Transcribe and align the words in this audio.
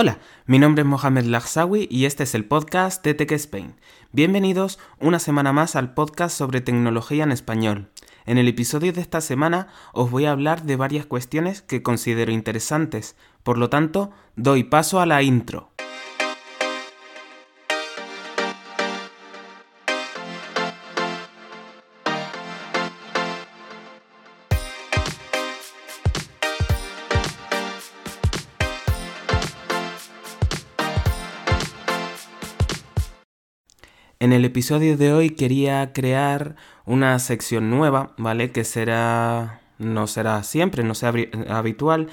Hola, 0.00 0.20
mi 0.46 0.60
nombre 0.60 0.82
es 0.82 0.86
Mohamed 0.86 1.24
Lagsawi 1.24 1.88
y 1.90 2.04
este 2.04 2.22
es 2.22 2.36
el 2.36 2.44
podcast 2.44 3.04
de 3.04 3.14
Tech 3.14 3.32
Spain. 3.32 3.74
Bienvenidos 4.12 4.78
una 5.00 5.18
semana 5.18 5.52
más 5.52 5.74
al 5.74 5.92
podcast 5.92 6.38
sobre 6.38 6.60
tecnología 6.60 7.24
en 7.24 7.32
español. 7.32 7.90
En 8.24 8.38
el 8.38 8.46
episodio 8.46 8.92
de 8.92 9.00
esta 9.00 9.20
semana 9.20 9.66
os 9.92 10.08
voy 10.08 10.26
a 10.26 10.30
hablar 10.30 10.62
de 10.62 10.76
varias 10.76 11.04
cuestiones 11.04 11.62
que 11.62 11.82
considero 11.82 12.30
interesantes, 12.30 13.16
por 13.42 13.58
lo 13.58 13.70
tanto, 13.70 14.12
doy 14.36 14.62
paso 14.62 15.00
a 15.00 15.06
la 15.06 15.20
intro. 15.24 15.72
En 34.28 34.34
el 34.34 34.44
episodio 34.44 34.98
de 34.98 35.10
hoy 35.14 35.30
quería 35.30 35.94
crear 35.94 36.54
una 36.84 37.18
sección 37.18 37.70
nueva, 37.70 38.12
¿vale? 38.18 38.52
Que 38.52 38.62
será, 38.62 39.62
no 39.78 40.06
será 40.06 40.42
siempre, 40.42 40.84
no 40.84 40.94
sea 40.94 41.14
habitual, 41.48 42.08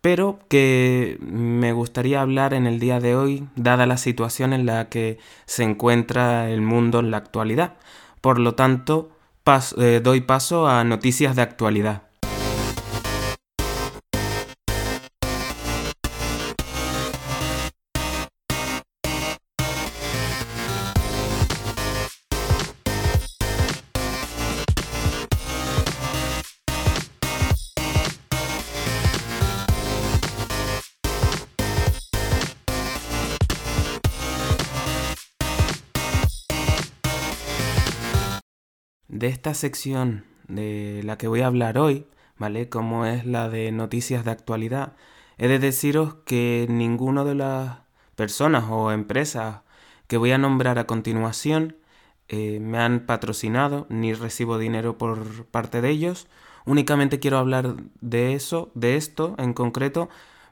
pero 0.00 0.38
que 0.48 1.18
me 1.20 1.72
gustaría 1.72 2.20
hablar 2.20 2.54
en 2.54 2.68
el 2.68 2.78
día 2.78 3.00
de 3.00 3.16
hoy, 3.16 3.48
dada 3.56 3.86
la 3.86 3.96
situación 3.96 4.52
en 4.52 4.66
la 4.66 4.88
que 4.88 5.18
se 5.44 5.64
encuentra 5.64 6.48
el 6.48 6.60
mundo 6.60 7.00
en 7.00 7.10
la 7.10 7.16
actualidad. 7.16 7.74
Por 8.20 8.38
lo 8.38 8.54
tanto, 8.54 9.10
eh, 9.78 10.00
doy 10.00 10.20
paso 10.20 10.68
a 10.68 10.84
noticias 10.84 11.34
de 11.34 11.42
actualidad. 11.42 12.02
De 39.22 39.28
esta 39.28 39.54
sección 39.54 40.24
de 40.48 41.00
la 41.04 41.16
que 41.16 41.28
voy 41.28 41.42
a 41.42 41.46
hablar 41.46 41.78
hoy, 41.78 42.08
¿vale? 42.38 42.68
Como 42.68 43.06
es 43.06 43.24
la 43.24 43.48
de 43.48 43.70
noticias 43.70 44.24
de 44.24 44.32
actualidad, 44.32 44.94
he 45.38 45.46
de 45.46 45.60
deciros 45.60 46.16
que 46.26 46.66
ninguno 46.68 47.24
de 47.24 47.36
las 47.36 47.78
personas 48.16 48.64
o 48.68 48.90
empresas 48.90 49.60
que 50.08 50.16
voy 50.16 50.32
a 50.32 50.38
nombrar 50.38 50.80
a 50.80 50.88
continuación 50.88 51.76
eh, 52.26 52.58
me 52.60 52.78
han 52.78 53.06
patrocinado 53.06 53.86
ni 53.90 54.12
recibo 54.12 54.58
dinero 54.58 54.98
por 54.98 55.46
parte 55.46 55.80
de 55.80 55.90
ellos. 55.90 56.26
Únicamente 56.66 57.20
quiero 57.20 57.38
hablar 57.38 57.76
de 58.00 58.34
eso, 58.34 58.72
de 58.74 58.96
esto 58.96 59.36
en 59.38 59.52
concreto, 59.52 60.08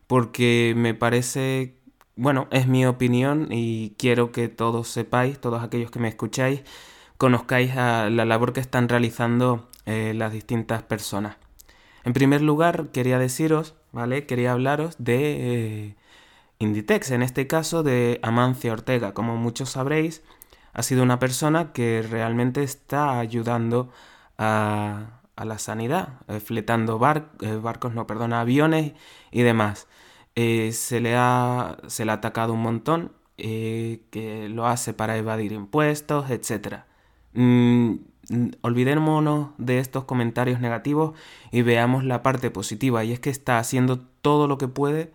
porque 0.07 0.75
me 0.77 0.95
parece, 0.95 1.75
bueno, 2.15 2.47
es 2.53 2.69
mi 2.69 2.87
opinión 2.87 3.49
y 3.51 3.97
quiero 3.99 4.31
que 4.31 4.47
todos 4.47 4.87
sepáis, 4.87 5.41
todos 5.41 5.61
aquellos 5.65 5.91
que 5.91 5.99
me 5.99 6.09
escucháis, 6.09 6.63
conozcáis 7.21 7.75
la 7.75 8.09
labor 8.09 8.55
que 8.55 8.61
están 8.61 8.89
realizando 8.89 9.69
eh, 9.85 10.15
las 10.17 10.33
distintas 10.33 10.83
personas. 10.83 11.37
En 12.03 12.15
primer 12.15 12.41
lugar, 12.41 12.89
quería 12.93 13.19
deciros, 13.19 13.75
¿vale? 13.93 14.25
Quería 14.25 14.53
hablaros 14.53 14.97
de 14.99 15.19
eh, 15.89 15.97
Inditex, 16.61 17.11
en 17.11 17.23
este 17.23 17.47
caso 17.47 17.83
de 17.83 18.21
Amancia 18.23 18.73
Ortega. 18.73 19.13
Como 19.13 19.37
muchos 19.37 19.69
sabréis, 19.69 20.23
ha 20.73 20.83
sido 20.83 21.03
una 21.03 21.19
persona 21.19 21.75
que 21.75 22.01
realmente 22.01 22.63
está 22.63 23.19
ayudando 23.19 23.93
a, 24.39 25.21
la 25.37 25.59
sanidad, 25.59 26.21
eh, 26.27 26.41
fletando 26.41 26.99
barcos, 26.99 27.93
no, 27.93 28.07
perdona, 28.07 28.41
aviones 28.41 28.95
y 29.31 29.43
demás. 29.43 29.89
se, 30.35 31.01
le 31.01 31.17
ha, 31.17 31.77
se 31.87 32.07
le 32.07 32.13
ha 32.13 32.15
atacado 32.15 32.55
un 32.55 32.63
montón, 32.63 33.13
que 33.37 34.49
lo 34.51 34.67
hace 34.67 34.95
para 34.95 35.19
evadir 35.19 35.53
impuestos, 35.53 36.31
etcétera. 36.31 36.87
Mm, 37.35 37.97
olvidémonos 38.63 39.51
de 39.59 39.79
estos 39.79 40.05
comentarios 40.05 40.61
negativos 40.61 41.17
y 41.51 41.63
veamos 41.63 42.05
la 42.05 42.23
parte 42.23 42.51
positiva. 42.51 43.05
Y 43.05 43.13
es 43.13 43.21
que 43.21 43.31
está 43.31 43.59
haciendo 43.59 43.99
todo 43.99 44.47
lo 44.49 44.59
que 44.59 44.69
puede 44.69 45.13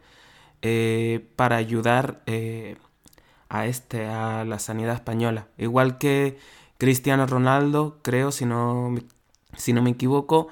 eh, 0.62 1.28
para 1.36 1.58
ayudar 1.58 2.24
eh, 2.26 2.78
a, 3.50 3.68
este, 3.68 4.06
a 4.08 4.46
la 4.46 4.60
sanidad 4.60 4.96
española. 4.96 5.48
Igual 5.58 5.98
que 5.98 6.38
Cristiano 6.78 7.26
Ronaldo, 7.28 8.00
creo, 8.04 8.32
si 8.32 8.46
no, 8.46 8.96
si 9.56 9.74
no 9.74 9.82
me 9.82 9.92
equivoco, 9.92 10.48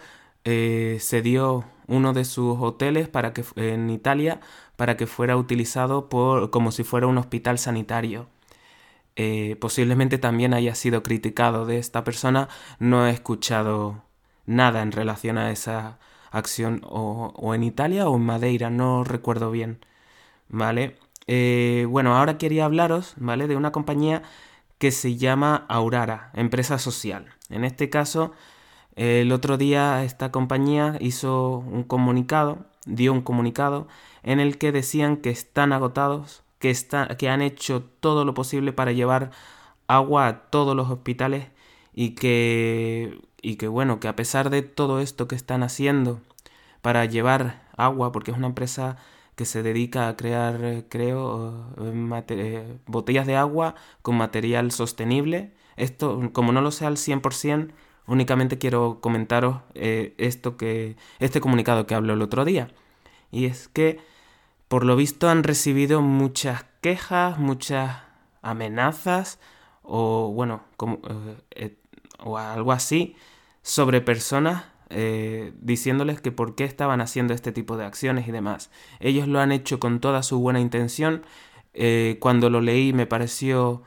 eh, 0.46 0.98
se 1.02 1.22
dio 1.22 1.66
uno 1.88 2.14
de 2.14 2.26
sus 2.26 2.58
hoteles 2.60 3.10
para 3.10 3.34
que, 3.34 3.44
en 3.56 3.90
Italia 3.90 4.40
para 4.76 4.98
que 4.98 5.08
fuera 5.08 5.38
utilizado 5.38 6.10
por, 6.10 6.50
como 6.50 6.72
si 6.72 6.84
fuera 6.84 7.08
un 7.08 7.18
hospital 7.18 7.60
sanitario. 7.60 8.28
Eh, 9.16 9.58
posiblemente 9.60 10.18
también 10.18 10.54
haya 10.54 10.76
sido 10.76 11.04
criticado 11.04 11.66
de 11.66 11.78
esta 11.78 12.04
persona, 12.04 12.50
no 12.80 13.08
he 13.08 13.12
escuchado 13.12 14.04
nada 14.46 14.82
en 14.82 14.92
relación 14.92 15.38
a 15.38 15.52
esa 15.52 16.00
acción 16.32 16.82
o, 16.86 17.54
en 17.54 17.64
Italia 17.64 18.10
o 18.10 18.16
en 18.16 18.24
Madeira, 18.24 18.70
no 18.70 19.04
recuerdo 19.04 19.52
bien. 19.52 19.86
¿Vale? 20.50 20.98
Eh, 21.28 21.86
bueno, 21.90 22.18
ahora 22.18 22.38
quería 22.38 22.66
hablaros, 22.66 23.14
¿vale? 23.18 23.48
De 23.48 23.56
una 23.56 23.72
compañía 23.72 24.24
que 24.78 24.92
se 24.92 25.16
llama 25.18 25.66
Aurara, 25.70 26.32
empresa 26.34 26.78
social. 26.80 27.34
En 27.50 27.64
este 27.64 27.90
caso, 27.90 28.34
el 28.96 29.32
otro 29.32 29.58
día 29.58 30.04
esta 30.04 30.32
compañía 30.32 30.98
hizo 31.00 31.60
un 31.60 31.84
comunicado, 31.84 32.66
dio 32.86 33.14
un 33.14 33.22
comunicado 33.22 33.88
en 34.24 34.40
el 34.40 34.58
que 34.58 34.72
decían 34.72 35.18
que 35.18 35.30
están 35.30 35.74
agotados 35.74 36.43
que, 36.64 36.74
que 37.18 37.30
han 37.30 37.42
hecho 37.42 37.84
todo 38.00 38.24
lo 38.24 38.34
posible 38.34 38.72
para 38.72 38.94
llevar 38.94 39.32
agua 39.88 40.28
a 40.28 40.40
todos 40.50 40.78
los 40.78 40.90
hospitales 40.90 41.48
y 41.94 42.12
que, 42.12 43.20
y 43.42 43.58
que 43.58 43.68
bueno, 43.68 44.00
que 44.00 44.08
a 44.08 44.16
pesar 44.16 44.50
de 44.50 44.62
todo 44.62 45.02
esto 45.02 45.28
que 45.28 45.36
están 45.36 45.62
haciendo 45.62 46.22
para 46.82 47.04
llevar 47.04 47.68
agua, 47.76 48.14
porque 48.14 48.32
es 48.32 48.38
una 48.38 48.48
empresa 48.48 48.96
que 49.36 49.44
se 49.44 49.62
dedica 49.62 50.08
a 50.08 50.16
crear, 50.16 50.86
creo, 50.88 51.74
eh, 51.82 52.24
eh, 52.30 52.78
botellas 52.86 53.28
de 53.28 53.36
agua 53.36 53.76
con 54.02 54.16
material 54.16 54.72
sostenible. 54.72 55.52
Esto, 55.76 56.30
como 56.32 56.54
no 56.54 56.62
lo 56.62 56.72
sé 56.72 56.86
al 56.86 56.96
100%, 56.96 57.74
únicamente 58.08 58.58
quiero 58.58 59.02
comentaros 59.02 59.58
eh, 59.74 60.14
esto 60.18 60.56
que, 60.56 60.96
este 61.20 61.42
comunicado 61.42 61.88
que 61.88 61.96
habló 61.96 62.14
el 62.14 62.22
otro 62.22 62.46
día. 62.46 62.70
Y 63.32 63.48
es 63.48 63.68
que 63.68 64.00
por 64.74 64.86
lo 64.86 64.96
visto 64.96 65.30
han 65.30 65.44
recibido 65.44 66.02
muchas 66.02 66.66
quejas, 66.82 67.38
muchas 67.38 67.98
amenazas 68.42 69.40
o 69.84 70.32
bueno, 70.34 70.64
como, 70.78 70.96
eh, 71.08 71.38
eh, 71.52 71.78
o 72.18 72.40
algo 72.40 72.72
así 72.72 73.16
sobre 73.62 74.02
personas 74.02 74.66
eh, 74.90 75.54
diciéndoles 75.62 76.22
que 76.22 76.32
por 76.32 76.56
qué 76.56 76.64
estaban 76.64 77.02
haciendo 77.02 77.36
este 77.36 77.52
tipo 77.52 77.78
de 77.78 77.86
acciones 77.86 78.28
y 78.28 78.32
demás. 78.32 78.72
Ellos 79.00 79.28
lo 79.28 79.40
han 79.42 79.52
hecho 79.52 79.80
con 79.80 80.00
toda 80.00 80.24
su 80.24 80.40
buena 80.40 80.60
intención. 80.60 81.24
cuando 82.20 82.50
lo 82.50 82.60
leí 82.60 82.94
me 82.94 83.06
pareció 83.06 83.84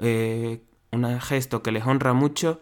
un 0.00 1.20
gesto 1.20 1.62
que 1.62 1.70
les 1.70 1.86
honra 1.86 2.12
mucho. 2.12 2.60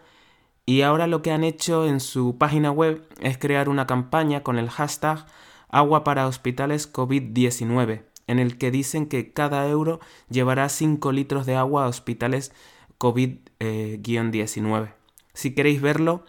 Y 0.66 0.82
ahora 0.82 1.06
lo 1.06 1.22
que 1.22 1.32
han 1.32 1.42
hecho 1.42 1.86
en 1.86 2.00
su 2.00 2.36
página 2.36 2.70
web 2.70 3.08
es 3.20 3.38
crear 3.38 3.70
una 3.70 3.86
campaña 3.86 4.42
con 4.42 4.58
el 4.58 4.68
hashtag 4.68 5.24
Agua 5.72 6.04
para 6.04 6.26
Hospitales 6.26 6.92
COVID-19, 6.92 8.04
en 8.26 8.38
el 8.38 8.58
que 8.58 8.70
dicen 8.70 9.06
que 9.06 9.32
cada 9.32 9.66
euro 9.68 9.98
llevará 10.28 10.68
5 10.68 11.10
litros 11.12 11.46
de 11.46 11.56
agua 11.56 11.86
a 11.86 11.88
hospitales 11.88 12.52
COVID-19. 12.98 14.92
si 15.32 15.54
queréis 15.54 15.80
verlo, 15.80 16.24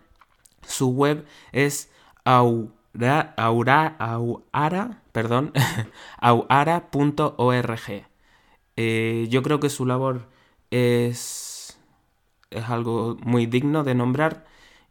su 0.65 0.91
web 0.91 1.25
es 1.51 1.91
aura, 2.23 3.35
auara.org. 6.19 8.03
Eh, 8.75 9.27
yo 9.29 9.43
creo 9.43 9.59
que 9.59 9.69
su 9.69 9.85
labor 9.85 10.27
es, 10.71 11.77
es 12.49 12.63
algo 12.69 13.17
muy 13.23 13.45
digno 13.45 13.83
de 13.83 13.93
nombrar 13.93 14.45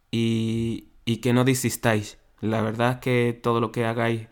y, 0.09 0.87
y 1.03 1.17
que 1.17 1.33
no 1.33 1.43
desistáis. 1.43 2.17
La 2.43 2.61
verdad 2.61 2.91
es 2.91 2.97
que 2.97 3.39
todo 3.41 3.61
lo 3.61 3.71
que 3.71 3.85
hagáis 3.85 4.27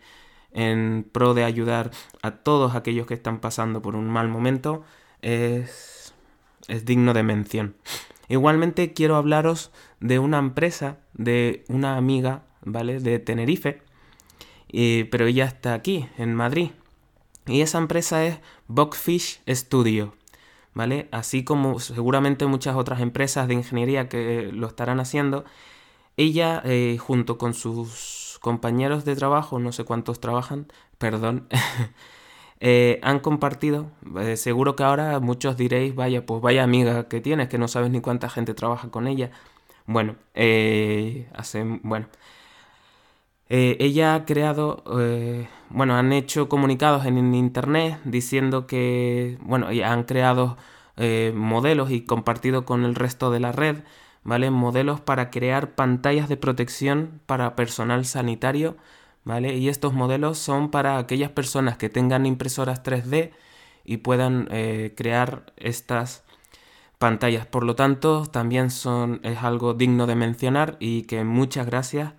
en 0.52 1.08
pro 1.10 1.32
de 1.32 1.44
ayudar 1.44 1.90
a 2.20 2.32
todos 2.32 2.74
aquellos 2.74 3.06
que 3.06 3.14
están 3.14 3.40
pasando 3.40 3.80
por 3.80 3.96
un 3.96 4.10
mal 4.10 4.28
momento 4.28 4.84
es, 5.22 6.12
es 6.68 6.84
digno 6.84 7.14
de 7.14 7.22
mención. 7.22 7.74
Igualmente 8.28 8.92
quiero 8.92 9.16
hablaros 9.16 9.72
de 10.00 10.18
una 10.18 10.38
empresa, 10.38 10.98
de 11.14 11.64
una 11.68 11.96
amiga, 11.96 12.42
¿vale? 12.62 13.00
De 13.00 13.18
Tenerife, 13.18 13.80
pero 15.10 15.26
ella 15.26 15.46
está 15.46 15.72
aquí, 15.72 16.06
en 16.18 16.34
Madrid. 16.34 16.72
Y 17.46 17.62
esa 17.62 17.78
empresa 17.78 18.26
es 18.26 18.40
Bugfish 18.68 19.40
Studio, 19.48 20.14
¿vale? 20.74 21.08
Así 21.12 21.44
como 21.44 21.80
seguramente 21.80 22.44
muchas 22.44 22.76
otras 22.76 23.00
empresas 23.00 23.48
de 23.48 23.54
ingeniería 23.54 24.10
que 24.10 24.50
lo 24.52 24.66
estarán 24.66 25.00
haciendo. 25.00 25.46
Ella, 26.16 26.60
eh, 26.64 26.98
junto 26.98 27.38
con 27.38 27.54
sus 27.54 28.38
compañeros 28.42 29.04
de 29.04 29.16
trabajo, 29.16 29.58
no 29.58 29.72
sé 29.72 29.84
cuántos 29.84 30.20
trabajan, 30.20 30.66
perdón, 30.98 31.48
eh, 32.60 33.00
han 33.02 33.20
compartido. 33.20 33.90
Eh, 34.20 34.36
seguro 34.36 34.76
que 34.76 34.82
ahora 34.84 35.20
muchos 35.20 35.56
diréis, 35.56 35.94
vaya, 35.94 36.26
pues 36.26 36.42
vaya 36.42 36.64
amiga 36.64 37.08
que 37.08 37.20
tienes, 37.20 37.48
que 37.48 37.58
no 37.58 37.68
sabes 37.68 37.90
ni 37.90 38.00
cuánta 38.00 38.28
gente 38.28 38.54
trabaja 38.54 38.90
con 38.90 39.06
ella. 39.06 39.30
Bueno, 39.86 40.16
hace, 41.34 41.64
bueno, 41.82 42.06
ella 43.48 44.14
ha 44.14 44.24
creado, 44.24 44.84
bueno, 45.70 45.96
han 45.96 46.12
hecho 46.12 46.48
comunicados 46.48 47.04
en 47.04 47.34
internet 47.34 47.98
diciendo 48.04 48.66
que, 48.68 49.38
bueno, 49.40 49.68
han 49.84 50.04
creado 50.04 50.56
modelos 51.34 51.90
y 51.90 52.02
compartido 52.04 52.64
con 52.64 52.84
el 52.84 52.94
resto 52.94 53.30
de 53.32 53.40
la 53.40 53.52
red, 53.52 53.82
Modelos 54.24 55.00
para 55.00 55.30
crear 55.30 55.74
pantallas 55.74 56.28
de 56.28 56.36
protección 56.36 57.20
para 57.26 57.56
personal 57.56 58.04
sanitario, 58.04 58.76
¿vale? 59.24 59.56
Y 59.56 59.68
estos 59.68 59.92
modelos 59.92 60.38
son 60.38 60.70
para 60.70 60.98
aquellas 60.98 61.30
personas 61.30 61.76
que 61.76 61.88
tengan 61.88 62.26
impresoras 62.26 62.82
3D 62.82 63.32
y 63.84 63.98
puedan 63.98 64.48
crear 64.94 65.52
estas 65.56 66.22
pantallas. 67.02 67.46
Por 67.46 67.64
lo 67.64 67.74
tanto, 67.74 68.26
también 68.26 68.70
son, 68.70 69.18
es 69.24 69.38
algo 69.38 69.74
digno 69.74 70.06
de 70.06 70.14
mencionar 70.14 70.76
y 70.78 71.02
que 71.02 71.24
muchas 71.24 71.66
gracias 71.66 72.12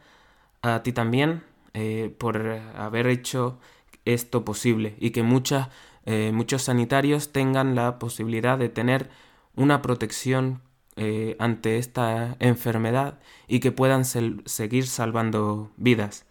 a 0.61 0.83
ti 0.83 0.91
también 0.91 1.43
eh, 1.73 2.13
por 2.17 2.37
haber 2.75 3.07
hecho 3.07 3.59
esto 4.03 4.43
posible 4.43 4.95
y 4.99 5.11
que 5.11 5.23
muchas, 5.23 5.69
eh, 6.05 6.31
muchos 6.33 6.63
sanitarios 6.63 7.31
tengan 7.31 7.75
la 7.75 7.97
posibilidad 7.97 8.57
de 8.57 8.67
tener 8.67 9.09
una 9.55 9.81
protección 9.81 10.61
eh, 10.95 11.35
ante 11.39 11.77
esta 11.77 12.35
enfermedad 12.39 13.19
y 13.47 13.59
que 13.59 13.71
puedan 13.71 14.05
seguir 14.05 14.87
salvando 14.87 15.71
vidas. 15.77 16.25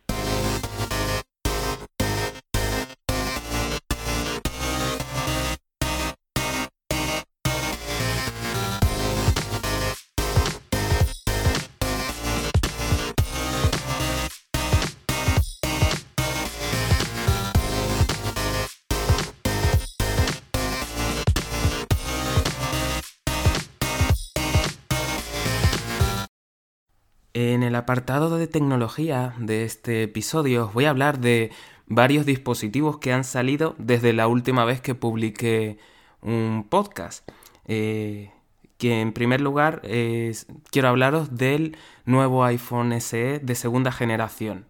En 27.40 27.62
el 27.62 27.76
apartado 27.76 28.36
de 28.36 28.48
tecnología 28.48 29.32
de 29.38 29.62
este 29.62 30.02
episodio 30.02 30.64
os 30.64 30.74
voy 30.74 30.86
a 30.86 30.90
hablar 30.90 31.20
de 31.20 31.52
varios 31.86 32.26
dispositivos 32.26 32.98
que 32.98 33.12
han 33.12 33.22
salido 33.22 33.76
desde 33.78 34.12
la 34.12 34.26
última 34.26 34.64
vez 34.64 34.80
que 34.80 34.96
publiqué 34.96 35.78
un 36.20 36.66
podcast. 36.68 37.30
Eh, 37.66 38.32
que 38.76 39.00
en 39.00 39.12
primer 39.12 39.40
lugar 39.40 39.82
quiero 39.82 40.88
hablaros 40.88 41.36
del 41.36 41.76
nuevo 42.06 42.42
iPhone 42.42 42.92
SE 43.00 43.38
de 43.38 43.54
segunda 43.54 43.92
generación. 43.92 44.66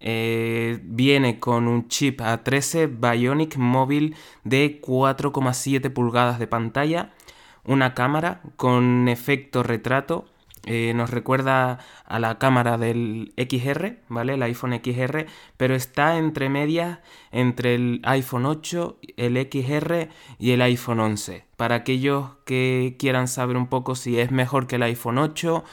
Eh, 0.00 0.80
viene 0.82 1.38
con 1.38 1.68
un 1.68 1.86
chip 1.86 2.22
A13 2.22 2.90
Bionic 2.90 3.56
móvil 3.56 4.16
de 4.42 4.80
4,7 4.80 5.92
pulgadas 5.92 6.40
de 6.40 6.48
pantalla, 6.48 7.12
una 7.64 7.94
cámara 7.94 8.40
con 8.56 9.06
efecto 9.06 9.62
retrato 9.62 10.26
eh, 10.66 10.92
nos 10.94 11.10
recuerda 11.10 11.78
a 12.04 12.18
la 12.18 12.38
cámara 12.38 12.76
del 12.76 13.32
XR, 13.36 13.96
¿vale? 14.08 14.34
El 14.34 14.42
iPhone 14.42 14.78
XR, 14.82 15.26
pero 15.56 15.74
está 15.74 16.18
entre 16.18 16.48
medias 16.48 16.98
entre 17.32 17.74
el 17.74 18.00
iPhone 18.04 18.44
8, 18.44 18.98
el 19.16 19.36
XR 19.36 20.08
y 20.38 20.50
el 20.50 20.62
iPhone 20.62 21.00
11. 21.00 21.44
Para 21.56 21.76
aquellos 21.76 22.32
que 22.44 22.96
quieran 22.98 23.26
saber 23.28 23.56
un 23.56 23.68
poco 23.68 23.94
si 23.94 24.18
es 24.18 24.30
mejor 24.30 24.66
que 24.66 24.76
el 24.76 24.82
iPhone 24.82 25.18
8 25.18 25.64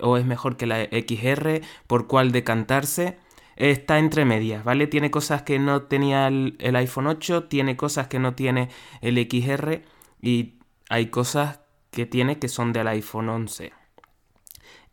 o 0.00 0.16
es 0.16 0.26
mejor 0.26 0.56
que 0.56 0.66
la 0.66 0.84
XR, 0.84 1.62
por 1.86 2.06
cuál 2.06 2.32
decantarse, 2.32 3.18
está 3.56 3.98
entre 3.98 4.24
medias, 4.24 4.64
¿vale? 4.64 4.86
Tiene 4.86 5.10
cosas 5.10 5.42
que 5.42 5.58
no 5.58 5.82
tenía 5.82 6.26
el, 6.26 6.56
el 6.58 6.76
iPhone 6.76 7.06
8, 7.06 7.44
tiene 7.44 7.76
cosas 7.76 8.08
que 8.08 8.18
no 8.18 8.34
tiene 8.34 8.68
el 9.00 9.16
XR 9.16 9.82
y 10.20 10.54
hay 10.90 11.06
cosas 11.06 11.60
que 11.94 12.06
tiene 12.06 12.38
que 12.38 12.48
son 12.48 12.72
del 12.72 12.88
iPhone 12.88 13.28
11. 13.28 13.72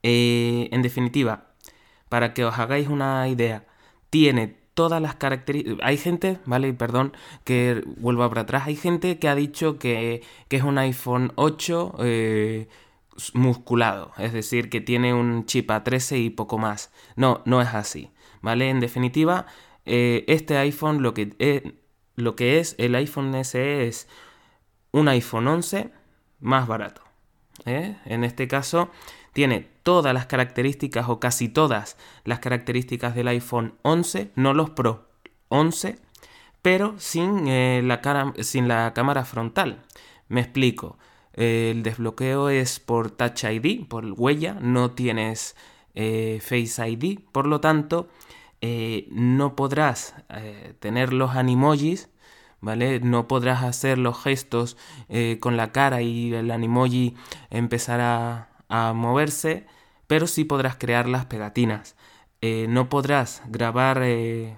Eh, 0.03 0.69
en 0.71 0.81
definitiva, 0.81 1.53
para 2.09 2.33
que 2.33 2.45
os 2.45 2.57
hagáis 2.57 2.87
una 2.87 3.27
idea, 3.27 3.65
tiene 4.09 4.55
todas 4.73 5.01
las 5.01 5.15
características. 5.15 5.79
Hay 5.85 5.97
gente, 5.97 6.39
¿vale? 6.45 6.73
Perdón 6.73 7.13
que 7.43 7.83
vuelvo 7.97 8.27
para 8.29 8.41
atrás. 8.41 8.67
Hay 8.67 8.75
gente 8.75 9.19
que 9.19 9.27
ha 9.27 9.35
dicho 9.35 9.79
que, 9.79 10.23
es 10.49 10.63
un 10.63 10.77
iPhone 10.77 11.33
8 11.35 11.95
eh, 11.99 12.67
musculado, 13.33 14.11
es 14.17 14.33
decir, 14.33 14.69
que 14.69 14.81
tiene 14.81 15.13
un 15.13 15.45
chip 15.45 15.69
A13 15.69 16.23
y 16.25 16.29
poco 16.29 16.57
más. 16.57 16.91
No, 17.15 17.41
no 17.45 17.61
es 17.61 17.69
así, 17.69 18.11
¿vale? 18.41 18.69
En 18.69 18.79
definitiva, 18.79 19.45
eh, 19.85 20.23
este 20.27 20.57
iPhone 20.57 21.01
lo 21.01 21.13
que, 21.13 21.75
lo 22.15 22.35
que 22.35 22.59
es 22.59 22.75
el 22.77 22.95
iPhone 22.95 23.33
SE 23.43 23.87
es 23.87 24.07
un 24.91 25.07
iPhone 25.07 25.47
11 25.47 26.00
más 26.41 26.67
barato. 26.67 27.01
¿eh? 27.65 27.95
En 28.05 28.23
este 28.23 28.47
caso 28.47 28.89
tiene 29.33 29.67
todas 29.83 30.13
las 30.13 30.25
características 30.25 31.07
o 31.07 31.19
casi 31.19 31.47
todas 31.47 31.97
las 32.25 32.39
características 32.39 33.15
del 33.15 33.29
iPhone 33.29 33.75
11, 33.83 34.31
no 34.35 34.53
los 34.53 34.71
Pro 34.71 35.07
11, 35.47 35.97
pero 36.61 36.95
sin, 36.97 37.47
eh, 37.47 37.81
la, 37.83 38.01
cara, 38.01 38.33
sin 38.41 38.67
la 38.67 38.93
cámara 38.93 39.23
frontal. 39.23 39.83
Me 40.27 40.41
explico. 40.41 40.97
el 41.33 41.81
desbloqueo 41.83 42.49
es 42.49 42.79
por 42.79 43.11
Touch 43.11 43.45
ID, 43.45 43.87
por 43.87 44.05
huella, 44.05 44.55
no 44.59 44.91
tienes 44.91 45.55
eh, 45.95 46.39
Face 46.41 46.89
ID, 46.89 47.19
por 47.31 47.47
lo 47.47 47.61
tanto 47.61 48.09
no 49.09 49.55
podrás 49.55 50.13
tener 50.79 51.13
los 51.13 51.31
animojis 51.31 52.10
¿vale? 52.61 52.99
No 52.99 53.27
podrás 53.27 53.63
hacer 53.63 53.97
los 53.97 54.21
gestos 54.21 54.77
eh, 55.09 55.37
con 55.39 55.57
la 55.57 55.71
cara 55.71 56.01
y 56.01 56.33
el 56.33 56.51
animoji 56.51 57.15
empezará 57.49 58.49
a, 58.69 58.93
moverse, 58.93 59.65
pero 60.07 60.27
sí 60.27 60.45
podrás 60.45 60.77
crear 60.77 61.09
las 61.09 61.25
pegatinas. 61.25 61.95
Eh, 62.41 62.67
no 62.69 62.89
podrás 62.89 63.43
grabar 63.47 64.01
eh, 64.03 64.57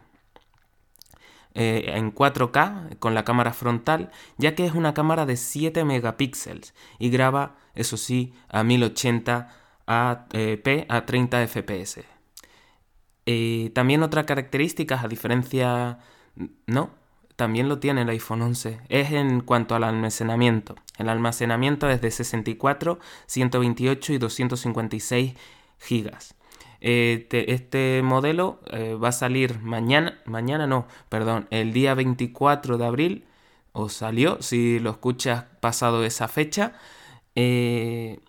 en 1.55 2.13
4K 2.13 2.97
con 2.99 3.13
la 3.15 3.23
cámara 3.23 3.53
frontal, 3.53 4.11
ya 4.37 4.55
que 4.55 4.65
es 4.65 4.73
una 4.73 4.93
cámara 4.93 5.25
de 5.25 5.37
7 5.37 5.83
megapíxeles 5.85 6.73
y 6.99 7.09
graba, 7.09 7.55
eso 7.75 7.97
sí, 7.97 8.33
a 8.49 8.63
1080 8.63 9.49
p 9.85 10.85
a 10.89 11.05
30 11.05 11.47
fps. 11.47 11.99
también 13.73 14.03
otra 14.03 14.25
característica, 14.25 15.01
a 15.01 15.07
diferencia, 15.07 15.99
¿no? 16.67 17.02
También 17.35 17.69
lo 17.69 17.79
tiene 17.79 18.03
el 18.03 18.09
iPhone 18.09 18.41
11, 18.41 18.79
es 18.89 19.11
en 19.11 19.41
cuanto 19.41 19.75
al 19.75 19.83
almacenamiento. 19.83 20.75
El 20.97 21.09
almacenamiento 21.09 21.89
es 21.89 22.01
de 22.01 22.11
64, 22.11 22.99
128 23.25 24.13
y 24.13 24.17
256 24.17 25.33
gigas. 25.79 26.35
Eh, 26.81 27.27
este 27.31 28.01
modelo 28.03 28.59
va 29.01 29.07
a 29.07 29.13
salir 29.13 29.59
mañana, 29.59 30.19
mañana 30.25 30.67
no, 30.67 30.87
perdón, 31.09 31.47
el 31.49 31.71
día 31.73 31.93
24 31.93 32.77
de 32.77 32.85
abril, 32.85 33.25
o 33.71 33.89
salió, 33.89 34.41
si 34.41 34.79
lo 34.79 34.91
escuchas 34.91 35.45
pasado 35.61 36.03
esa 36.03 36.27
fecha, 36.27 36.73
en, 37.35 38.21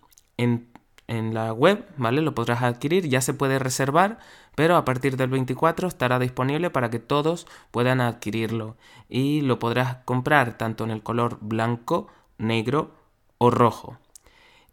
en 1.07 1.33
la 1.33 1.53
web, 1.53 1.85
¿vale? 1.97 2.21
Lo 2.21 2.33
podrás 2.33 2.63
adquirir, 2.63 3.07
ya 3.07 3.21
se 3.21 3.33
puede 3.33 3.59
reservar 3.59 4.19
pero 4.55 4.77
a 4.77 4.85
partir 4.85 5.17
del 5.17 5.29
24 5.29 5.87
estará 5.87 6.17
disponible 6.19 6.69
para 6.69 6.89
que 6.89 6.99
todos 6.99 7.47
puedan 7.71 8.01
adquirirlo 8.01 8.77
y 9.09 9.41
lo 9.41 9.59
podrás 9.59 9.97
comprar 10.05 10.57
tanto 10.57 10.83
en 10.83 10.91
el 10.91 11.03
color 11.03 11.37
blanco, 11.41 12.07
negro 12.37 12.91
o 13.37 13.51
rojo. 13.51 13.97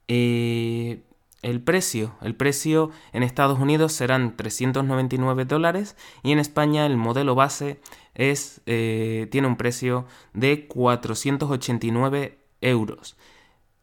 Eh, 0.08 1.02
el 1.42 1.60
precio, 1.60 2.14
el 2.22 2.36
precio 2.36 2.90
en 3.12 3.24
Estados 3.24 3.58
Unidos 3.58 3.92
serán 3.92 4.36
399 4.36 5.44
dólares 5.44 5.96
y 6.22 6.30
en 6.30 6.38
España 6.38 6.86
el 6.86 6.96
modelo 6.96 7.34
base 7.34 7.80
es, 8.14 8.60
eh, 8.66 9.26
tiene 9.32 9.48
un 9.48 9.56
precio 9.56 10.06
de 10.34 10.68
489 10.68 12.38
euros. 12.60 13.16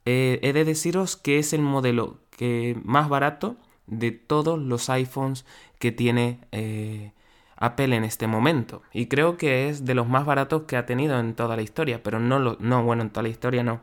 Eh, 0.06 0.39
he 0.41 0.53
de 0.53 0.63
deciros 0.63 1.18
que 1.18 1.38
es 1.39 1.51
el 1.51 1.62
modelo 1.62 2.20
que 2.32 2.79
más 2.84 3.10
barato 3.10 3.58
de 3.89 4.12
todos 4.12 4.60
los 4.60 4.89
iPhones 4.89 5.46
que 5.79 5.91
tiene 5.91 6.39
eh, 6.51 7.12
Apple 7.55 7.96
en 7.96 8.03
este 8.03 8.27
momento. 8.27 8.81
Y 8.93 9.08
creo 9.08 9.38
que 9.38 9.69
es 9.69 9.86
de 9.86 9.96
los 9.96 10.08
más 10.08 10.25
baratos 10.25 10.63
que 10.63 10.77
ha 10.77 10.86
tenido 10.86 11.19
en 11.19 11.36
toda 11.36 11.55
la 11.55 11.62
historia, 11.62 12.01
pero 12.03 12.19
no, 12.19 12.39
lo, 12.39 12.58
no 12.60 12.84
bueno, 12.84 13.03
en 13.03 13.10
toda 13.10 13.24
la 13.24 13.29
historia 13.29 13.63
no. 13.63 13.81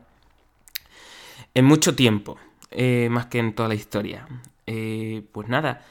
En 1.53 1.65
mucho 1.65 1.95
tiempo, 1.95 2.37
eh, 2.71 3.07
más 3.11 3.27
que 3.27 3.39
en 3.39 3.53
toda 3.53 3.69
la 3.69 3.75
historia. 3.75 4.27
Eh, 4.65 5.23
pues 5.31 5.47
nada, 5.47 5.85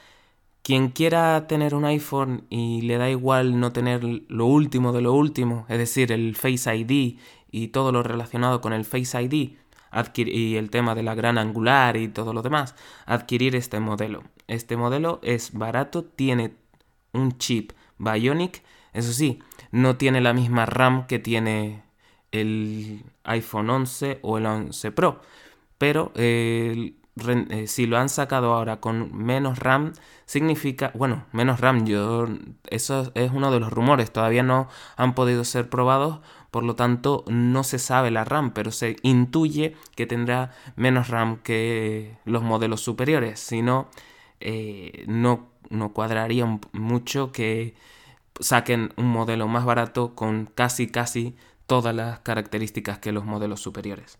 quien 0.67 0.89
quiera 0.89 1.47
tener 1.47 1.73
un 1.73 1.85
iPhone 1.85 2.43
y 2.49 2.81
le 2.81 2.97
da 2.97 3.09
igual 3.09 3.59
no 3.59 3.71
tener 3.71 4.03
lo 4.03 4.45
último 4.45 4.91
de 4.91 5.01
lo 5.01 5.13
último, 5.13 5.65
es 5.69 5.77
decir, 5.77 6.11
el 6.11 6.35
Face 6.35 6.75
ID 6.75 7.17
y 7.51 7.67
todo 7.69 7.93
lo 7.93 8.03
relacionado 8.03 8.59
con 8.59 8.73
el 8.73 8.83
Face 8.83 9.21
ID, 9.21 9.53
y 10.15 10.55
el 10.55 10.69
tema 10.69 10.95
de 10.95 11.03
la 11.03 11.15
gran 11.15 11.37
angular 11.37 11.97
y 11.97 12.07
todo 12.07 12.33
lo 12.33 12.41
demás, 12.41 12.75
adquirir 13.05 13.55
este 13.55 13.79
modelo. 13.79 14.23
Este 14.47 14.77
modelo 14.77 15.19
es 15.23 15.53
barato, 15.53 16.03
tiene 16.03 16.53
un 17.13 17.37
chip 17.37 17.71
Bionic, 17.97 18.63
eso 18.93 19.11
sí, 19.11 19.39
no 19.71 19.97
tiene 19.97 20.21
la 20.21 20.33
misma 20.33 20.65
RAM 20.65 21.07
que 21.07 21.19
tiene 21.19 21.83
el 22.31 23.03
iPhone 23.23 23.69
11 23.69 24.19
o 24.21 24.37
el 24.37 24.45
11 24.45 24.91
Pro, 24.91 25.21
pero 25.77 26.11
eh, 26.15 26.93
si 27.67 27.85
lo 27.87 27.97
han 27.97 28.09
sacado 28.09 28.53
ahora 28.53 28.79
con 28.79 29.15
menos 29.15 29.59
RAM, 29.59 29.93
significa, 30.25 30.91
bueno, 30.93 31.25
menos 31.31 31.59
RAM, 31.59 31.85
yo, 31.85 32.27
eso 32.69 33.11
es 33.15 33.31
uno 33.31 33.51
de 33.51 33.59
los 33.59 33.71
rumores, 33.71 34.11
todavía 34.11 34.43
no 34.43 34.67
han 34.95 35.15
podido 35.15 35.43
ser 35.43 35.69
probados, 35.69 36.19
por 36.51 36.63
lo 36.63 36.75
tanto 36.75 37.23
no 37.27 37.63
se 37.63 37.79
sabe 37.79 38.11
la 38.11 38.25
RAM, 38.25 38.51
pero 38.51 38.71
se 38.71 38.97
intuye 39.01 39.75
que 39.95 40.05
tendrá 40.05 40.51
menos 40.75 41.09
RAM 41.09 41.37
que 41.37 42.17
los 42.25 42.43
modelos 42.43 42.81
superiores, 42.81 43.39
si 43.39 43.61
no, 43.61 43.89
eh, 44.39 45.03
no, 45.07 45.49
no 45.69 45.93
cuadraría 45.93 46.45
mucho 46.73 47.31
que 47.31 47.75
saquen 48.39 48.93
un 48.97 49.07
modelo 49.07 49.47
más 49.47 49.65
barato 49.65 50.15
con 50.15 50.45
casi 50.45 50.87
casi 50.87 51.35
todas 51.65 51.93
las 51.93 52.19
características 52.19 52.99
que 52.99 53.11
los 53.11 53.25
modelos 53.25 53.59
superiores. 53.61 54.19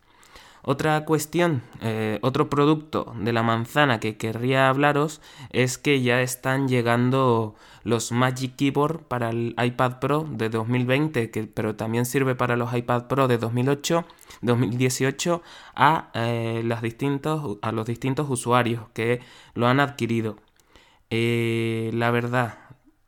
Otra 0.70 1.06
cuestión, 1.06 1.62
eh, 1.80 2.20
otro 2.22 2.50
producto 2.50 3.16
de 3.18 3.32
la 3.32 3.42
manzana 3.42 4.02
que 4.02 4.18
querría 4.18 4.68
hablaros 4.68 5.22
es 5.52 5.78
que 5.78 6.02
ya 6.02 6.22
están 6.22 6.68
llegando 6.68 7.56
los 7.86 8.12
Magic 8.12 8.58
Keyboard 8.58 9.00
para 9.00 9.30
el 9.30 9.56
iPad 9.58 10.00
Pro 10.02 10.28
de 10.30 10.50
2020, 10.50 11.32
que, 11.32 11.46
pero 11.46 11.78
también 11.78 12.06
sirve 12.06 12.36
para 12.36 12.58
los 12.58 12.74
iPad 12.74 13.08
Pro 13.08 13.30
de 13.30 13.38
2008, 13.38 14.06
2018 14.42 15.42
a, 15.74 16.12
eh, 16.14 16.60
a 17.62 17.72
los 17.72 17.86
distintos 17.88 18.30
usuarios 18.30 18.90
que 18.94 19.22
lo 19.54 19.68
han 19.68 19.80
adquirido. 19.80 20.36
Eh, 21.10 21.92
la 21.94 22.12
verdad, 22.12 22.58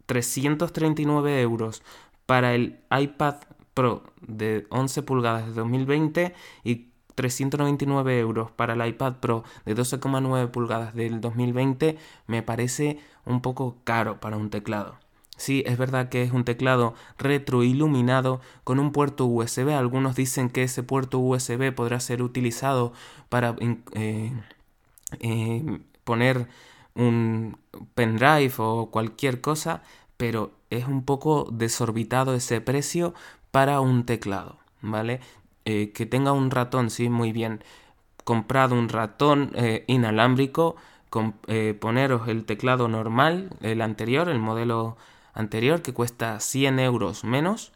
339 0.05 1.41
euros 1.41 1.83
para 2.25 2.55
el 2.55 2.79
iPad 2.89 3.35
Pro 3.73 4.03
de 4.21 4.65
11 4.69 5.03
pulgadas 5.03 5.45
de 5.47 5.53
2020 5.53 6.33
y 6.63 6.88
399 7.19 8.17
euros 8.17 8.49
para 8.49 8.75
el 8.75 8.87
iPad 8.87 9.15
Pro 9.15 9.43
de 9.65 9.75
12,9 9.75 10.51
pulgadas 10.51 10.95
del 10.95 11.19
2020 11.19 11.97
me 12.27 12.43
parece 12.43 12.97
un 13.25 13.41
poco 13.41 13.75
caro 13.83 14.21
para 14.21 14.37
un 14.37 14.49
teclado. 14.49 14.95
Sí, 15.35 15.61
es 15.65 15.77
verdad 15.77 16.07
que 16.07 16.23
es 16.23 16.31
un 16.31 16.45
teclado 16.45 16.93
retroiluminado 17.17 18.39
con 18.63 18.79
un 18.79 18.93
puerto 18.93 19.25
USB. 19.25 19.69
Algunos 19.77 20.15
dicen 20.15 20.49
que 20.49 20.63
ese 20.63 20.81
puerto 20.81 21.19
USB 21.19 21.73
podrá 21.75 21.99
ser 21.99 22.21
utilizado 22.21 22.93
para 23.27 23.53
eh, 23.95 24.31
eh, 25.19 25.79
poner 26.05 26.47
un 26.95 27.57
pendrive 27.95 28.53
o 28.59 28.91
cualquier 28.91 29.41
cosa, 29.41 29.83
pero 30.15 30.53
es 30.69 30.87
un 30.87 31.03
poco 31.03 31.49
desorbitado 31.51 32.33
ese 32.33 32.61
precio 32.61 33.13
para 33.51 33.81
un 33.81 34.05
teclado, 34.05 34.57
¿vale? 34.81 35.19
Eh, 35.65 35.91
que 35.93 36.05
tenga 36.05 36.31
un 36.31 36.51
ratón, 36.51 36.89
sí, 36.89 37.09
muy 37.09 37.31
bien. 37.31 37.63
Comprado 38.23 38.75
un 38.75 38.89
ratón 38.89 39.51
eh, 39.55 39.83
inalámbrico, 39.87 40.75
eh, 41.47 41.73
poneros 41.79 42.27
el 42.27 42.45
teclado 42.45 42.87
normal, 42.87 43.51
el 43.61 43.81
anterior, 43.81 44.29
el 44.29 44.39
modelo 44.39 44.97
anterior, 45.33 45.81
que 45.81 45.93
cuesta 45.93 46.39
100 46.39 46.79
euros 46.79 47.23
menos. 47.23 47.73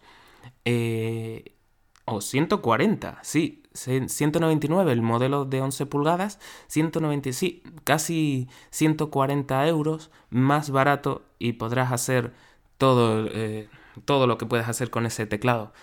o 2.05 2.21
140, 2.21 3.19
sí, 3.23 3.63
199 3.73 4.91
el 4.91 5.01
modelo 5.01 5.45
de 5.45 5.61
11 5.61 5.85
pulgadas, 5.85 6.39
190, 6.67 7.31
sí, 7.33 7.63
casi 7.85 8.49
140 8.71 9.67
euros 9.67 10.11
más 10.29 10.69
barato 10.69 11.23
y 11.39 11.53
podrás 11.53 11.91
hacer 11.91 12.33
todo, 12.77 13.29
todo 14.05 14.27
lo 14.27 14.37
que 14.37 14.45
puedes 14.45 14.67
hacer 14.67 14.89
con 14.89 15.05
ese 15.05 15.25
teclado 15.25 15.73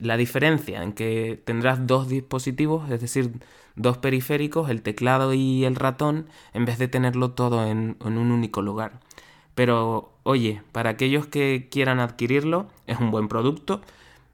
la 0.00 0.16
diferencia 0.16 0.82
en 0.82 0.92
que 0.92 1.40
tendrás 1.44 1.86
dos 1.86 2.08
dispositivos, 2.08 2.90
es 2.90 3.00
decir, 3.00 3.32
dos 3.76 3.98
periféricos, 3.98 4.70
el 4.70 4.82
teclado 4.82 5.34
y 5.34 5.64
el 5.64 5.76
ratón, 5.76 6.26
en 6.52 6.64
vez 6.64 6.78
de 6.78 6.88
tenerlo 6.88 7.32
todo 7.32 7.66
en, 7.66 7.96
un 8.00 8.16
único 8.30 8.62
lugar. 8.62 9.00
Pero 9.54 10.12
oye, 10.22 10.62
para 10.72 10.90
aquellos 10.90 11.26
que 11.26 11.68
quieran 11.70 12.00
adquirirlo, 12.00 12.68
es 12.86 12.98
un 12.98 13.10
buen 13.10 13.28
producto, 13.28 13.80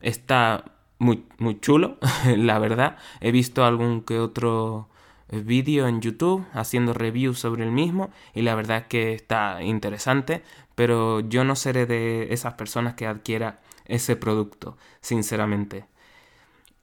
está 0.01 0.65
muy, 0.99 1.25
chulo, 1.61 1.99
la 2.37 2.59
verdad. 2.59 2.97
He 3.21 3.33
visto 3.33 3.65
algún 3.65 4.03
que 4.03 4.19
otro 4.19 4.89
vídeo 5.31 5.89
en 5.89 6.01
YouTube 6.01 6.47
haciendo 6.53 6.93
reviews 6.95 7.39
sobre 7.41 7.65
el 7.65 7.73
mismo 7.73 8.11
y 8.35 8.43
la 8.43 8.55
verdad 8.55 8.79
es 8.79 8.87
que 8.87 9.13
está 9.15 9.63
interesante, 9.63 10.43
pero 10.77 11.21
yo 11.21 11.45
no 11.45 11.57
seré 11.57 11.87
de 11.87 12.33
esas 12.33 12.55
personas 12.55 12.95
que 12.95 13.07
adquiera 13.07 13.59
ese 13.89 14.17
producto, 14.17 14.77
sinceramente. 15.01 15.87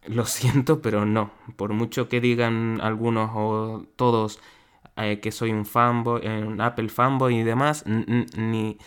Lo 0.06 0.26
siento, 0.28 0.82
pero 0.82 1.06
no. 1.06 1.32
Por 1.56 1.74
mucho 1.74 2.10
que 2.10 2.22
digan 2.22 2.80
algunos 2.82 3.32
o 3.34 3.86
todos 3.96 4.40
eh, 4.98 5.20
que 5.22 5.32
soy 5.32 5.52
un 5.52 5.66
fanboy, 5.66 6.22
eh, 6.24 6.44
un 6.46 6.62
Apple 6.62 6.90
fanboy 6.90 7.38
y 7.40 7.44
demás, 7.44 7.84
ni, 7.86 8.78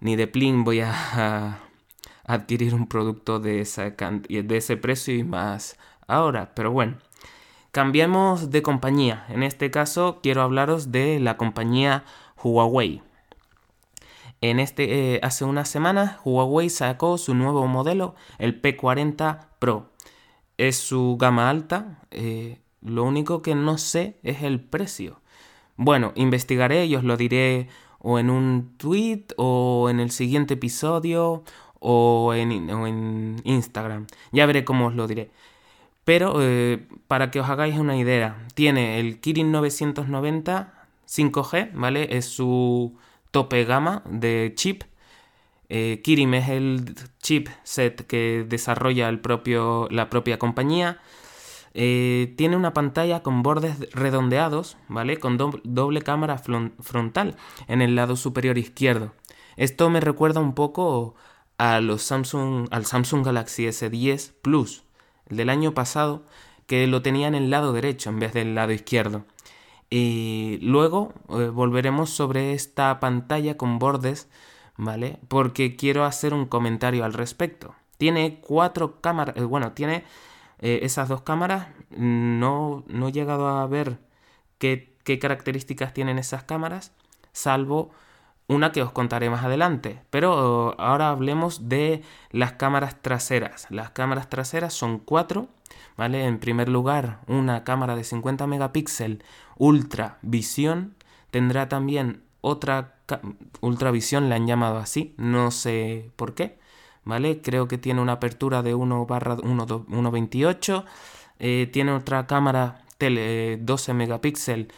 ni 0.00 0.16
de 0.16 0.26
plin 0.26 0.64
voy 0.64 0.80
a, 0.80 1.60
adquirir 2.24 2.74
un 2.74 2.86
producto 2.88 3.40
de, 3.40 3.60
esa 3.60 3.90
de 3.90 4.56
ese 4.56 4.76
precio 4.76 5.14
y 5.14 5.24
más 5.24 5.78
ahora. 6.06 6.54
Pero 6.54 6.72
bueno, 6.72 6.96
cambiemos 7.72 8.50
de 8.50 8.62
compañía. 8.62 9.26
En 9.28 9.42
este 9.42 9.70
caso 9.70 10.20
quiero 10.22 10.42
hablaros 10.42 10.92
de 10.92 11.20
la 11.20 11.36
compañía 11.36 12.04
Huawei. 12.42 13.02
En 14.40 14.60
este, 14.60 15.14
eh, 15.14 15.20
hace 15.22 15.44
unas 15.44 15.68
semanas 15.68 16.18
Huawei 16.24 16.70
sacó 16.70 17.18
su 17.18 17.34
nuevo 17.34 17.66
modelo, 17.66 18.14
el 18.38 18.60
P40 18.60 19.48
Pro. 19.58 19.90
Es 20.56 20.76
su 20.76 21.16
gama 21.18 21.50
alta, 21.50 22.02
eh, 22.10 22.60
lo 22.82 23.04
único 23.04 23.42
que 23.42 23.54
no 23.54 23.78
sé 23.78 24.18
es 24.22 24.42
el 24.42 24.60
precio. 24.60 25.20
Bueno, 25.76 26.12
investigaré 26.16 26.86
y 26.86 26.96
os 26.96 27.04
lo 27.04 27.16
diré 27.16 27.68
o 27.98 28.18
en 28.18 28.30
un 28.30 28.74
tweet 28.78 29.26
o 29.36 29.88
en 29.90 30.00
el 30.00 30.10
siguiente 30.10 30.54
episodio 30.54 31.44
o 31.80 32.34
en, 32.34 33.40
Instagram. 33.44 34.06
Ya 34.32 34.46
veré 34.46 34.64
cómo 34.64 34.86
os 34.86 34.94
lo 34.94 35.06
diré. 35.06 35.30
Pero 36.04 36.36
eh, 36.40 36.86
para 37.06 37.30
que 37.30 37.40
os 37.40 37.48
hagáis 37.48 37.76
una 37.78 37.96
idea, 37.96 38.46
tiene 38.54 38.98
el 39.00 39.20
Kirin 39.20 39.52
990 39.52 40.74
5G, 41.08 41.70
¿vale? 41.74 42.16
Es 42.16 42.26
su 42.26 42.94
tope 43.30 43.64
gama 43.64 44.02
de 44.06 44.52
chip. 44.54 44.84
Eh, 45.68 46.00
Kirim 46.02 46.34
es 46.34 46.48
el 46.48 46.94
chip 47.22 47.48
set 47.62 48.06
que 48.06 48.46
desarrolla 48.48 49.08
el 49.08 49.20
propio, 49.20 49.88
la 49.90 50.08
propia 50.10 50.38
compañía. 50.38 50.98
Eh, 51.74 52.34
tiene 52.36 52.56
una 52.56 52.72
pantalla 52.72 53.22
con 53.22 53.42
bordes 53.42 53.78
redondeados, 53.92 54.78
¿vale? 54.88 55.18
Con 55.18 55.36
doble 55.36 56.02
cámara 56.02 56.38
frontal 56.38 57.36
en 57.68 57.82
el 57.82 57.94
lado 57.94 58.16
superior 58.16 58.58
izquierdo. 58.58 59.12
Esto 59.56 59.90
me 59.90 60.00
recuerda 60.00 60.40
un 60.40 60.54
poco 60.54 61.14
a 61.58 61.80
los 61.80 62.02
Samsung, 62.02 62.68
al 62.70 62.86
Samsung 62.86 63.24
Galaxy 63.24 63.66
S10 63.66 64.32
Plus, 64.40 64.84
el 65.26 65.36
del 65.36 65.50
año 65.50 65.74
pasado, 65.74 66.24
que 66.66 66.86
lo 66.86 67.02
tenía 67.02 67.28
en 67.28 67.34
el 67.34 67.50
lado 67.50 67.72
derecho 67.72 68.10
en 68.10 68.20
vez 68.20 68.32
del 68.32 68.54
lado 68.54 68.72
izquierdo. 68.72 69.24
Y 69.90 70.58
luego 70.60 71.14
eh, 71.30 71.48
volveremos 71.48 72.10
sobre 72.10 72.52
esta 72.52 73.00
pantalla 73.00 73.56
con 73.56 73.78
bordes, 73.78 74.28
¿vale? 74.76 75.18
Porque 75.28 75.76
quiero 75.76 76.04
hacer 76.04 76.34
un 76.34 76.46
comentario 76.46 77.04
al 77.04 77.14
respecto. 77.14 77.74
Tiene 77.96 78.40
cuatro 78.40 79.00
cámaras, 79.00 79.36
eh, 79.36 79.44
bueno, 79.44 79.72
tiene 79.72 80.04
eh, 80.60 80.80
esas 80.82 81.08
dos 81.08 81.22
cámaras. 81.22 81.68
No, 81.90 82.84
no 82.86 83.08
he 83.08 83.12
llegado 83.12 83.48
a 83.48 83.66
ver 83.66 83.98
qué, 84.58 84.94
qué 85.04 85.18
características 85.18 85.94
tienen 85.94 86.18
esas 86.18 86.44
cámaras, 86.44 86.92
salvo 87.32 87.90
una 88.48 88.72
que 88.72 88.82
os 88.82 88.92
contaré 88.92 89.30
más 89.30 89.44
adelante. 89.44 90.02
Pero 90.10 90.74
ahora 90.78 91.10
hablemos 91.10 91.68
de 91.68 92.02
las 92.30 92.52
cámaras 92.52 93.00
traseras. 93.00 93.66
Las 93.70 93.90
cámaras 93.90 94.28
traseras 94.28 94.74
son 94.74 94.98
cuatro, 94.98 95.48
¿vale? 95.96 96.24
En 96.24 96.38
primer 96.38 96.68
lugar, 96.68 97.20
una 97.26 97.64
cámara 97.64 97.94
de 97.94 98.04
50 98.04 98.46
megapíxeles 98.46 99.18
ultra 99.58 100.18
visión. 100.22 100.94
Tendrá 101.30 101.68
también 101.68 102.22
otra 102.40 102.94
ultravisión, 103.60 104.28
la 104.28 104.36
han 104.36 104.46
llamado 104.46 104.78
así, 104.78 105.14
no 105.16 105.50
sé 105.50 106.10
por 106.16 106.34
qué, 106.34 106.58
¿vale? 107.04 107.40
Creo 107.40 107.68
que 107.68 107.78
tiene 107.78 108.00
una 108.00 108.12
apertura 108.12 108.62
de 108.62 108.74
1 108.74 109.06
barra 109.06 109.36
1.28. 109.36 110.84
Eh, 111.38 111.68
tiene 111.72 111.92
otra 111.92 112.26
cámara 112.26 112.84
tele, 112.98 113.58
12 113.58 113.94
megapíxeles 113.94 114.68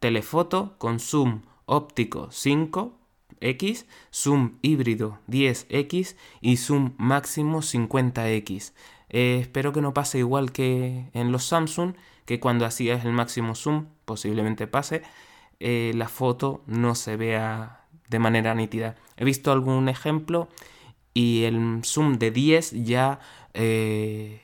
telefoto 0.00 0.74
con 0.78 0.98
zoom 0.98 1.42
óptico 1.66 2.28
5 2.30 2.96
X, 3.40 3.86
zoom 4.10 4.58
híbrido 4.62 5.18
10X 5.28 6.16
y 6.40 6.56
zoom 6.56 6.94
máximo 6.96 7.60
50X. 7.60 8.72
Eh, 9.08 9.38
espero 9.40 9.72
que 9.72 9.80
no 9.80 9.94
pase 9.94 10.18
igual 10.18 10.52
que 10.52 11.10
en 11.12 11.32
los 11.32 11.44
Samsung, 11.44 11.94
que 12.24 12.40
cuando 12.40 12.66
hacías 12.66 13.04
el 13.04 13.12
máximo 13.12 13.54
zoom, 13.54 13.86
posiblemente 14.04 14.66
pase, 14.66 15.02
eh, 15.60 15.92
la 15.94 16.08
foto 16.08 16.62
no 16.66 16.94
se 16.94 17.16
vea 17.16 17.84
de 18.08 18.18
manera 18.18 18.54
nítida. 18.54 18.96
He 19.16 19.24
visto 19.24 19.52
algún 19.52 19.88
ejemplo 19.88 20.48
y 21.14 21.44
el 21.44 21.80
zoom 21.84 22.18
de 22.18 22.30
10 22.30 22.84
ya 22.84 23.20
eh, 23.54 24.42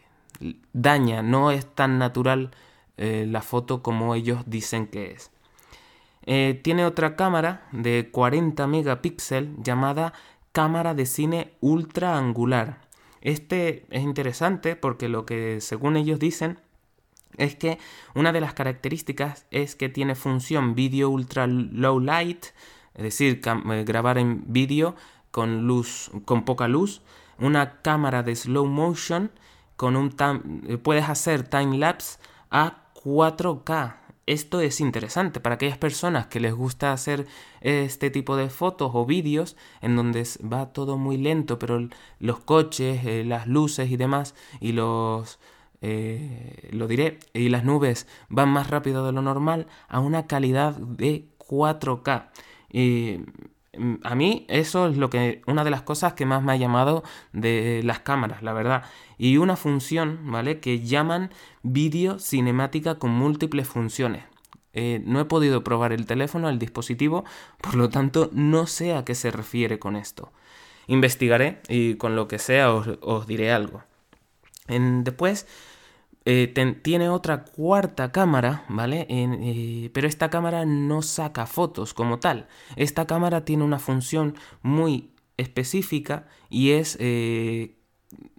daña, 0.73 1.23
no 1.23 1.51
es 1.51 1.67
tan 1.67 1.99
natural 1.99 2.51
la 2.97 3.43
foto 3.43 3.83
como 3.83 4.15
ellos 4.15 4.45
dicen 4.47 4.87
que 4.87 5.11
es. 5.11 5.33
Tiene 6.63 6.85
otra 6.85 7.17
cámara 7.17 7.67
de 7.73 8.11
40 8.13 8.69
megapíxeles 8.69 9.51
llamada 9.61 10.13
cámara 10.53 10.95
de 10.95 11.07
cine 11.07 11.55
ultra 11.61 12.17
angular. 12.17 12.79
Este 13.23 13.87
es 13.91 14.03
interesante 14.03 14.77
porque 14.77 15.09
lo 15.09 15.25
que 15.25 15.61
según 15.61 15.97
ellos 15.97 16.19
dicen 16.19 16.59
es 17.39 17.55
que 17.57 17.79
una 18.15 18.33
de 18.33 18.41
las 18.41 18.53
características 18.53 19.47
es 19.51 19.75
que 19.75 19.89
tiene 19.89 20.15
función 20.15 20.75
vídeo 20.75 21.09
ultra 21.09 21.47
low 21.47 21.99
light, 21.99 22.47
es 22.95 23.03
decir, 23.03 23.41
eh, 23.45 23.85
grabar 23.87 24.19
en 24.19 24.45
vídeo 24.53 24.95
con 25.31 25.67
luz, 25.67 26.11
con 26.25 26.45
poca 26.45 26.69
luz, 26.69 27.01
una 27.39 27.81
cámara 27.81 28.23
de 28.23 28.37
slow 28.37 28.67
motion 28.67 29.31
con 29.77 29.97
un 29.97 30.15
eh, 30.69 30.77
puedes 30.77 31.09
hacer 31.09 31.49
time 31.49 31.79
lapse 31.79 32.19
a 32.51 32.85
4K, 32.95 33.97
esto 34.27 34.61
es 34.61 34.81
interesante 34.81 35.41
para 35.41 35.57
aquellas 35.57 35.79
personas 35.79 36.27
que 36.27 36.41
les 36.41 36.55
gusta 36.55 36.93
hacer 36.93 37.27
este 37.61 38.11
tipo 38.11 38.37
de 38.37 38.51
fotos 38.51 38.93
o 38.95 39.05
vídeos 39.05 39.57
en 39.81 39.97
donde 39.97 40.27
va 40.41 40.73
todo 40.73 40.97
muy 40.97 41.17
lento, 41.17 41.59
pero 41.59 41.89
los 42.19 42.41
coches, 42.41 43.05
eh, 43.05 43.25
las 43.25 43.47
luces 43.47 43.91
y 43.91 43.97
demás, 43.97 44.35
y 44.61 44.73
los, 44.73 45.41
eh, 45.81 46.69
lo 46.73 46.87
diré, 46.87 47.19
y 47.35 47.49
las 47.49 47.65
nubes 47.65 48.07
van 48.29 48.49
más 48.51 48.71
rápido 48.71 49.05
de 49.05 49.13
lo 49.13 49.23
normal 49.23 49.67
a 49.89 50.01
una 50.01 50.27
calidad 50.27 50.77
de 50.77 51.27
4K. 51.39 52.31
Y 52.71 53.19
mm, 53.77 53.95
a 54.05 54.15
mí 54.15 54.47
eso 54.49 54.87
es 54.87 54.97
lo 54.97 55.11
que 55.11 55.43
una 55.47 55.65
de 55.65 55.71
las 55.71 55.83
cosas 55.83 56.13
que 56.15 56.27
más 56.27 56.43
me 56.43 56.53
ha 56.53 56.57
llamado 56.57 57.03
de 57.33 57.83
las 57.85 58.01
cámaras, 58.01 58.43
la 58.43 58.53
verdad 58.53 58.85
y 59.23 59.37
una 59.37 59.55
función, 59.55 60.19
¿vale? 60.33 60.59
Que 60.59 60.81
llaman 60.81 61.31
vídeo 61.63 62.19
cinemática 62.19 62.97
con 62.97 63.11
múltiples 63.11 63.69
funciones. 63.69 64.25
Eh, 64.75 65.03
no 65.05 65.21
he 65.21 65.25
podido 65.27 65.63
probar 65.63 65.93
el 65.93 66.07
teléfono, 66.07 66.49
el 66.49 66.59
dispositivo, 66.59 67.25
por 67.61 67.75
lo 67.75 67.91
tanto 67.91 68.31
no 68.33 68.67
sé 68.67 68.95
a 68.95 69.05
qué 69.05 69.15
se 69.15 69.31
refiere 69.31 69.79
con 69.79 69.97
esto. 69.97 70.33
Investigaré 70.87 71.61
y 71.69 71.95
con 71.97 72.17
lo 72.17 72.27
que 72.27 72.39
sea 72.39 72.73
os, 72.73 73.27
diré 73.27 73.53
algo. 73.53 73.83
después 74.69 75.47
eh, 76.25 76.53
tiene 76.83 77.09
otra 77.09 77.45
cuarta 77.45 78.13
cámara, 78.13 78.65
¿vale? 78.69 79.07
Eh, 79.09 79.91
pero 79.93 80.09
esta 80.09 80.31
cámara 80.31 80.65
no 80.65 81.03
saca 81.03 81.47
fotos 81.47 81.95
como 81.95 82.19
tal. 82.19 82.49
Esta 82.77 83.07
cámara 83.07 83.45
tiene 83.45 83.65
una 83.65 83.79
función 83.79 84.35
muy 84.63 85.11
específica 85.37 86.27
y 86.49 86.71
es 86.71 86.97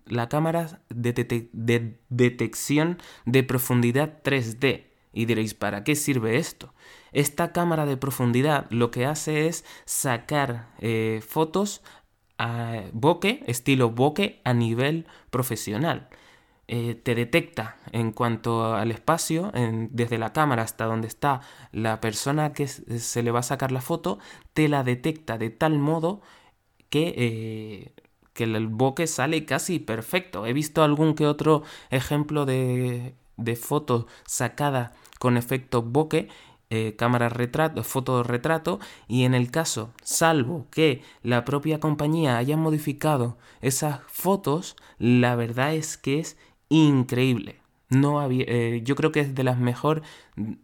la 0.06 0.30
cámara 0.30 0.82
de, 0.90 1.98
detección 2.10 2.98
de 3.26 3.44
profundidad 3.44 4.22
3D. 4.24 4.86
Y 5.14 5.26
diréis, 5.26 5.54
¿para 5.54 5.84
qué 5.84 5.96
sirve 5.96 6.38
esto? 6.38 6.74
Esta 7.12 7.52
cámara 7.52 7.86
de 7.86 7.98
profundidad 7.98 8.66
lo 8.72 8.90
que 8.90 9.06
hace 9.06 9.48
es 9.48 9.64
sacar 9.86 10.70
eh, 10.80 11.22
fotos 11.28 11.84
a 12.38 12.82
estilo 13.46 13.92
bokeh, 13.92 14.42
a 14.44 14.54
nivel 14.54 15.06
profesional. 15.30 16.10
Eh, 16.68 16.96
te 16.96 17.14
detecta 17.14 17.78
en 17.92 18.12
cuanto 18.14 18.74
al 18.74 18.90
espacio, 18.92 19.52
desde 19.92 20.18
la 20.18 20.32
cámara 20.34 20.64
hasta 20.64 20.86
donde 20.86 21.08
está 21.08 21.42
la 21.72 22.00
persona 22.00 22.54
que 22.54 22.68
se 22.68 23.22
le 23.22 23.32
va 23.32 23.40
a 23.40 23.44
sacar 23.44 23.72
la 23.72 23.82
foto, 23.82 24.18
te 24.54 24.70
la 24.70 24.84
detecta 24.84 25.38
de 25.38 25.50
tal 25.50 25.78
modo 25.78 26.22
que 26.90 27.14
eh, 27.18 27.94
que 28.34 28.46
el 28.46 28.68
bokeh 28.68 29.08
sale 29.08 29.46
casi 29.46 29.80
perfecto. 29.80 30.46
He 30.46 30.54
visto 30.54 30.84
algún 30.84 31.16
que 31.16 31.28
otro 31.28 31.64
ejemplo 31.90 32.46
de, 32.46 33.16
de 33.38 33.56
foto 33.56 34.08
sacada 34.26 34.94
con 35.20 35.38
efecto 35.38 35.82
bokeh, 35.82 36.28
eh, 36.70 36.96
cámara 36.98 37.30
retrato, 37.30 37.84
foto 37.84 38.24
retrato, 38.24 38.80
y 39.08 39.24
en 39.26 39.36
el 39.36 39.52
caso, 39.52 39.94
salvo 40.02 40.68
que 40.72 41.04
la 41.22 41.46
propia 41.46 41.80
compañía 41.80 42.38
haya 42.38 42.58
modificado 42.58 43.38
esas 43.62 44.00
fotos, 44.08 44.76
la 44.98 45.36
verdad 45.36 45.76
es 45.76 45.98
que 45.98 46.20
es 46.20 46.38
increíble. 46.70 47.62
No 47.90 48.20
había, 48.20 48.46
eh, 48.48 48.82
yo 48.84 48.96
creo 48.96 49.12
que 49.12 49.20
es 49.20 49.36
de 49.36 49.44
las 49.44 49.60
mejor, 49.60 50.02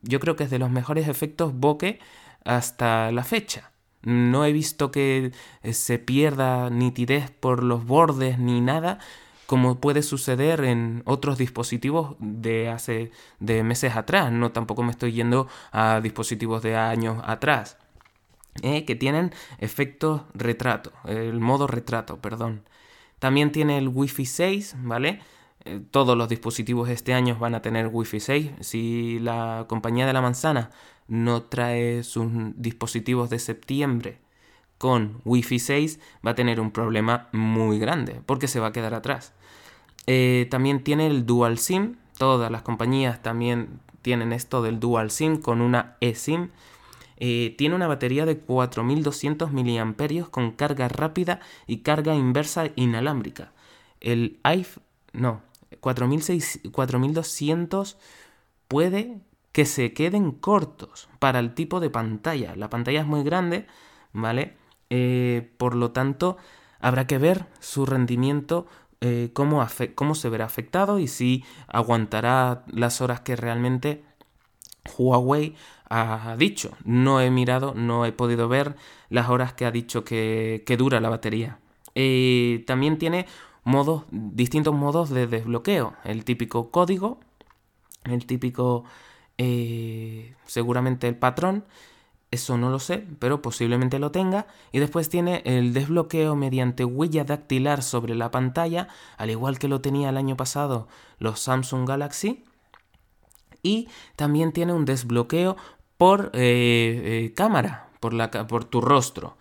yo 0.01 0.19
creo 0.19 0.36
que 0.36 0.45
es 0.45 0.49
de 0.49 0.60
los 0.60 0.71
mejores 0.71 1.08
efectos 1.08 1.53
bokeh 1.53 1.99
hasta 2.43 3.12
la 3.12 3.23
fecha. 3.23 3.71
No 4.01 4.45
he 4.45 4.53
visto 4.53 4.91
que 4.91 5.31
eh, 5.63 5.73
se 5.73 5.99
pierda 5.99 6.69
nitidez 6.69 7.31
por 7.31 7.63
los 7.63 7.85
bordes 7.85 8.39
ni 8.39 8.62
nada, 8.62 8.99
como 9.45 9.79
puede 9.79 10.03
suceder 10.03 10.63
en 10.63 11.01
otros 11.05 11.38
dispositivos 11.38 12.15
de 12.19 12.69
hace 12.69 13.12
de 13.39 13.63
meses 13.63 13.95
atrás. 13.95 14.31
No 14.31 14.51
tampoco 14.51 14.83
me 14.83 14.91
estoy 14.91 15.13
yendo 15.13 15.47
a 15.71 16.01
dispositivos 16.01 16.62
de 16.63 16.75
años 16.77 17.21
atrás. 17.25 17.77
Eh, 18.63 18.83
que 18.85 18.95
tienen 18.95 19.31
efecto 19.59 20.27
retrato, 20.33 20.91
el 21.05 21.39
modo 21.39 21.67
retrato, 21.67 22.17
perdón. 22.17 22.63
También 23.19 23.51
tiene 23.51 23.77
el 23.77 23.88
Wi-Fi 23.89 24.25
6, 24.25 24.75
¿vale? 24.79 25.21
Eh, 25.65 25.81
todos 25.91 26.17
los 26.17 26.29
dispositivos 26.29 26.89
este 26.89 27.13
año 27.13 27.38
van 27.38 27.55
a 27.55 27.62
tener 27.62 27.89
Wi-Fi 27.91 28.19
6. 28.19 28.51
Si 28.62 29.19
la 29.19 29.65
compañía 29.69 30.05
de 30.07 30.13
la 30.13 30.21
manzana 30.21 30.71
no 31.10 31.43
trae 31.43 32.04
sus 32.04 32.28
dispositivos 32.56 33.30
de 33.30 33.39
septiembre 33.39 34.19
con 34.78 35.22
Wi-Fi 35.26 35.60
6, 35.60 36.00
va 36.26 36.32
a 36.32 36.36
tener 36.36 36.62
un 36.62 36.72
problema 36.72 37.28
muy 37.34 37.80
grande 37.80 38.22
porque 38.26 38.48
se 38.48 38.60
va 38.60 38.67
a 38.67 38.72
quedar 38.72 38.93
atrás. 38.93 39.34
Eh, 40.08 40.48
también 40.50 40.84
tiene 40.84 41.08
el 41.08 41.26
Dual 41.26 41.60
SIM. 41.60 41.98
Todas 42.17 42.52
las 42.52 42.62
compañías 42.62 43.22
también 43.22 43.80
tienen 44.02 44.32
esto 44.32 44.62
del 44.62 44.80
Dual 44.80 45.12
SIM 45.12 45.41
con 45.41 45.62
una 45.62 45.98
eSIM. 46.00 46.50
Eh, 47.17 47.56
tiene 47.58 47.76
una 47.76 47.88
batería 47.88 48.26
de 48.26 48.39
4200 48.39 49.52
mAh 49.52 49.95
con 50.32 50.52
carga 50.52 50.88
rápida 50.88 51.41
y 51.67 51.80
carga 51.80 52.15
inversa 52.15 52.69
inalámbrica. 52.76 53.52
El 54.00 54.39
iPhone, 54.43 54.84
no, 55.12 55.41
4200 55.82 57.98
puede 58.69 59.19
que 59.51 59.65
se 59.65 59.93
queden 59.93 60.31
cortos 60.31 61.09
para 61.19 61.39
el 61.39 61.53
tipo 61.53 61.79
de 61.79 61.89
pantalla. 61.89 62.55
La 62.55 62.69
pantalla 62.69 63.01
es 63.01 63.07
muy 63.07 63.23
grande, 63.23 63.67
¿vale? 64.13 64.57
Eh, 64.89 65.51
por 65.57 65.75
lo 65.75 65.91
tanto, 65.91 66.38
habrá 66.79 67.07
que 67.07 67.17
ver 67.17 67.45
su 67.59 67.85
rendimiento 67.85 68.67
eh, 69.01 69.29
cómo, 69.33 69.65
cómo 69.95 70.15
se 70.15 70.29
verá 70.29 70.45
afectado 70.45 70.99
y 70.99 71.07
si 71.07 71.43
aguantará 71.67 72.63
las 72.67 73.01
horas 73.01 73.21
que 73.21 73.35
realmente 73.35 74.03
Huawei 74.97 75.55
ha 75.89 76.35
dicho. 76.38 76.71
No 76.83 77.21
he 77.21 77.31
mirado, 77.31 77.73
no 77.75 78.05
he 78.05 78.12
podido 78.12 78.47
ver 78.47 78.75
las 79.09 79.29
horas 79.29 79.53
que 79.53 79.65
ha 79.65 79.71
dicho 79.71 80.03
que, 80.03 80.63
dura 80.77 80.99
la 80.99 81.09
batería. 81.09 81.59
Eh, 81.95 82.63
también 82.67 82.97
tiene 82.97 83.25
modos, 83.63 84.03
distintos 84.12 84.73
modos 84.73 85.09
de 85.09 85.27
desbloqueo. 85.27 85.95
El 86.03 86.23
típico 86.25 86.69
código, 86.71 87.19
el 88.03 88.25
típico, 88.25 88.85
eh, 89.39 90.36
seguramente 90.45 91.08
el 91.08 91.15
patrón. 91.15 91.63
Eso 92.30 92.60
no 92.60 92.69
lo 92.69 92.78
sé, 92.78 93.08
pero 93.17 93.41
posiblemente 93.41 93.97
lo 93.97 94.12
tenga. 94.12 94.45
Y 94.71 94.78
después 94.78 95.10
tiene 95.10 95.41
el 95.45 95.73
desbloqueo 95.73 96.36
mediante 96.36 96.86
huella 96.86 97.23
dactilar 97.23 97.82
sobre 97.82 98.13
la 98.13 98.30
pantalla, 98.30 98.89
al 99.17 99.32
igual 99.32 99.58
que 99.58 99.67
lo 99.67 99.82
tenía 99.82 100.10
el 100.10 100.17
año 100.17 100.38
pasado 100.38 100.88
los 101.17 101.39
Samsung 101.39 101.88
Galaxy. 101.88 102.43
Y 103.63 103.88
también 104.15 104.52
tiene 104.52 104.73
un 104.73 104.86
desbloqueo 104.86 105.58
por 105.97 106.32
eh, 106.34 107.02
eh, 107.04 107.34
cámara, 107.36 107.89
por, 107.99 108.13
la, 108.13 108.30
por 108.30 108.65
tu 108.65 108.82
rostro. 108.82 109.38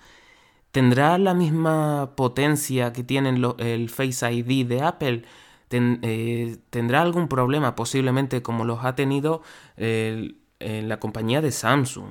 ¿Tendrá 0.71 1.19
la 1.19 1.35
misma 1.35 2.13
potencia 2.17 2.93
que 2.93 3.03
tiene 3.03 3.31
el 3.59 3.91
Face 3.91 4.33
ID 4.33 4.67
de 4.67 4.83
Apple? 4.83 5.25
Eh, 5.71 6.57
¿Tendrá 6.71 7.03
algún 7.03 7.29
problema 7.29 7.75
posiblemente 7.75 8.43
como 8.43 8.65
los 8.65 8.85
ha 8.85 8.95
tenido 8.95 9.43
en 9.77 10.89
la 10.89 10.99
compañía 10.99 11.41
de 11.41 11.53
Samsung? 11.53 12.11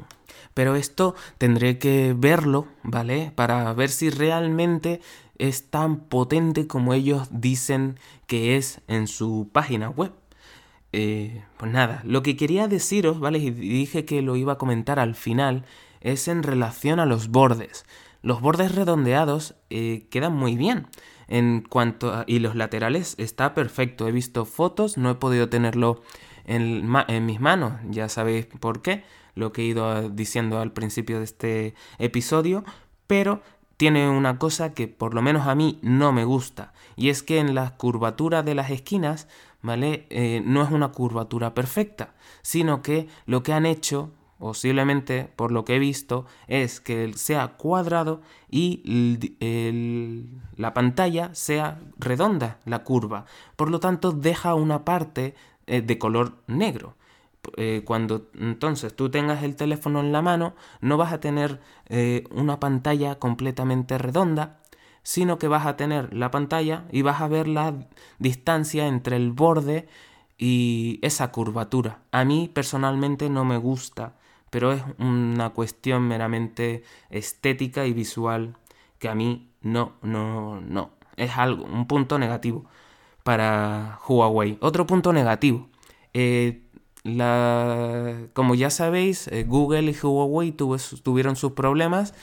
Pero 0.54 0.76
esto 0.76 1.16
tendré 1.38 1.78
que 1.78 2.16
verlo, 2.18 2.68
¿vale? 2.84 3.32
Para 3.36 3.72
ver 3.74 3.90
si 3.90 4.10
realmente 4.10 5.02
es 5.38 5.70
tan 5.70 6.00
potente 6.00 6.68
como 6.68 6.94
ellos 6.94 7.28
dicen 7.32 8.00
que 8.26 8.58
es 8.58 8.82
en 8.88 9.08
su 9.08 9.50
página 9.52 9.90
web. 9.90 10.14
Eh, 10.94 11.44
pues 11.58 11.72
nada, 11.72 12.02
lo 12.06 12.24
que 12.24 12.36
quería 12.36 12.68
deciros, 12.68 13.20
¿vale? 13.20 13.40
Y 13.40 13.52
dije 13.52 14.06
que 14.06 14.22
lo 14.22 14.36
iba 14.36 14.54
a 14.54 14.58
comentar 14.58 15.00
al 15.00 15.16
final, 15.16 15.66
es 16.02 16.28
en 16.28 16.44
relación 16.44 17.00
a 17.00 17.06
los 17.06 17.30
bordes. 17.30 17.86
Los 18.22 18.42
bordes 18.42 18.74
redondeados 18.74 19.56
eh, 19.70 20.08
quedan 20.10 20.34
muy 20.34 20.56
bien. 20.56 20.88
En 21.28 21.62
cuanto 21.62 22.14
a, 22.14 22.24
y 22.28 22.40
los 22.40 22.56
laterales 22.56 23.16
está 23.18 23.54
perfecto. 23.54 24.08
He 24.08 24.12
visto 24.12 24.46
fotos, 24.46 24.98
no 24.98 25.10
he 25.10 25.16
podido 25.16 25.50
tenerlo 25.50 26.02
en, 26.46 26.86
mis 27.26 27.40
manos, 27.42 27.74
ya 27.90 28.08
sabéis 28.08 28.46
por 28.46 28.82
qué, 28.82 29.04
lo 29.36 29.52
que 29.52 29.64
he 29.64 29.66
ido 29.66 30.10
diciendo 30.10 30.60
al 30.60 30.72
principio 30.72 31.18
de 31.18 31.26
este 31.26 31.76
episodio, 32.00 32.64
pero 33.06 33.42
tiene 33.76 34.10
una 34.10 34.40
cosa 34.40 34.74
que 34.74 34.88
por 34.88 35.14
lo 35.14 35.22
menos 35.22 35.46
a 35.46 35.56
mí 35.56 35.78
no 35.82 36.14
me 36.14 36.24
gusta, 36.24 36.72
y 36.96 37.10
es 37.10 37.22
que 37.22 37.40
en 37.40 37.54
las 37.54 37.72
curvaturas 37.72 38.46
de 38.46 38.56
las 38.56 38.72
esquinas 38.72 39.28
¿vale? 39.62 40.06
Eh, 40.10 40.42
no 40.46 40.64
es 40.64 40.72
una 40.72 40.90
curvatura 40.90 41.54
perfecta, 41.54 42.14
sino 42.42 42.82
que 42.82 43.08
lo 43.26 43.44
que 43.44 43.54
han 43.54 43.66
hecho, 43.66 44.12
posiblemente 44.40 45.32
por 45.36 45.52
lo 45.52 45.66
que 45.66 45.76
he 45.76 45.80
visto, 45.80 46.26
es 46.48 46.80
que 46.80 47.14
sea 47.14 47.58
cuadrado 47.58 48.22
y 48.50 48.82
la 50.56 50.74
pantalla 50.74 51.34
sea 51.34 51.80
redonda, 51.98 52.60
la 52.66 52.84
curva. 52.84 53.26
Por 53.56 53.70
lo 53.70 53.80
tanto, 53.80 54.12
deja 54.12 54.54
una 54.56 54.86
parte 54.86 55.36
eh, 55.66 55.82
de 55.82 55.98
color 55.98 56.38
negro. 56.48 56.96
Eh, 57.56 57.84
cuando 57.86 58.30
entonces 58.34 58.96
tú 58.96 59.10
tengas 59.10 59.44
el 59.44 59.56
teléfono 59.56 60.02
en 60.02 60.12
la 60.12 60.22
mano, 60.22 60.54
no 60.82 60.98
vas 60.98 61.14
a 61.14 61.20
tener 61.20 61.62
una 62.32 62.60
pantalla 62.60 63.18
completamente 63.18 63.98
redonda, 63.98 64.60
sino 65.08 65.38
que 65.38 65.48
vas 65.48 65.66
a 65.66 65.78
tener 65.78 66.14
la 66.14 66.32
pantalla 66.32 66.84
y 66.92 67.02
vas 67.02 67.22
a 67.22 67.30
ver 67.30 67.48
la 67.48 67.74
distancia 68.20 68.88
entre 68.88 69.16
el 69.16 69.32
borde 69.32 69.88
y 70.38 71.00
esa 71.02 71.32
curvatura. 71.32 72.02
A 72.12 72.26
mí 72.26 72.52
personalmente 72.54 73.30
no 73.30 73.46
me 73.46 73.58
gusta, 73.58 74.16
pero 74.50 74.72
es 74.72 74.84
una 74.98 75.50
cuestión 75.52 76.08
meramente 76.08 76.84
estética 77.10 77.86
y 77.86 77.94
visual 77.94 78.56
que 79.00 79.10
a 79.10 79.16
mí 79.16 79.50
no, 79.62 79.94
no, 80.02 80.62
no. 80.62 80.92
Es 81.16 81.38
algo, 81.38 81.66
un 81.66 81.88
punto 81.88 82.20
negativo 82.20 82.66
para 83.24 84.00
Huawei. 84.08 84.58
Otro 84.62 84.86
punto 84.88 85.14
negativo. 85.14 85.68
Eh, 86.14 86.64
la, 87.04 88.28
como 88.34 88.56
ya 88.56 88.70
sabéis, 88.70 89.28
eh, 89.28 89.44
Google 89.44 89.92
y 89.92 89.98
Huawei 90.02 90.52
tuvieron 90.52 91.36
sus 91.36 91.54
problemas 91.54 92.14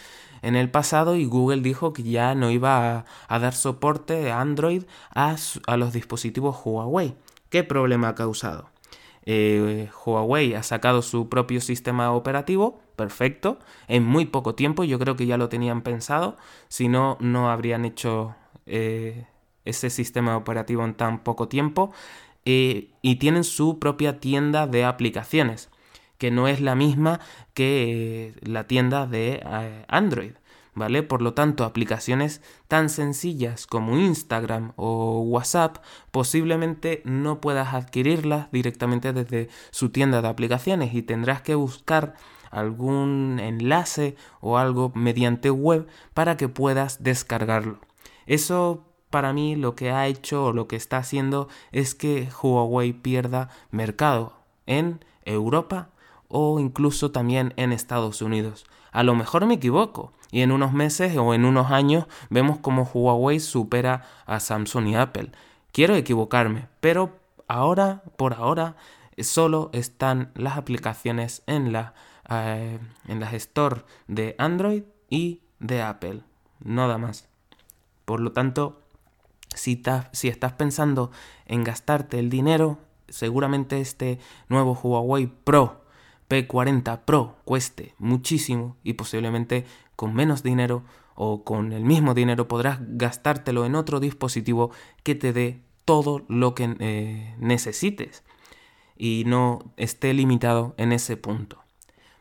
en 0.43 0.57
el 0.57 0.71
pasado 0.71 1.17
y 1.17 1.25
Google 1.25 1.63
dijo 1.63 1.93
que 1.93 2.03
ya 2.03 2.35
no 2.35 2.51
iba 2.51 3.07
a, 3.29 3.39
dar 3.39 3.55
soporte 3.55 4.31
a 4.31 4.41
Android 4.41 4.85
a, 5.15 5.37
los 5.77 5.93
dispositivos 5.93 6.57
Huawei. 6.65 7.17
¿Qué 7.49 7.65
problema 7.65 8.09
ha 8.09 8.15
causado? 8.15 8.74
Eh, 9.27 9.89
Huawei 10.05 10.55
ha 10.55 10.63
sacado 10.63 11.03
su 11.03 11.29
propio 11.29 11.61
sistema 11.61 12.13
operativo, 12.13 12.81
perfecto, 12.97 13.59
en 13.89 14.05
muy 14.05 14.27
poco 14.27 14.55
tiempo, 14.55 14.85
yo 14.85 14.99
creo 14.99 15.17
que 15.17 15.27
ya 15.27 15.39
lo 15.39 15.49
tenían 15.49 15.83
pensado, 15.83 16.37
si 16.69 16.89
no, 16.89 17.17
no 17.21 17.51
habrían 17.51 17.85
hecho 17.85 18.35
eh, 18.67 19.27
ese 19.65 19.91
sistema 19.91 20.37
operativo 20.37 20.85
en 20.85 20.95
tan 20.95 21.25
poco 21.25 21.49
tiempo, 21.49 21.93
eh, 22.45 22.91
y 23.01 23.17
tienen 23.17 23.45
su 23.45 23.79
propia 23.79 24.21
tienda 24.21 24.67
de 24.67 24.85
aplicaciones 24.85 25.71
que 26.19 26.31
no 26.31 26.47
es 26.47 26.61
la 26.61 26.75
misma 26.75 27.21
que 27.55 28.29
eh, 28.29 28.35
la 28.43 28.67
tienda 28.67 29.07
de 29.07 29.43
Android. 29.89 30.33
¿Vale? 30.77 31.05
Por 31.05 31.23
lo 31.23 31.35
tanto, 31.35 31.65
aplicaciones 31.65 32.43
tan 32.67 32.89
sencillas 32.89 33.69
como 33.69 33.97
Instagram 33.97 34.73
o 34.75 35.21
WhatsApp 35.21 35.77
posiblemente 36.11 37.01
no 37.05 37.41
puedas 37.41 37.75
adquirirlas 37.75 38.51
directamente 38.51 39.13
desde 39.13 39.49
su 39.71 39.91
tienda 39.91 40.21
de 40.21 40.29
aplicaciones 40.29 40.93
y 40.93 41.03
tendrás 41.03 41.43
que 41.43 41.55
buscar 41.55 42.15
algún 42.51 43.39
enlace 43.41 44.17
o 44.41 44.59
algo 44.59 44.91
mediante 44.95 45.51
web 45.51 45.87
para 46.13 46.37
que 46.37 46.49
puedas 46.49 47.03
descargarlo. 47.03 47.79
Eso 48.27 48.85
para 49.11 49.33
mí 49.33 49.55
lo 49.55 49.77
que 49.77 49.91
ha 49.91 50.09
hecho 50.09 50.47
o 50.47 50.53
lo 50.53 50.67
que 50.67 50.77
está 50.77 50.97
haciendo 50.99 51.49
es 51.71 51.95
que 51.95 52.29
Huawei 52.43 52.93
pierda 52.93 53.49
mercado 53.71 54.33
en 54.67 55.05
Europa 55.25 55.91
o 56.29 56.59
incluso 56.61 57.11
también 57.11 57.53
en 57.57 57.73
Estados 57.73 58.23
Unidos. 58.23 58.67
A 58.93 59.03
lo 59.03 59.15
mejor 59.15 59.47
me 59.47 59.55
equivoco 59.55 60.13
y 60.31 60.43
en 60.43 60.53
unos 60.53 60.73
meses 60.73 61.17
o 61.17 61.35
en 61.35 61.45
unos 61.45 61.71
años 61.71 62.07
vemos 62.31 62.59
como 62.59 62.85
Huawei 62.85 63.41
supera 63.41 64.03
a 64.27 64.41
Samsung 64.41 64.89
y 64.89 64.95
Apple. 64.95 65.33
Quiero 65.73 65.95
equivocarme, 65.97 66.69
pero 66.81 67.19
ahora, 67.49 68.03
por 68.17 68.35
ahora, 68.35 68.77
solo 69.19 69.71
están 69.73 70.33
las 70.35 70.57
aplicaciones 70.57 71.43
en 71.47 71.73
la, 71.73 71.95
eh, 72.29 72.79
en 73.09 73.21
las 73.21 73.33
store 73.35 73.83
de 74.09 74.35
Android 74.39 74.85
y 75.11 75.41
de 75.61 75.83
Apple. 75.83 76.23
Nada 76.61 76.99
más. 76.99 77.29
Por 78.05 78.21
lo 78.21 78.33
tanto, 78.33 78.81
si 79.55 79.83
estás 79.85 80.53
pensando 80.55 81.11
en 81.47 81.65
gastarte 81.65 82.19
el 82.19 82.29
dinero, 82.29 82.79
seguramente 83.09 83.81
este 83.81 84.19
nuevo 84.49 84.75
Huawei 84.75 85.27
Pro 85.27 85.84
P40 86.35 87.03
Pro 87.05 87.37
cueste 87.45 87.95
muchísimo 87.99 88.77
y 88.83 88.95
posiblemente 88.95 89.65
con 89.95 90.15
menos 90.15 90.43
dinero 90.43 90.83
o 91.15 91.45
con 91.45 91.73
el 91.73 91.85
mismo 91.85 92.13
dinero 92.13 92.49
podrás 92.49 92.79
gastártelo 92.81 93.65
en 93.65 93.77
otro 93.77 94.01
dispositivo 94.01 94.73
que 95.05 95.15
te 95.15 95.33
dé 95.33 95.61
todo 95.85 96.25
lo 96.29 96.57
que 96.57 96.75
eh, 96.81 97.37
necesites 97.39 98.25
y 98.97 99.23
no 99.27 99.73
esté 99.77 100.13
limitado 100.13 100.75
en 100.77 100.93
ese 100.93 101.17
punto. 101.17 101.63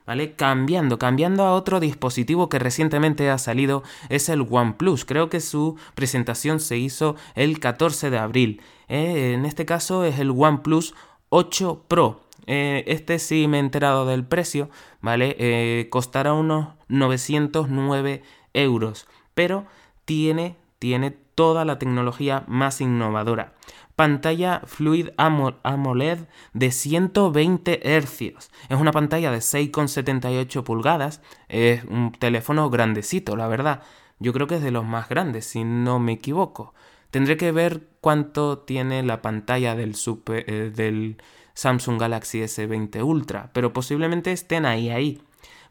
¿Vale? 0.06 0.36
Cambiando, 0.36 1.00
cambiando 1.00 1.44
a 1.44 1.54
otro 1.54 1.80
dispositivo 1.80 2.50
que 2.50 2.60
recientemente 2.60 3.30
ha 3.30 3.38
salido 3.38 3.84
es 4.10 4.28
el 4.28 4.46
OnePlus. 4.48 5.06
Creo 5.06 5.30
que 5.30 5.40
su 5.40 5.78
presentación 5.96 6.60
se 6.60 6.78
hizo 6.78 7.16
el 7.36 7.60
14 7.60 8.10
de 8.10 8.18
abril. 8.18 8.62
Eh, 8.90 9.34
en 9.34 9.46
este 9.46 9.66
caso 9.66 10.04
es 10.04 10.20
el 10.20 10.32
OnePlus 10.32 10.94
8 11.30 11.86
Pro. 11.88 12.23
Eh, 12.48 12.84
este 12.88 13.20
sí 13.20 13.48
me 13.48 13.58
he 13.58 13.60
enterado 13.60 14.06
del 14.06 14.26
precio, 14.26 14.70
¿vale? 15.02 15.36
Eh, 15.40 15.88
costará 15.90 16.34
unos 16.34 16.70
909 16.88 18.24
euros, 18.54 19.08
pero 19.34 19.66
tiene, 20.06 20.58
tiene 20.80 21.12
toda 21.12 21.66
la 21.66 21.80
tecnología 21.80 22.44
más 22.48 22.82
innovadora. 22.82 23.54
Pantalla 23.96 24.62
Fluid 24.66 25.10
AMOLED 25.18 26.28
de 26.54 26.72
120 26.72 28.02
Hz. 28.02 28.50
Es 28.70 28.80
una 28.80 28.92
pantalla 28.92 29.32
de 29.32 29.38
6,78 29.38 30.64
pulgadas. 30.64 31.22
Es 31.48 31.84
un 31.86 32.12
teléfono 32.12 32.70
grandecito, 32.72 33.36
la 33.36 33.48
verdad. 33.48 33.84
Yo 34.20 34.34
creo 34.34 34.48
que 34.48 34.56
es 34.56 34.64
de 34.64 34.72
los 34.72 34.86
más 34.86 35.10
grandes, 35.10 35.46
si 35.46 35.64
no 35.64 36.00
me 36.00 36.14
equivoco. 36.14 36.74
Tendré 37.12 37.38
que 37.38 37.52
ver 37.52 37.88
cuánto 38.02 38.60
tiene 38.60 39.04
la 39.04 39.22
pantalla 39.22 39.76
del, 39.76 39.94
super, 39.94 40.44
eh, 40.48 40.72
del 40.72 41.18
Samsung 41.54 42.00
Galaxy 42.00 42.42
S20 42.42 43.04
Ultra, 43.04 43.50
pero 43.54 43.74
posiblemente 43.74 44.32
estén 44.32 44.66
ahí, 44.66 44.90
ahí. 44.90 45.22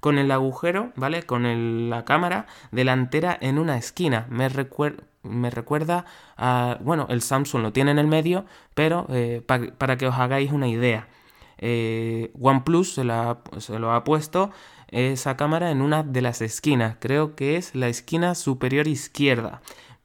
Con 0.01 0.19
el 0.19 0.31
agujero, 0.33 0.93
¿vale? 0.97 1.23
Con 1.23 1.91
la 1.91 2.05
cámara 2.05 2.47
delantera 2.73 3.39
en 3.41 3.59
una 3.59 3.77
esquina. 3.77 4.27
Me 4.31 4.49
me 5.23 5.51
recuerda 5.51 6.05
a, 6.37 6.79
bueno, 6.81 7.07
el 7.09 7.23
Samsung 7.23 7.63
lo 7.63 7.73
tiene 7.73 7.93
en 7.93 8.01
el 8.01 8.09
medio, 8.09 8.45
pero 8.75 9.07
eh, 9.11 9.43
para 9.79 9.97
que 9.97 10.09
os 10.09 10.17
hagáis 10.17 10.51
una 10.51 10.67
idea. 10.67 11.07
Eh, 11.59 12.33
OnePlus 12.41 12.95
se 12.95 13.05
lo 13.05 13.93
ha 13.93 14.05
puesto 14.05 14.51
esa 14.93 15.37
cámara 15.37 15.71
en 15.71 15.81
una 15.81 16.03
de 16.03 16.21
las 16.21 16.43
esquinas, 16.43 16.97
creo 17.01 17.35
que 17.35 17.57
es 17.57 17.75
la 17.75 17.89
esquina 17.89 18.35
superior 18.35 18.87
izquierda. 18.87 19.63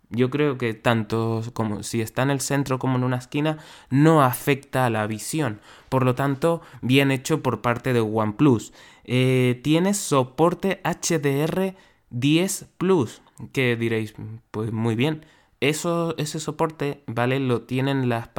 Yo 0.10 0.30
creo 0.30 0.58
que 0.58 0.74
tanto 0.74 1.44
como 1.54 1.84
si 1.84 2.02
está 2.02 2.24
en 2.24 2.30
el 2.30 2.40
centro 2.40 2.80
como 2.80 2.98
en 2.98 3.04
una 3.04 3.18
esquina 3.18 3.58
no 3.90 4.24
afecta 4.24 4.86
a 4.86 4.90
la 4.90 5.06
visión. 5.06 5.60
Por 5.90 6.06
lo 6.06 6.16
tanto, 6.16 6.62
bien 6.82 7.12
hecho 7.12 7.44
por 7.44 7.62
parte 7.62 7.92
de 7.94 8.00
OnePlus. 8.00 8.74
Eh, 9.04 9.60
tiene 9.64 9.94
soporte 9.94 10.82
HDR 10.84 11.76
10 12.10 12.68
Plus. 12.78 13.22
Que 13.52 13.76
diréis, 13.76 14.14
pues 14.52 14.72
muy 14.72 14.96
bien. 14.96 15.26
Eso, 15.60 16.14
ese 16.18 16.40
soporte, 16.40 17.02
¿vale? 17.08 17.40
Lo 17.40 17.64
tienen 17.64 18.10
las 18.10 18.30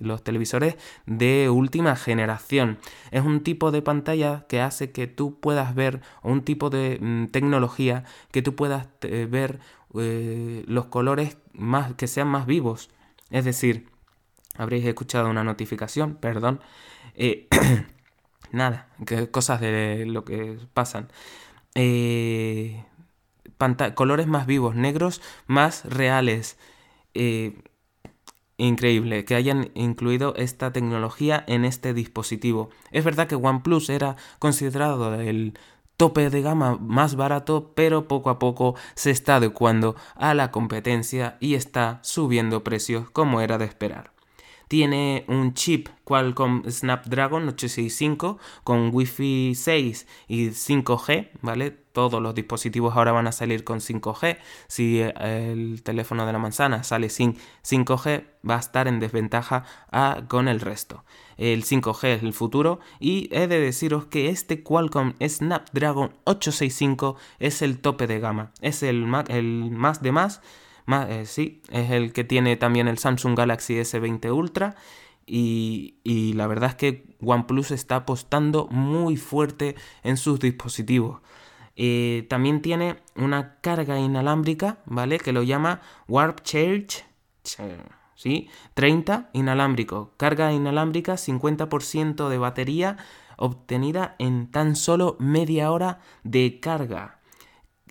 los 0.00 0.22
televisores 0.22 0.76
de 1.06 1.50
última 1.50 1.96
generación. 1.96 2.78
Es 3.10 3.24
un 3.24 3.42
tipo 3.42 3.72
de 3.72 3.82
pantalla 3.82 4.46
que 4.48 4.60
hace 4.60 4.92
que 4.92 5.08
tú 5.08 5.40
puedas 5.40 5.74
ver, 5.74 6.02
un 6.22 6.42
tipo 6.42 6.70
de 6.70 6.98
mm, 7.00 7.26
tecnología 7.32 8.04
que 8.30 8.42
tú 8.42 8.54
puedas 8.54 8.86
eh, 9.02 9.26
ver 9.28 9.58
eh, 10.00 10.64
los 10.66 10.86
colores 10.86 11.38
más, 11.52 11.94
que 11.94 12.06
sean 12.06 12.28
más 12.28 12.46
vivos. 12.46 12.90
Es 13.30 13.44
decir, 13.44 13.88
habréis 14.56 14.84
escuchado 14.86 15.28
una 15.30 15.44
notificación, 15.44 16.16
perdón. 16.16 16.60
Eh, 17.14 17.48
nada, 18.52 18.88
cosas 19.30 19.60
de 19.60 20.04
lo 20.06 20.24
que 20.24 20.58
pasan. 20.74 21.08
Eh, 21.74 22.84
colores 23.94 24.26
más 24.26 24.46
vivos, 24.46 24.74
negros 24.74 25.22
más 25.46 25.84
reales. 25.84 26.58
increíble 28.56 29.24
que 29.24 29.34
hayan 29.34 29.70
incluido 29.74 30.34
esta 30.36 30.72
tecnología 30.72 31.44
en 31.46 31.64
este 31.64 31.92
dispositivo. 31.94 32.70
Es 32.92 33.04
verdad 33.04 33.26
que 33.26 33.34
OnePlus 33.34 33.90
era 33.90 34.16
considerado 34.38 35.14
el 35.20 35.54
tope 35.96 36.30
de 36.30 36.42
gama 36.42 36.76
más 36.76 37.16
barato, 37.16 37.72
pero 37.74 38.08
poco 38.08 38.30
a 38.30 38.38
poco 38.38 38.74
se 38.94 39.10
está 39.10 39.36
adecuando 39.36 39.96
a 40.14 40.34
la 40.34 40.50
competencia 40.50 41.36
y 41.40 41.54
está 41.54 42.00
subiendo 42.02 42.64
precios 42.64 43.10
como 43.10 43.40
era 43.40 43.58
de 43.58 43.64
esperar. 43.64 44.14
Tiene 44.68 45.24
un 45.28 45.54
chip 45.54 45.88
Qualcomm 46.04 46.64
Snapdragon 46.68 47.48
865 47.48 48.38
con 48.64 48.90
Wi-Fi 48.92 49.54
6 49.54 50.06
y 50.26 50.48
5G, 50.48 51.30
¿vale? 51.42 51.70
Todos 51.70 52.20
los 52.20 52.34
dispositivos 52.34 52.96
ahora 52.96 53.12
van 53.12 53.26
a 53.26 53.32
salir 53.32 53.62
con 53.62 53.80
5G. 53.80 54.38
Si 54.66 55.00
eh, 55.00 55.12
el 55.52 55.82
teléfono 55.82 56.26
de 56.26 56.32
la 56.32 56.38
manzana 56.38 56.82
sale 56.82 57.08
sin 57.08 57.36
5G, 57.62 58.24
va 58.48 58.56
a 58.56 58.60
estar 58.60 58.88
en 58.88 59.00
desventaja 59.00 59.64
con 60.28 60.48
el 60.48 60.60
resto. 60.60 61.04
El 61.36 61.64
5G 61.64 62.08
es 62.08 62.22
el 62.22 62.32
futuro 62.32 62.80
y 63.00 63.28
he 63.32 63.46
de 63.46 63.60
deciros 63.60 64.06
que 64.06 64.28
este 64.28 64.62
Qualcomm 64.62 65.14
Snapdragon 65.20 66.14
865 66.24 67.16
es 67.38 67.62
el 67.62 67.78
tope 67.80 68.06
de 68.06 68.20
gama. 68.20 68.52
Es 68.60 68.82
el, 68.82 69.06
más 69.06 70.02
de 70.02 70.12
más 70.12 70.40
eh, 70.86 71.24
sí, 71.26 71.62
es 71.70 71.90
el 71.90 72.12
que 72.12 72.24
tiene 72.24 72.56
también 72.56 72.88
el 72.88 72.98
Samsung 72.98 73.36
Galaxy 73.36 73.74
S20 73.74 74.32
Ultra. 74.32 74.76
Y, 75.26 76.32
la 76.34 76.46
verdad 76.46 76.70
es 76.70 76.76
que 76.76 77.16
OnePlus 77.22 77.70
está 77.70 77.96
apostando 77.96 78.66
muy 78.70 79.16
fuerte 79.16 79.74
en 80.02 80.18
sus 80.18 80.38
dispositivos. 80.38 81.22
Eh, 81.76 82.26
también 82.28 82.60
tiene 82.60 82.96
una 83.16 83.58
carga 83.60 83.98
inalámbrica, 83.98 84.78
¿vale? 84.84 85.18
Que 85.18 85.32
lo 85.32 85.42
llama 85.42 85.80
Warp 86.08 86.42
Charge. 86.42 87.04
¿Sí? 88.16 88.48
30 88.74 89.30
inalámbrico. 89.32 90.12
Carga 90.16 90.52
inalámbrica, 90.52 91.16
50% 91.16 92.28
de 92.28 92.38
batería 92.38 92.96
obtenida 93.36 94.14
en 94.18 94.50
tan 94.50 94.76
solo 94.76 95.16
media 95.18 95.72
hora 95.72 96.00
de 96.22 96.60
carga. 96.60 97.18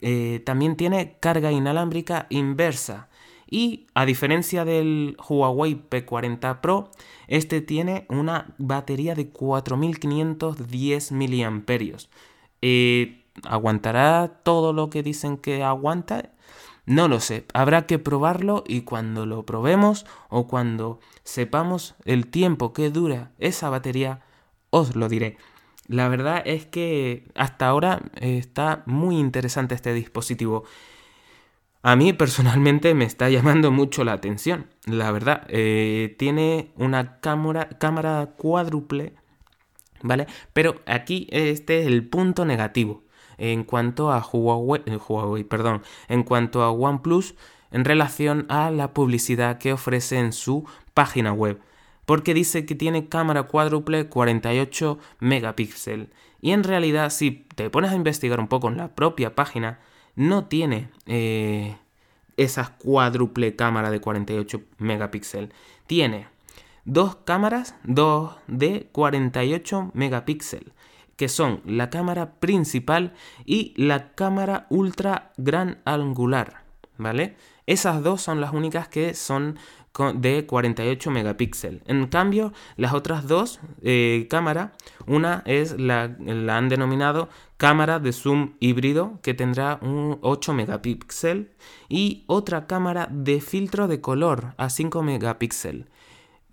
Eh, 0.01 0.41
también 0.45 0.75
tiene 0.75 1.17
carga 1.19 1.51
inalámbrica 1.51 2.27
inversa. 2.29 3.09
Y 3.49 3.87
a 3.93 4.05
diferencia 4.05 4.65
del 4.65 5.15
Huawei 5.29 5.75
P40 5.89 6.59
Pro, 6.59 6.89
este 7.27 7.61
tiene 7.61 8.05
una 8.09 8.53
batería 8.57 9.13
de 9.15 9.29
4510 9.29 11.11
mAh. 11.11 11.97
Eh, 12.61 13.23
¿Aguantará 13.43 14.41
todo 14.43 14.73
lo 14.73 14.89
que 14.89 15.03
dicen 15.03 15.37
que 15.37 15.63
aguanta? 15.63 16.32
No 16.85 17.07
lo 17.07 17.21
sé, 17.21 17.45
habrá 17.53 17.85
que 17.85 17.97
probarlo 17.97 18.63
y 18.67 18.81
cuando 18.81 19.25
lo 19.25 19.45
probemos 19.45 20.05
o 20.29 20.47
cuando 20.47 20.99
sepamos 21.23 21.95
el 22.03 22.27
tiempo 22.27 22.73
que 22.73 22.89
dura 22.89 23.31
esa 23.39 23.69
batería, 23.69 24.21
os 24.69 24.95
lo 24.95 25.07
diré. 25.07 25.37
La 25.87 26.09
verdad 26.09 26.41
es 26.45 26.65
que 26.65 27.25
hasta 27.35 27.67
ahora 27.67 28.01
está 28.15 28.83
muy 28.85 29.17
interesante 29.17 29.75
este 29.75 29.93
dispositivo. 29.93 30.65
A 31.83 31.95
mí 31.95 32.11
personalmente 32.13 32.93
me 32.93 33.05
está 33.05 33.29
llamando 33.29 33.71
mucho 33.71 34.03
la 34.03 34.13
atención, 34.13 34.67
la 34.85 35.11
verdad. 35.11 35.45
Eh, 35.49 36.15
tiene 36.19 36.73
una 36.75 37.21
cámara, 37.21 37.69
cámara 37.79 38.33
cuádruple, 38.37 39.13
¿vale? 40.01 40.27
Pero 40.51 40.81
aquí 40.85 41.27
este 41.31 41.81
es 41.81 41.87
el 41.87 42.07
punto 42.09 42.45
negativo 42.45 43.02
en 43.51 43.63
cuanto 43.63 44.11
a 44.11 44.19
Huawei, 44.19 45.43
perdón, 45.43 45.81
en 46.07 46.23
cuanto 46.23 46.63
a 46.63 46.71
OnePlus 46.71 47.35
en 47.71 47.85
relación 47.85 48.45
a 48.49 48.71
la 48.71 48.93
publicidad 48.93 49.57
que 49.57 49.73
ofrece 49.73 50.19
en 50.19 50.31
su 50.31 50.65
página 50.93 51.33
web 51.33 51.59
porque 52.05 52.33
dice 52.33 52.65
que 52.65 52.75
tiene 52.75 53.07
cámara 53.07 53.43
cuádruple 53.43 54.07
48 54.07 54.99
megapíxeles. 55.19 56.09
Y 56.41 56.51
en 56.51 56.63
realidad, 56.63 57.09
si 57.09 57.31
te 57.55 57.69
pones 57.69 57.91
a 57.91 57.95
investigar 57.95 58.39
un 58.39 58.47
poco 58.47 58.67
en 58.67 58.77
la 58.77 58.89
propia 58.93 59.35
página, 59.35 59.79
no 60.15 60.45
tiene 60.45 60.89
eh, 61.05 61.77
esa 62.35 62.75
cuádruple 62.77 63.55
cámara 63.55 63.89
de 63.89 64.01
48 64.01 64.61
megapíxeles. 64.77 65.51
Tiene 65.87 66.27
dos 66.83 67.15
cámaras, 67.15 67.75
dos 67.83 68.35
de 68.47 68.89
48 68.91 69.91
megapíxeles, 69.93 70.73
que 71.15 71.29
son 71.29 71.61
la 71.65 71.89
cámara 71.89 72.33
principal 72.39 73.13
y 73.45 73.73
la 73.77 74.13
cámara 74.13 74.67
ultra 74.69 75.31
gran 75.37 75.79
angular, 75.85 76.63
¿vale? 76.97 77.35
Esas 77.65 78.03
dos 78.03 78.21
son 78.21 78.41
las 78.41 78.53
únicas 78.53 78.87
que 78.87 79.13
son 79.13 79.57
de 80.15 80.45
48 80.47 81.11
megapíxeles. 81.11 81.81
En 81.85 82.07
cambio, 82.07 82.51
las 82.77 82.93
otras 82.93 83.27
dos 83.27 83.59
eh, 83.83 84.27
cámaras, 84.29 84.71
una 85.05 85.43
es 85.45 85.79
la, 85.79 86.15
la, 86.19 86.57
han 86.57 86.67
denominado 86.67 87.29
cámara 87.57 87.99
de 87.99 88.11
zoom 88.11 88.53
híbrido 88.59 89.19
que 89.21 89.35
tendrá 89.35 89.77
un 89.81 90.17
8 90.21 90.53
megapíxeles 90.53 91.47
y 91.89 92.23
otra 92.25 92.65
cámara 92.65 93.07
de 93.11 93.39
filtro 93.39 93.87
de 93.87 94.01
color 94.01 94.55
a 94.57 94.69
5 94.69 95.03
megapíxeles. 95.03 95.85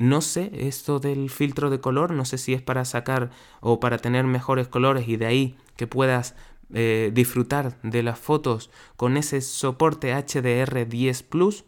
No 0.00 0.22
sé 0.22 0.50
esto 0.54 0.98
del 0.98 1.28
filtro 1.28 1.68
de 1.68 1.78
color, 1.78 2.12
no 2.12 2.24
sé 2.24 2.38
si 2.38 2.54
es 2.54 2.62
para 2.62 2.86
sacar 2.86 3.28
o 3.60 3.80
para 3.80 3.98
tener 3.98 4.24
mejores 4.24 4.66
colores 4.66 5.06
y 5.06 5.18
de 5.18 5.26
ahí 5.26 5.56
que 5.76 5.86
puedas 5.86 6.34
eh, 6.72 7.10
disfrutar 7.12 7.78
de 7.82 8.02
las 8.02 8.18
fotos 8.18 8.70
con 8.96 9.18
ese 9.18 9.42
soporte 9.42 10.14
HDR10 10.14 11.22
Plus 11.24 11.64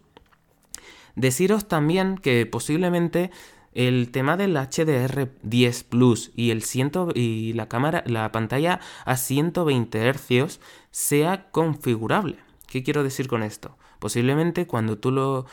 Deciros 1.15 1.69
también 1.69 2.17
que 2.17 2.47
posiblemente 2.47 3.31
el 3.75 4.11
tema 4.11 4.39
del 4.39 4.57
HDR10 4.57 5.85
Plus 5.85 6.31
y 6.35 6.53
el 6.53 6.63
ciento, 6.63 7.11
y 7.15 7.53
la 7.53 7.69
cámara, 7.69 8.03
la 8.07 8.33
pantalla 8.33 8.81
a 9.05 9.19
120 9.19 10.11
Hz 10.11 10.59
sea 10.91 11.51
configurable. 11.51 12.39
¿Qué 12.67 12.83
quiero 12.83 13.03
decir 13.03 13.29
con 13.29 13.43
esto? 13.43 13.77
Posiblemente 13.99 14.67
cuando 14.67 14.97
tú 14.97 15.11
lo 15.11 15.45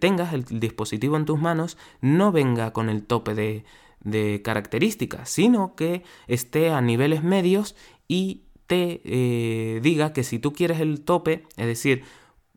tengas 0.00 0.32
el 0.32 0.44
dispositivo 0.44 1.16
en 1.16 1.24
tus 1.24 1.38
manos 1.40 1.78
no 2.00 2.32
venga 2.32 2.72
con 2.72 2.88
el 2.88 3.04
tope 3.04 3.34
de, 3.34 4.42
características, 4.42 5.28
sino 5.28 5.74
que 5.74 6.02
esté 6.26 6.70
a 6.70 6.80
niveles 6.80 7.22
medios 7.22 7.76
y 8.08 8.42
te 8.66 9.00
eh, 9.04 9.80
diga 9.82 10.12
que 10.12 10.24
si 10.24 10.38
tú 10.38 10.52
quieres 10.52 10.80
el 10.80 11.00
tope, 11.00 11.44
es 11.56 11.66
decir, 11.66 12.04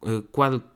eh, 0.04 0.24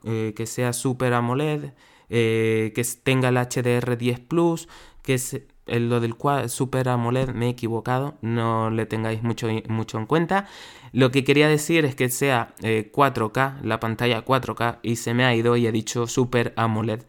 eh, 0.03 0.33
que 0.35 0.45
sea 0.45 0.73
Super 0.73 1.13
AMOLED, 1.13 1.73
eh, 2.09 2.71
que 2.75 2.83
tenga 3.03 3.29
el 3.29 3.37
HDR10 3.37 4.27
Plus, 4.27 4.67
que 5.01 5.15
es 5.15 5.41
lo 5.65 5.99
del 5.99 6.15
Super 6.47 6.89
AMOLED 6.89 7.29
me 7.29 7.47
he 7.47 7.49
equivocado, 7.49 8.17
no 8.21 8.69
le 8.69 8.85
tengáis 8.85 9.23
mucho, 9.23 9.47
mucho 9.67 9.97
en 9.97 10.05
cuenta. 10.05 10.47
Lo 10.95 11.11
que 11.11 11.25
quería 11.25 11.49
decir 11.49 11.83
es 11.83 11.93
que 11.93 12.07
sea 12.07 12.55
4K, 12.61 13.61
la 13.63 13.81
pantalla 13.81 14.23
4K, 14.23 14.79
y 14.81 14.95
se 14.95 15.13
me 15.13 15.25
ha 15.25 15.35
ido 15.35 15.57
y 15.57 15.67
he 15.67 15.71
dicho 15.73 16.07
Super 16.07 16.53
AMOLED. 16.55 17.03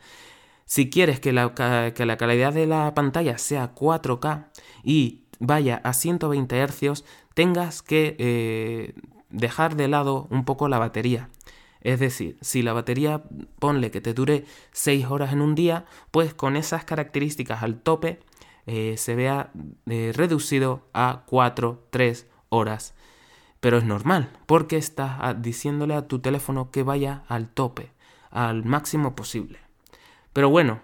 Si 0.64 0.90
quieres 0.90 1.20
que 1.20 1.32
la, 1.32 1.54
que 1.94 2.04
la 2.04 2.16
calidad 2.16 2.52
de 2.52 2.66
la 2.66 2.92
pantalla 2.94 3.38
sea 3.38 3.76
4K 3.76 4.46
y 4.82 5.22
vaya 5.38 5.80
a 5.84 5.92
120 5.92 6.66
Hz, 6.66 7.04
tengas 7.34 7.82
que 7.82 8.92
dejar 9.30 9.76
de 9.76 9.86
lado 9.86 10.26
un 10.30 10.44
poco 10.44 10.68
la 10.68 10.80
batería. 10.80 11.28
Es 11.80 12.00
decir, 12.00 12.38
si 12.40 12.62
la 12.62 12.72
batería 12.72 13.22
ponle 13.60 13.92
que 13.92 14.00
te 14.00 14.14
dure 14.14 14.46
6 14.72 15.06
horas 15.06 15.32
en 15.32 15.40
un 15.40 15.54
día, 15.54 15.84
pues 16.10 16.34
con 16.34 16.56
esas 16.56 16.84
características 16.84 17.62
al 17.62 17.78
tope 17.78 18.18
eh, 18.66 18.96
se 18.96 19.14
vea 19.14 19.52
eh, 19.88 20.12
reducido 20.12 20.88
a 20.92 21.22
4, 21.26 21.86
3 21.90 22.26
horas. 22.48 22.95
Pero 23.60 23.78
es 23.78 23.84
normal, 23.84 24.30
porque 24.46 24.76
estás 24.76 25.16
ah, 25.20 25.34
diciéndole 25.34 25.94
a 25.94 26.06
tu 26.06 26.18
teléfono 26.18 26.70
que 26.70 26.82
vaya 26.82 27.22
al 27.28 27.48
tope, 27.48 27.90
al 28.30 28.64
máximo 28.64 29.16
posible. 29.16 29.58
Pero 30.32 30.50
bueno, 30.50 30.80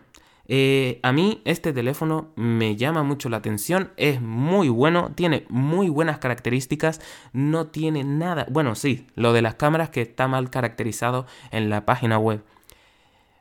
eh, 0.49 0.99
a 1.03 1.13
mí 1.13 1.41
este 1.45 1.73
teléfono 1.73 2.33
me 2.37 2.77
llama 2.77 3.03
mucho 3.03 3.29
la 3.29 3.37
atención, 3.39 3.93
es 3.97 4.21
muy 4.21 4.69
bueno, 4.69 5.13
tiene 5.15 5.47
muy 5.49 5.89
buenas 5.89 6.19
características, 6.19 7.01
no 7.33 7.69
tiene 7.69 8.05
nada, 8.05 8.47
bueno 8.51 8.75
sí, 8.75 9.07
lo 9.15 9.33
de 9.33 9.43
las 9.43 9.55
cámaras 9.55 9.91
que 9.91 10.03
está 10.03 10.27
mal 10.29 10.51
caracterizado 10.51 11.27
en 11.51 11.71
la 11.71 11.85
página 11.85 12.19
web. 12.19 12.43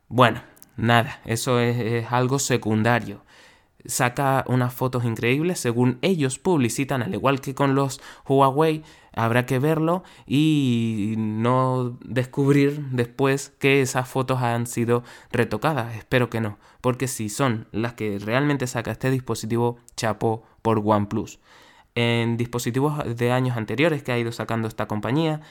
Bueno, 0.10 0.42
nada, 0.78 1.22
eso 1.26 1.60
es 1.60 2.12
algo 2.12 2.38
secundario 2.38 3.24
saca 3.86 4.44
unas 4.48 4.74
fotos 4.74 5.06
increíbles 5.06 5.60
según 5.60 5.98
ellos 6.02 6.40
publicitan, 6.40 7.02
al 7.02 7.14
igual 7.14 7.42
que 7.42 7.56
con 7.56 7.76
los 7.76 8.02
Huawei, 8.28 8.84
habrá 9.14 9.46
que 9.46 9.60
verlo 9.60 10.04
y 10.26 11.16
no 11.18 11.98
descubrir 12.04 12.88
después 12.92 13.50
que 13.60 13.82
esas 13.82 14.08
fotos 14.08 14.42
han 14.42 14.68
sido 14.68 15.04
retocadas. 15.32 15.96
Espero 15.96 16.30
que 16.30 16.42
no, 16.42 16.58
porque 16.80 17.08
si 17.08 17.30
son 17.30 17.68
las 17.72 17.94
que 17.94 18.20
realmente 18.20 18.68
saca 18.68 18.92
este 18.92 19.12
dispositivo, 19.12 19.78
chapó 19.96 20.44
por 20.62 20.82
OnePlus. 20.84 21.40
En 21.94 22.38
dispositivos 22.38 23.18
de 23.18 23.32
años 23.34 23.58
anteriores 23.58 24.02
que 24.02 24.14
ha 24.14 24.18
ido 24.18 24.32
sacando 24.32 24.70
esta 24.70 24.88
compañía, 24.88 25.42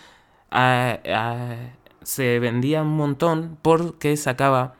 se 2.02 2.38
vendía 2.38 2.82
un 2.82 2.96
montón 2.96 3.58
porque 3.60 4.16
sacaba 4.16 4.74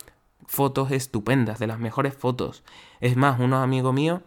fotos 0.46 0.90
estupendas, 0.90 1.59
de 1.59 1.66
las 1.66 1.79
mejores 1.79 2.14
fotos. 2.14 2.62
Es 3.00 3.16
más, 3.16 3.40
un 3.40 3.55
amigo 3.55 3.92
mío 3.92 4.22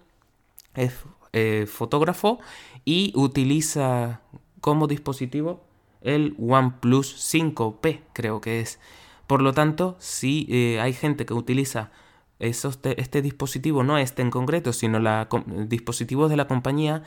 es 0.75 0.93
eh, 1.33 1.65
fotógrafo 1.67 2.39
y 2.85 3.11
utiliza 3.15 4.21
como 4.61 4.87
dispositivo 4.87 5.63
el 6.01 6.35
OnePlus 6.39 7.33
5P, 7.33 8.01
creo 8.13 8.41
que 8.41 8.59
es. 8.59 8.79
Por 9.27 9.41
lo 9.41 9.53
tanto, 9.53 9.95
si 9.99 10.47
eh, 10.49 10.79
hay 10.81 10.93
gente 10.93 11.25
que 11.25 11.33
utiliza 11.33 11.91
este 12.39 13.21
dispositivo, 13.21 13.83
no 13.83 13.97
este 13.97 14.21
en 14.21 14.29
concreto, 14.29 14.73
sino 14.73 14.99
la, 14.99 15.29
dispositivos 15.67 16.29
de 16.29 16.35
la 16.35 16.47
compañía, 16.47 17.03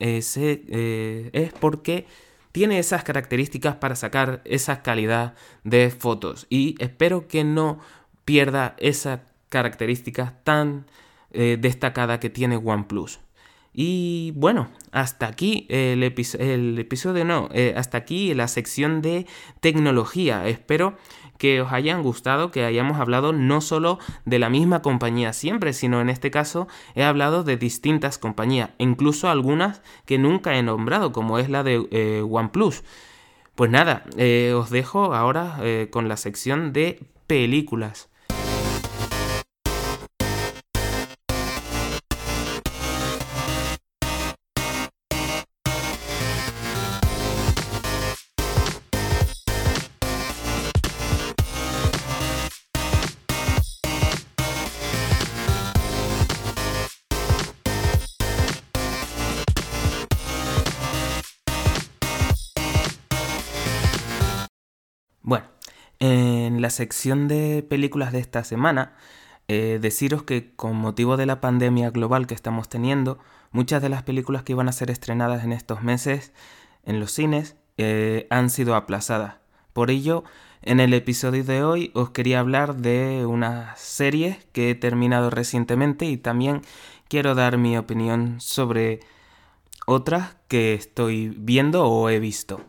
eh, 0.00 1.30
es 1.32 1.52
porque 1.52 2.06
tiene 2.52 2.78
esas 2.78 3.02
características 3.02 3.76
para 3.76 3.96
sacar 3.96 4.42
esa 4.44 4.82
calidad 4.82 5.34
de 5.64 5.90
fotos. 5.90 6.46
Y 6.50 6.76
espero 6.78 7.26
que 7.26 7.44
no 7.44 7.80
pierda 8.24 8.74
esa 8.78 9.22
característica 9.48 10.38
tan 10.44 10.86
eh, 11.30 11.56
destacada 11.60 12.20
que 12.20 12.30
tiene 12.30 12.56
OnePlus. 12.56 13.20
Y 13.74 14.32
bueno, 14.36 14.68
hasta 14.90 15.26
aquí 15.26 15.66
el, 15.70 16.02
episodio, 16.02 17.24
no, 17.24 17.48
eh, 17.54 17.72
hasta 17.74 17.96
aquí 17.96 18.34
la 18.34 18.48
sección 18.48 19.00
de 19.00 19.26
tecnología. 19.60 20.46
Espero 20.46 20.98
que 21.38 21.62
os 21.62 21.72
hayan 21.72 22.02
gustado, 22.02 22.50
que 22.50 22.64
hayamos 22.64 22.98
hablado 22.98 23.32
no 23.32 23.62
solo 23.62 23.98
de 24.26 24.38
la 24.38 24.50
misma 24.50 24.82
compañía 24.82 25.32
siempre, 25.32 25.72
sino 25.72 26.02
en 26.02 26.10
este 26.10 26.30
caso 26.30 26.68
he 26.94 27.02
hablado 27.02 27.44
de 27.44 27.56
distintas 27.56 28.18
compañías, 28.18 28.70
incluso 28.76 29.30
algunas 29.30 29.80
que 30.04 30.18
nunca 30.18 30.58
he 30.58 30.62
nombrado, 30.62 31.12
como 31.12 31.38
es 31.38 31.48
la 31.48 31.62
de 31.62 31.88
eh, 31.90 32.22
OnePlus. 32.28 32.84
Pues 33.54 33.70
nada, 33.70 34.04
os 34.54 34.70
dejo 34.70 35.14
ahora 35.14 35.58
con 35.90 36.08
la 36.08 36.16
sección 36.16 36.72
de 36.72 37.04
películas. 37.26 38.11
En 66.02 66.60
la 66.60 66.70
sección 66.70 67.28
de 67.28 67.62
películas 67.62 68.10
de 68.10 68.18
esta 68.18 68.42
semana, 68.42 68.96
eh, 69.46 69.78
deciros 69.80 70.24
que 70.24 70.52
con 70.56 70.74
motivo 70.74 71.16
de 71.16 71.26
la 71.26 71.40
pandemia 71.40 71.90
global 71.90 72.26
que 72.26 72.34
estamos 72.34 72.68
teniendo, 72.68 73.20
muchas 73.52 73.80
de 73.80 73.88
las 73.88 74.02
películas 74.02 74.42
que 74.42 74.50
iban 74.50 74.68
a 74.68 74.72
ser 74.72 74.90
estrenadas 74.90 75.44
en 75.44 75.52
estos 75.52 75.84
meses 75.84 76.32
en 76.82 76.98
los 76.98 77.12
cines 77.12 77.54
eh, 77.76 78.26
han 78.30 78.50
sido 78.50 78.74
aplazadas. 78.74 79.36
Por 79.72 79.92
ello, 79.92 80.24
en 80.62 80.80
el 80.80 80.92
episodio 80.92 81.44
de 81.44 81.62
hoy 81.62 81.92
os 81.94 82.10
quería 82.10 82.40
hablar 82.40 82.78
de 82.78 83.24
una 83.24 83.76
serie 83.76 84.40
que 84.52 84.70
he 84.70 84.74
terminado 84.74 85.30
recientemente 85.30 86.06
y 86.06 86.16
también 86.16 86.62
quiero 87.06 87.36
dar 87.36 87.58
mi 87.58 87.78
opinión 87.78 88.40
sobre 88.40 88.98
otras 89.86 90.34
que 90.48 90.74
estoy 90.74 91.28
viendo 91.28 91.86
o 91.86 92.10
he 92.10 92.18
visto. 92.18 92.60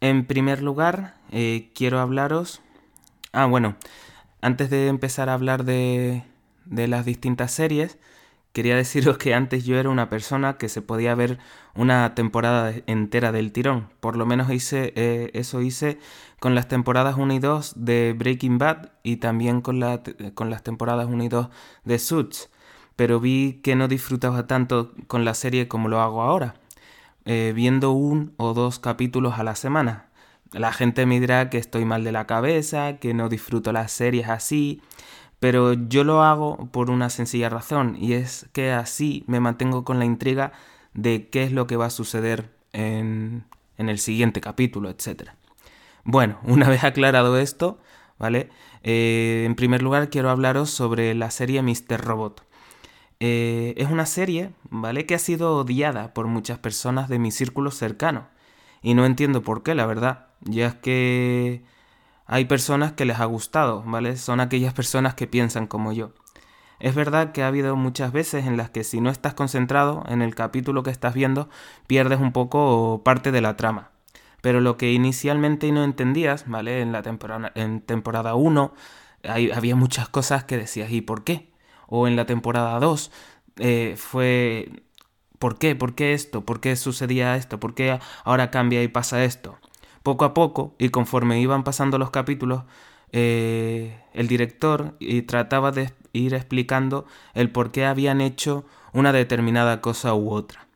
En 0.00 0.26
primer 0.26 0.60
lugar, 0.60 1.17
eh, 1.30 1.70
quiero 1.74 2.00
hablaros... 2.00 2.62
Ah, 3.32 3.46
bueno, 3.46 3.76
antes 4.40 4.70
de 4.70 4.88
empezar 4.88 5.28
a 5.28 5.34
hablar 5.34 5.64
de, 5.64 6.24
de 6.64 6.88
las 6.88 7.04
distintas 7.04 7.52
series, 7.52 7.98
quería 8.52 8.76
deciros 8.84 9.18
que 9.18 9.34
antes 9.34 9.64
yo 9.64 9.78
era 9.78 9.90
una 9.90 10.08
persona 10.08 10.56
que 10.58 10.68
se 10.68 10.82
podía 10.82 11.14
ver 11.14 11.38
una 11.74 12.14
temporada 12.14 12.72
entera 12.86 13.32
del 13.32 13.52
tirón. 13.52 13.88
Por 14.00 14.16
lo 14.16 14.26
menos 14.26 14.50
hice 14.50 14.92
eh, 14.96 15.30
eso 15.34 15.60
hice 15.60 15.98
con 16.40 16.54
las 16.54 16.68
temporadas 16.68 17.16
1 17.16 17.34
y 17.34 17.38
2 17.38 17.74
de 17.76 18.14
Breaking 18.16 18.58
Bad 18.58 18.90
y 19.02 19.16
también 19.16 19.60
con, 19.60 19.80
con 20.34 20.50
las 20.50 20.62
temporadas 20.62 21.06
1 21.08 21.24
y 21.24 21.28
2 21.28 21.48
de 21.84 21.98
Suits. 21.98 22.50
Pero 22.96 23.20
vi 23.20 23.60
que 23.62 23.76
no 23.76 23.86
disfrutaba 23.86 24.46
tanto 24.46 24.92
con 25.06 25.24
la 25.24 25.34
serie 25.34 25.68
como 25.68 25.88
lo 25.88 26.00
hago 26.00 26.22
ahora. 26.22 26.54
Eh, 27.24 27.52
viendo 27.54 27.92
un 27.92 28.32
o 28.38 28.54
dos 28.54 28.78
capítulos 28.78 29.38
a 29.38 29.44
la 29.44 29.54
semana. 29.54 30.07
La 30.52 30.72
gente 30.72 31.06
me 31.06 31.20
dirá 31.20 31.50
que 31.50 31.58
estoy 31.58 31.84
mal 31.84 32.04
de 32.04 32.12
la 32.12 32.26
cabeza, 32.26 32.98
que 32.98 33.14
no 33.14 33.28
disfruto 33.28 33.72
las 33.72 33.92
series 33.92 34.28
así, 34.28 34.80
pero 35.40 35.74
yo 35.74 36.04
lo 36.04 36.22
hago 36.22 36.68
por 36.72 36.90
una 36.90 37.10
sencilla 37.10 37.48
razón 37.48 37.96
y 38.00 38.14
es 38.14 38.48
que 38.52 38.72
así 38.72 39.24
me 39.26 39.40
mantengo 39.40 39.84
con 39.84 39.98
la 39.98 40.04
intriga 40.04 40.52
de 40.94 41.28
qué 41.28 41.44
es 41.44 41.52
lo 41.52 41.66
que 41.66 41.76
va 41.76 41.86
a 41.86 41.90
suceder 41.90 42.50
en, 42.72 43.44
en 43.76 43.88
el 43.88 43.98
siguiente 43.98 44.40
capítulo, 44.40 44.90
etc. 44.90 45.30
Bueno, 46.04 46.38
una 46.44 46.68
vez 46.68 46.84
aclarado 46.84 47.38
esto, 47.38 47.78
¿vale? 48.18 48.50
Eh, 48.82 49.44
en 49.46 49.54
primer 49.54 49.82
lugar 49.82 50.10
quiero 50.10 50.30
hablaros 50.30 50.70
sobre 50.70 51.14
la 51.14 51.30
serie 51.30 51.62
Mr. 51.62 52.00
Robot. 52.00 52.44
Eh, 53.20 53.74
es 53.76 53.90
una 53.90 54.06
serie, 54.06 54.52
¿vale? 54.70 55.06
Que 55.06 55.14
ha 55.14 55.18
sido 55.18 55.56
odiada 55.56 56.14
por 56.14 56.26
muchas 56.26 56.58
personas 56.58 57.08
de 57.08 57.18
mi 57.18 57.30
círculo 57.30 57.70
cercano. 57.70 58.28
Y 58.82 58.94
no 58.94 59.04
entiendo 59.06 59.42
por 59.42 59.62
qué, 59.62 59.74
la 59.74 59.86
verdad. 59.86 60.27
Ya 60.40 60.68
es 60.68 60.74
que 60.74 61.62
hay 62.26 62.44
personas 62.46 62.92
que 62.92 63.04
les 63.04 63.20
ha 63.20 63.24
gustado, 63.26 63.82
¿vale? 63.86 64.16
Son 64.16 64.40
aquellas 64.40 64.74
personas 64.74 65.14
que 65.14 65.26
piensan 65.26 65.66
como 65.66 65.92
yo. 65.92 66.12
Es 66.80 66.94
verdad 66.94 67.32
que 67.32 67.42
ha 67.42 67.48
habido 67.48 67.76
muchas 67.76 68.12
veces 68.12 68.46
en 68.46 68.56
las 68.56 68.70
que 68.70 68.84
si 68.84 69.00
no 69.00 69.10
estás 69.10 69.34
concentrado 69.34 70.04
en 70.08 70.22
el 70.22 70.34
capítulo 70.34 70.82
que 70.82 70.90
estás 70.90 71.14
viendo, 71.14 71.48
pierdes 71.86 72.20
un 72.20 72.32
poco 72.32 73.02
parte 73.04 73.32
de 73.32 73.40
la 73.40 73.56
trama. 73.56 73.90
Pero 74.42 74.60
lo 74.60 74.76
que 74.76 74.92
inicialmente 74.92 75.70
no 75.72 75.84
entendías, 75.84 76.44
¿vale? 76.48 76.80
En 76.80 76.92
la 76.92 77.02
temporada 77.02 77.52
en 77.56 77.80
temporada 77.80 78.34
1 78.34 78.74
había 79.54 79.76
muchas 79.76 80.08
cosas 80.08 80.44
que 80.44 80.56
decías, 80.56 80.90
¿y 80.92 81.00
por 81.00 81.24
qué? 81.24 81.48
o 81.88 82.06
en 82.06 82.16
la 82.16 82.26
temporada 82.26 82.78
2 82.78 83.10
eh, 83.58 83.94
fue 83.96 84.70
¿por 85.38 85.58
qué? 85.58 85.74
¿Por 85.74 85.94
qué 85.94 86.12
esto? 86.14 86.44
¿Por 86.44 86.60
qué 86.60 86.76
sucedía 86.76 87.36
esto? 87.36 87.58
¿Por 87.60 87.74
qué 87.74 87.98
ahora 88.24 88.50
cambia 88.50 88.82
y 88.82 88.88
pasa 88.88 89.24
esto? 89.24 89.58
Poco 90.08 90.24
a 90.24 90.32
poco 90.32 90.74
y 90.78 90.88
conforme 90.88 91.38
iban 91.38 91.64
pasando 91.64 91.98
los 91.98 92.10
capítulos, 92.10 92.62
eh, 93.12 94.00
el 94.14 94.26
director 94.26 94.96
trataba 95.26 95.70
de 95.70 95.92
ir 96.14 96.32
explicando 96.32 97.04
el 97.34 97.50
por 97.50 97.72
qué 97.72 97.84
habían 97.84 98.22
hecho 98.22 98.64
una 98.94 99.12
determinada 99.12 99.82
cosa 99.82 100.14
u 100.14 100.30
otra. 100.30 100.66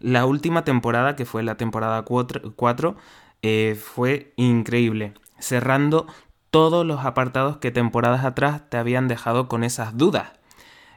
La 0.00 0.26
última 0.26 0.64
temporada, 0.64 1.14
que 1.14 1.24
fue 1.24 1.44
la 1.44 1.56
temporada 1.56 2.02
4, 2.02 2.96
eh, 3.42 3.80
fue 3.80 4.32
increíble, 4.34 5.14
cerrando 5.38 6.08
todos 6.50 6.84
los 6.84 7.04
apartados 7.04 7.58
que 7.58 7.70
temporadas 7.70 8.24
atrás 8.24 8.68
te 8.70 8.76
habían 8.76 9.06
dejado 9.06 9.46
con 9.46 9.62
esas 9.62 9.96
dudas. 9.96 10.32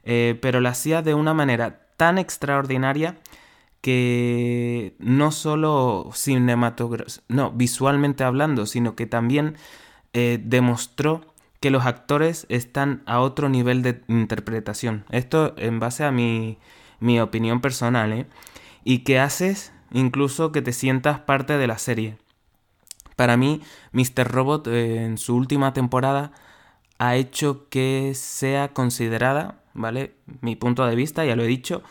Eh, 0.01 0.39
pero 0.41 0.61
lo 0.61 0.69
hacía 0.69 1.03
de 1.03 1.13
una 1.13 1.35
manera 1.35 1.91
tan 1.95 2.17
extraordinaria 2.17 3.17
que 3.81 4.95
no 4.99 5.31
solo 5.31 6.11
no, 7.27 7.51
visualmente 7.51 8.23
hablando, 8.23 8.65
sino 8.65 8.95
que 8.95 9.05
también 9.05 9.55
eh, 10.13 10.39
demostró 10.43 11.21
que 11.59 11.71
los 11.71 11.85
actores 11.85 12.45
están 12.49 13.03
a 13.05 13.19
otro 13.19 13.49
nivel 13.49 13.81
de 13.81 14.01
interpretación. 14.07 15.05
Esto 15.09 15.53
en 15.57 15.79
base 15.79 16.03
a 16.03 16.11
mi, 16.11 16.57
mi 16.99 17.19
opinión 17.19 17.61
personal, 17.61 18.13
¿eh? 18.13 18.27
Y 18.83 18.99
que 18.99 19.19
haces 19.19 19.73
incluso 19.91 20.51
que 20.51 20.61
te 20.61 20.73
sientas 20.73 21.19
parte 21.19 21.57
de 21.57 21.67
la 21.67 21.77
serie. 21.77 22.17
Para 23.15 23.37
mí, 23.37 23.61
Mr. 23.93 24.27
Robot 24.27 24.67
eh, 24.67 25.03
en 25.03 25.17
su 25.17 25.35
última 25.35 25.73
temporada 25.73 26.31
ha 26.99 27.15
hecho 27.15 27.67
que 27.69 28.13
sea 28.15 28.73
considerada, 28.73 29.61
¿vale? 29.73 30.15
Mi 30.41 30.55
punto 30.55 30.85
de 30.85 30.95
vista, 30.95 31.25
ya 31.25 31.35
lo 31.35 31.43
he 31.43 31.47
dicho, 31.47 31.83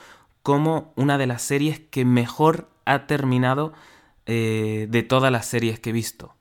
como 0.46 0.92
una 0.94 1.18
de 1.18 1.26
las 1.26 1.42
series 1.42 1.80
que 1.80 2.04
mejor 2.04 2.68
ha 2.84 3.08
terminado 3.08 3.72
eh, 4.26 4.86
de 4.88 5.02
todas 5.02 5.32
las 5.32 5.44
series 5.46 5.80
que 5.80 5.90
he 5.90 5.92
visto. 5.92 6.36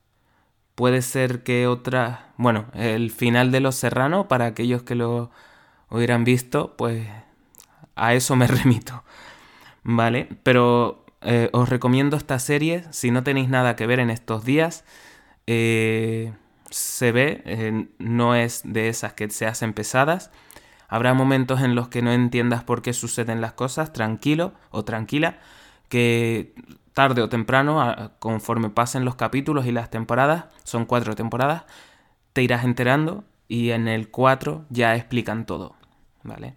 Puede 0.75 1.01
ser 1.01 1.41
que 1.41 1.65
otra, 1.65 2.31
bueno, 2.37 2.67
el 2.75 3.09
final 3.09 3.51
de 3.51 3.61
Los 3.61 3.77
Serrano, 3.77 4.27
para 4.27 4.45
aquellos 4.45 4.83
que 4.83 4.93
lo 4.93 5.31
hubieran 5.89 6.23
visto, 6.23 6.75
pues 6.77 7.07
a 7.95 8.13
eso 8.13 8.35
me 8.35 8.45
remito, 8.47 9.03
¿vale? 9.81 10.29
Pero 10.43 11.03
eh, 11.21 11.49
os 11.51 11.67
recomiendo 11.67 12.15
esta 12.15 12.37
serie, 12.37 12.83
si 12.91 13.09
no 13.09 13.23
tenéis 13.23 13.49
nada 13.49 13.75
que 13.75 13.87
ver 13.87 13.99
en 13.99 14.11
estos 14.11 14.45
días, 14.45 14.85
eh, 15.47 16.31
se 16.69 17.11
ve, 17.11 17.87
no 17.97 18.35
es 18.35 18.61
de 18.65 18.87
esas 18.87 19.13
que 19.13 19.31
se 19.31 19.47
hacen 19.47 19.73
pesadas. 19.73 20.29
Habrá 20.87 21.13
momentos 21.13 21.61
en 21.61 21.75
los 21.75 21.87
que 21.87 22.01
no 22.01 22.11
entiendas 22.11 22.63
por 22.63 22.81
qué 22.81 22.93
suceden 22.93 23.41
las 23.41 23.53
cosas, 23.53 23.93
tranquilo 23.93 24.53
o 24.71 24.85
tranquila, 24.85 25.39
que 25.89 26.53
tarde 26.93 27.21
o 27.21 27.29
temprano, 27.29 28.11
conforme 28.19 28.69
pasen 28.69 29.05
los 29.05 29.15
capítulos 29.15 29.65
y 29.65 29.71
las 29.71 29.89
temporadas, 29.89 30.45
son 30.63 30.85
cuatro 30.85 31.15
temporadas, 31.15 31.63
te 32.33 32.41
irás 32.41 32.63
enterando 32.63 33.23
y 33.47 33.71
en 33.71 33.87
el 33.87 34.09
4 34.09 34.65
ya 34.69 34.95
explican 34.95 35.45
todo, 35.45 35.75
¿vale? 36.23 36.55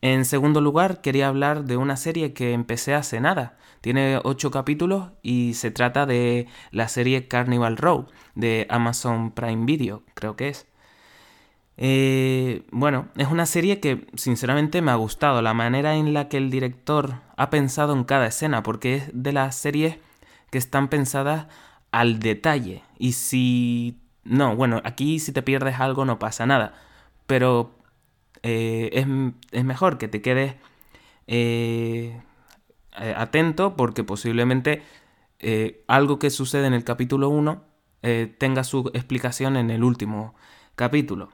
En 0.00 0.24
segundo 0.24 0.60
lugar, 0.60 1.00
quería 1.00 1.28
hablar 1.28 1.64
de 1.64 1.76
una 1.76 1.96
serie 1.96 2.32
que 2.32 2.52
empecé 2.52 2.94
hace 2.94 3.20
nada. 3.20 3.56
Tiene 3.80 4.20
ocho 4.22 4.50
capítulos 4.50 5.10
y 5.22 5.54
se 5.54 5.70
trata 5.70 6.06
de 6.06 6.46
la 6.70 6.88
serie 6.88 7.26
Carnival 7.28 7.76
Row 7.76 8.06
de 8.34 8.66
Amazon 8.70 9.32
Prime 9.32 9.66
Video, 9.66 10.02
creo 10.14 10.36
que 10.36 10.48
es. 10.48 10.66
Eh, 11.78 12.66
bueno, 12.72 13.08
es 13.16 13.28
una 13.28 13.46
serie 13.46 13.80
que 13.80 14.06
sinceramente 14.14 14.82
me 14.82 14.90
ha 14.90 14.96
gustado, 14.96 15.42
la 15.42 15.54
manera 15.54 15.94
en 15.94 16.12
la 16.12 16.28
que 16.28 16.36
el 16.36 16.50
director 16.50 17.20
ha 17.36 17.50
pensado 17.50 17.94
en 17.94 18.04
cada 18.04 18.26
escena, 18.26 18.62
porque 18.62 18.96
es 18.96 19.10
de 19.14 19.32
las 19.32 19.56
series 19.56 19.98
que 20.50 20.58
están 20.58 20.88
pensadas 20.88 21.46
al 21.92 22.18
detalle. 22.18 22.82
Y 22.98 23.12
si... 23.12 24.00
No, 24.24 24.56
bueno, 24.56 24.82
aquí 24.84 25.20
si 25.20 25.32
te 25.32 25.42
pierdes 25.42 25.80
algo 25.80 26.04
no 26.04 26.18
pasa 26.18 26.44
nada, 26.46 26.74
pero 27.26 27.78
eh, 28.42 28.90
es, 29.52 29.64
mejor 29.64 29.98
que 29.98 30.08
te 30.08 30.22
quedes 30.22 30.54
eh, 31.26 32.20
eh, 32.98 33.14
atento 33.16 33.76
porque 33.76 34.04
posiblemente 34.04 34.82
algo 35.86 36.18
que 36.18 36.30
sucede 36.30 36.66
en 36.66 36.74
el 36.74 36.82
capítulo 36.84 37.28
1 37.28 37.62
tenga 38.38 38.64
su 38.64 38.90
explicación 38.92 39.56
en 39.56 39.70
el 39.70 39.84
último 39.84 40.34
capítulo. 40.74 41.30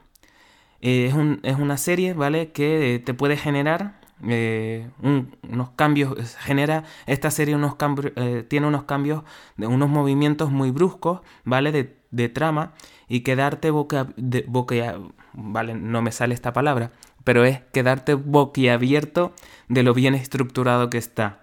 Es, 0.87 1.13
una 1.13 1.77
serie, 1.77 2.13
¿vale? 2.13 2.51
Que 2.51 3.01
te 3.03 3.15
puede 3.15 3.37
generar 3.37 3.99
unos 4.21 5.69
cambios, 5.75 6.35
genera 6.37 6.83
esta 7.07 7.31
serie 7.31 7.55
unos 7.55 7.75
cambios, 7.75 8.13
tiene 8.47 8.67
unos 8.67 8.83
cambios, 8.83 9.23
de 9.57 9.65
unos 9.65 9.89
movimientos 9.89 10.51
muy 10.51 10.69
bruscos, 10.69 11.21
¿vale? 11.43 11.71
De, 11.71 11.97
de 12.11 12.29
trama 12.29 12.73
y 13.07 13.21
quedarte 13.21 13.71
boca, 13.71 14.07
boca, 14.47 14.99
vale, 15.33 15.73
no 15.73 16.03
me 16.03 16.11
sale 16.11 16.35
esta 16.35 16.53
palabra, 16.53 16.91
pero 17.23 17.45
es 17.45 17.61
quedarte 17.73 18.13
boquiabierto 18.13 19.33
de 19.67 19.81
lo 19.81 19.95
bien 19.95 20.13
estructurado 20.13 20.91
que 20.91 20.99
está. 20.99 21.39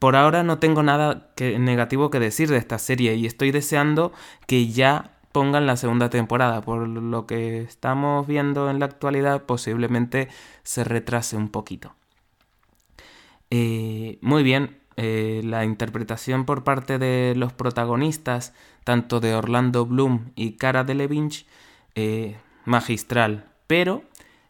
Por 0.00 0.16
ahora 0.16 0.42
no 0.42 0.58
tengo 0.58 0.82
nada 0.82 1.28
negativo 1.38 2.10
que 2.10 2.18
decir 2.18 2.50
de 2.50 2.56
esta 2.56 2.80
serie 2.80 3.14
y 3.14 3.26
estoy 3.26 3.52
deseando 3.52 4.12
que 4.48 4.66
ya 4.66 5.12
pongan 5.32 5.66
la 5.66 5.76
segunda 5.76 6.10
temporada. 6.10 6.60
Por 6.62 6.86
lo 6.88 7.26
que 7.26 7.62
estamos 7.62 8.26
viendo 8.26 8.70
en 8.70 8.78
la 8.78 8.86
actualidad, 8.86 9.44
posiblemente 9.44 10.28
se 10.62 10.84
retrase 10.84 11.36
un 11.36 11.48
poquito. 11.48 11.94
Eh, 13.50 14.18
muy 14.22 14.42
bien, 14.42 14.78
eh, 14.96 15.42
la 15.44 15.64
interpretación 15.64 16.44
por 16.44 16.64
parte 16.64 16.98
de 16.98 17.34
los 17.36 17.52
protagonistas, 17.52 18.54
tanto 18.84 19.20
de 19.20 19.34
Orlando 19.34 19.86
Bloom 19.86 20.30
y 20.36 20.52
Cara 20.52 20.84
Delevingne, 20.84 21.44
eh, 21.94 22.36
magistral. 22.64 23.46
Pero 23.66 24.04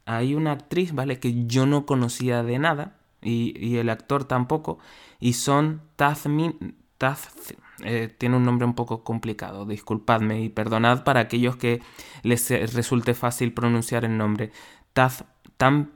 hay 0.05 0.35
una 0.35 0.53
actriz, 0.53 0.95
¿vale? 0.95 1.19
Que 1.19 1.47
yo 1.47 1.67
no 1.67 1.87
conocía 1.87 2.43
de 2.43 2.59
nada 2.59 2.97
y, 3.21 3.77
el 3.77 3.89
actor 3.89 4.25
tampoco. 4.25 4.79
Y 5.21 5.35
son 5.35 5.81
Tazmin... 5.97 6.77
Taz, 7.03 7.31
eh, 7.83 8.15
tiene 8.17 8.37
un 8.37 8.45
nombre 8.45 8.65
un 8.65 8.75
poco 8.75 9.03
complicado, 9.03 9.67
disculpadme 9.67 10.41
y 10.41 10.51
perdonad 10.51 11.03
para 11.03 11.19
aquellos 11.19 11.57
que 11.57 11.83
les 12.23 12.49
resulte 12.73 13.15
fácil 13.15 13.53
pronunciar 13.53 14.05
el 14.05 14.17
nombre. 14.17 14.53
Taz, 14.93 15.25
Tam, 15.57 15.91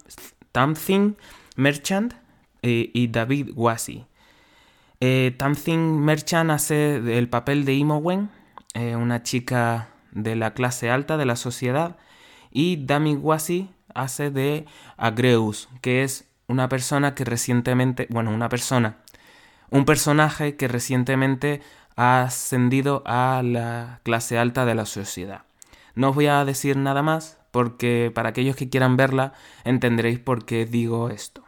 Tamthing 0.51 1.17
Merchant 1.55 2.15
eh, 2.63 2.91
y 2.93 3.07
David 3.07 3.51
Wasi. 3.55 4.05
Eh, 4.99 5.33
Tamthing 5.39 6.01
Merchant 6.01 6.51
hace 6.51 6.97
el 7.17 7.29
papel 7.29 7.65
de 7.65 7.75
Imowen, 7.75 8.29
eh, 8.75 8.97
una 8.97 9.23
chica 9.23 9.91
de 10.11 10.35
la 10.35 10.55
clase 10.55 10.91
alta 10.91 11.17
de 11.17 11.27
la 11.27 11.37
sociedad, 11.37 11.99
y 12.51 12.85
David 12.85 13.19
Wasi 13.21 13.71
hace 13.95 14.33
de 14.33 14.67
Agreus, 14.97 15.69
que 15.83 16.03
es 16.03 16.29
una 16.49 16.69
persona 16.69 17.15
que 17.15 17.25
recientemente, 17.25 18.09
bueno, 18.11 18.33
una 18.33 18.49
persona, 18.49 18.97
un 19.71 19.85
personaje 19.85 20.57
que 20.57 20.69
recientemente 20.69 21.61
ha 21.97 22.23
ascendido 22.23 23.03
a 23.07 23.43
la 23.45 24.01
clase 24.03 24.39
alta 24.39 24.65
de 24.65 24.75
la 24.75 24.87
sociedad. 24.87 25.43
No 25.95 26.11
os 26.11 26.15
voy 26.15 26.27
a 26.27 26.45
decir 26.45 26.77
nada 26.77 27.03
más 27.03 27.39
porque 27.51 28.13
para 28.15 28.29
aquellos 28.31 28.57
que 28.57 28.69
quieran 28.69 28.97
verla 28.97 29.33
entenderéis 29.65 30.19
por 30.19 30.45
qué 30.45 30.67
digo 30.67 31.11
esto. 31.11 31.43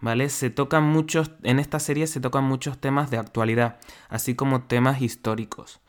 ¿Vale? 0.00 0.30
Se 0.30 0.50
tocan 0.50 0.82
muchos 0.82 1.30
en 1.44 1.60
esta 1.60 1.78
serie 1.78 2.06
se 2.06 2.20
tocan 2.20 2.42
muchos 2.44 2.78
temas 2.78 3.10
de 3.10 3.18
actualidad, 3.18 3.78
así 4.08 4.34
como 4.34 4.62
temas 4.62 5.00
históricos. 5.00 5.80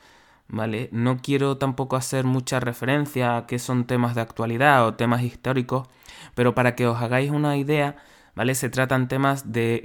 ¿vale? 0.48 0.90
No 0.92 1.18
quiero 1.18 1.58
tampoco 1.58 1.96
hacer 1.96 2.26
mucha 2.26 2.60
referencia 2.60 3.38
a 3.38 3.48
qué 3.48 3.60
son 3.60 3.86
temas 3.86 4.16
de 4.16 4.22
actualidad 4.22 4.86
o 4.86 4.94
temas 4.96 5.24
históricos, 5.24 5.88
pero 6.36 6.54
para 6.56 6.76
que 6.76 6.88
os 6.88 7.02
hagáis 7.02 7.32
una 7.32 7.58
idea, 7.58 7.98
¿vale? 8.36 8.56
Se 8.56 8.70
tratan 8.70 9.08
temas 9.08 9.52
de, 9.52 9.82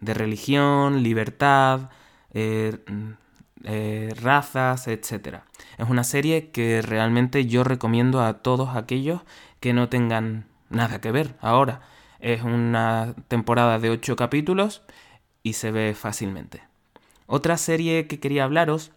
de, 0.00 0.14
religión, 0.14 1.02
libertad, 1.02 1.90
eh, 2.32 2.78
eh, 3.64 4.14
razas, 4.20 4.88
etc. 4.88 5.40
Es 5.78 5.88
una 5.88 6.04
serie 6.04 6.50
que 6.50 6.82
realmente 6.82 7.46
yo 7.46 7.64
recomiendo 7.64 8.22
a 8.22 8.34
todos 8.34 8.76
aquellos 8.76 9.22
que 9.60 9.72
no 9.72 9.88
tengan 9.88 10.46
nada 10.70 11.00
que 11.00 11.12
ver 11.12 11.34
ahora. 11.40 11.80
Es 12.20 12.42
una 12.42 13.14
temporada 13.28 13.78
de 13.78 13.90
8 13.90 14.16
capítulos 14.16 14.82
y 15.42 15.54
se 15.54 15.70
ve 15.70 15.94
fácilmente. 15.94 16.62
Otra 17.26 17.56
serie 17.58 18.06
que 18.06 18.20
quería 18.20 18.44
hablaros 18.44 18.92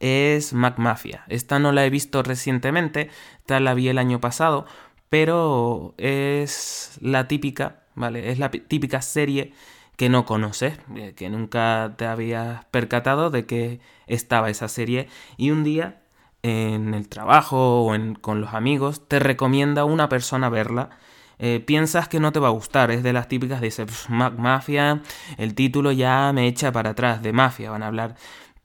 es 0.00 0.52
MacMafia. 0.52 1.24
Esta 1.28 1.58
no 1.58 1.72
la 1.72 1.86
he 1.86 1.90
visto 1.90 2.22
recientemente, 2.22 3.10
esta 3.38 3.60
la 3.60 3.74
vi 3.74 3.88
el 3.88 3.98
año 3.98 4.20
pasado, 4.20 4.66
pero 5.08 5.94
es 5.98 6.98
la 7.00 7.28
típica, 7.28 7.82
¿vale? 7.94 8.30
Es 8.30 8.38
la 8.38 8.50
típica 8.50 9.02
serie 9.02 9.52
que 9.96 10.08
no 10.08 10.24
conoces, 10.24 10.78
eh, 10.94 11.14
que 11.16 11.30
nunca 11.30 11.94
te 11.96 12.06
habías 12.06 12.64
percatado 12.66 13.30
de 13.30 13.46
que 13.46 13.80
estaba 14.06 14.50
esa 14.50 14.68
serie 14.68 15.08
y 15.36 15.50
un 15.50 15.64
día 15.64 16.02
en 16.42 16.94
el 16.94 17.08
trabajo 17.08 17.86
o 17.86 17.96
con 18.20 18.40
los 18.40 18.54
amigos 18.54 19.08
te 19.08 19.18
recomienda 19.18 19.84
una 19.84 20.08
persona 20.08 20.48
verla. 20.48 20.90
Eh, 21.38 21.60
piensas 21.60 22.08
que 22.08 22.20
no 22.20 22.32
te 22.32 22.40
va 22.40 22.48
a 22.48 22.50
gustar, 22.50 22.90
es 22.90 23.02
de 23.02 23.12
las 23.12 23.28
típicas, 23.28 23.60
dice, 23.60 23.84
Mafia, 24.08 25.02
el 25.36 25.54
título 25.54 25.92
ya 25.92 26.32
me 26.32 26.46
echa 26.46 26.72
para 26.72 26.90
atrás, 26.90 27.22
de 27.22 27.32
mafia 27.32 27.70
van 27.70 27.82
a 27.82 27.88
hablar 27.88 28.16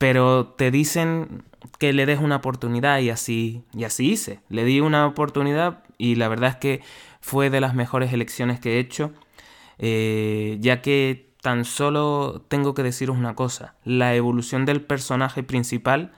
pero 0.01 0.47
te 0.47 0.71
dicen 0.71 1.43
que 1.77 1.93
le 1.93 2.07
des 2.07 2.19
una 2.19 2.37
oportunidad 2.37 2.97
y 3.01 3.11
así, 3.11 3.61
y 3.71 3.83
así 3.83 4.13
hice. 4.13 4.39
Le 4.49 4.65
di 4.65 4.79
una 4.79 5.05
oportunidad 5.05 5.83
y 6.01 6.15
la 6.15 6.27
verdad 6.27 6.49
es 6.49 6.55
que 6.55 6.81
fue 7.21 7.51
de 7.51 7.61
las 7.61 7.75
mejores 7.75 8.11
elecciones 8.11 8.59
que 8.59 8.75
he 8.75 8.79
hecho, 8.79 9.13
eh, 9.77 10.57
ya 10.59 10.81
que 10.81 11.35
tan 11.41 11.63
solo 11.63 12.43
tengo 12.47 12.73
que 12.73 12.81
deciros 12.81 13.17
una 13.17 13.35
cosa, 13.35 13.75
la 13.83 14.15
evolución 14.15 14.65
del 14.65 14.81
personaje 14.81 15.43
principal, 15.43 16.11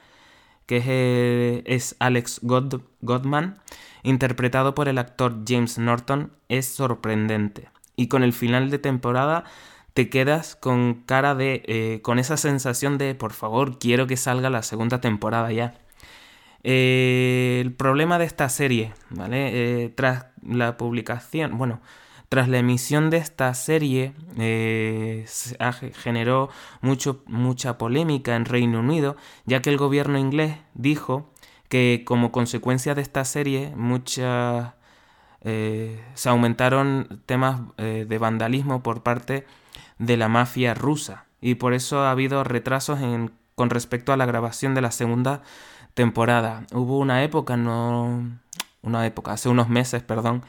que 0.65 0.77
es, 0.77 0.85
eh, 0.87 1.63
es 1.65 1.95
Alex 1.99 2.39
Godman, 2.43 3.59
interpretado 4.03 4.73
por 4.73 4.87
el 4.87 4.97
actor 4.97 5.43
James 5.45 5.77
Norton, 5.77 6.31
es 6.47 6.65
sorprendente. 6.65 7.69
Y 7.97 8.07
con 8.07 8.23
el 8.23 8.31
final 8.33 8.69
de 8.69 8.79
temporada 8.79 9.43
te 9.93 10.09
quedas 10.09 10.55
con 10.55 11.03
cara 11.05 11.35
de, 11.35 11.63
eh, 11.67 11.99
con 12.01 12.19
esa 12.19 12.37
sensación 12.37 12.97
de, 12.97 13.15
por 13.15 13.33
favor, 13.33 13.79
quiero 13.79 14.07
que 14.07 14.17
salga 14.17 14.49
la 14.49 14.63
segunda 14.63 15.01
temporada 15.01 15.51
ya. 15.51 15.75
Eh, 16.63 17.59
el 17.61 17.73
problema 17.73 18.17
de 18.19 18.25
esta 18.25 18.47
serie, 18.49 18.93
¿vale? 19.09 19.91
tras 19.95 20.27
la 20.41 20.77
publicación, 20.77 21.57
bueno, 21.57 21.81
tras 22.29 22.47
la 22.47 22.57
emisión 22.57 23.09
de 23.09 23.17
esta 23.17 23.53
serie 23.53 24.13
generó 25.95 26.49
mucho, 26.81 27.23
mucha 27.27 27.77
polémica 27.77 28.35
en 28.35 28.45
Reino 28.45 28.79
Unido, 28.79 29.17
ya 29.45 29.61
que 29.61 29.69
el 29.69 29.77
gobierno 29.77 30.17
inglés 30.17 30.57
dijo 30.73 31.29
que 31.73 32.03
como 32.05 32.31
consecuencia 32.31 32.93
de 32.93 33.01
esta 33.01 33.25
serie 33.25 33.73
muchas 33.75 34.73
eh, 35.41 35.99
se 36.13 36.29
aumentaron 36.29 37.21
temas 37.25 37.61
eh, 37.77 38.05
de 38.07 38.17
vandalismo 38.17 38.83
por 38.83 39.03
parte 39.03 39.45
de 39.97 40.15
la 40.15 40.29
mafia 40.29 40.73
rusa 40.73 41.25
y 41.41 41.55
por 41.55 41.73
eso 41.73 42.01
ha 42.01 42.11
habido 42.11 42.43
retrasos 42.43 43.01
en, 43.01 43.31
con 43.55 43.69
respecto 43.69 44.13
a 44.13 44.17
la 44.17 44.25
grabación 44.25 44.75
de 44.75 44.81
la 44.81 44.91
segunda 44.91 45.41
temporada. 45.93 46.65
Hubo 46.73 46.99
una 46.99 47.23
época, 47.23 47.57
no 47.57 48.39
una 48.81 49.05
época, 49.05 49.31
hace 49.33 49.49
unos 49.49 49.69
meses, 49.69 50.03
perdón, 50.03 50.43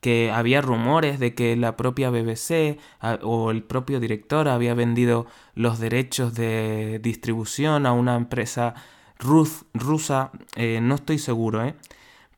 que 0.00 0.32
había 0.32 0.60
rumores 0.60 1.20
de 1.20 1.34
que 1.34 1.56
la 1.56 1.76
propia 1.76 2.10
BBC 2.10 2.78
o 3.22 3.50
el 3.50 3.62
propio 3.62 4.00
director 4.00 4.48
había 4.48 4.74
vendido 4.74 5.26
los 5.54 5.78
derechos 5.78 6.34
de 6.34 6.98
distribución 7.02 7.86
a 7.86 7.92
una 7.92 8.16
empresa 8.16 8.74
rusa, 9.18 10.32
eh, 10.56 10.80
no 10.82 10.96
estoy 10.96 11.18
seguro, 11.18 11.64
¿eh? 11.64 11.74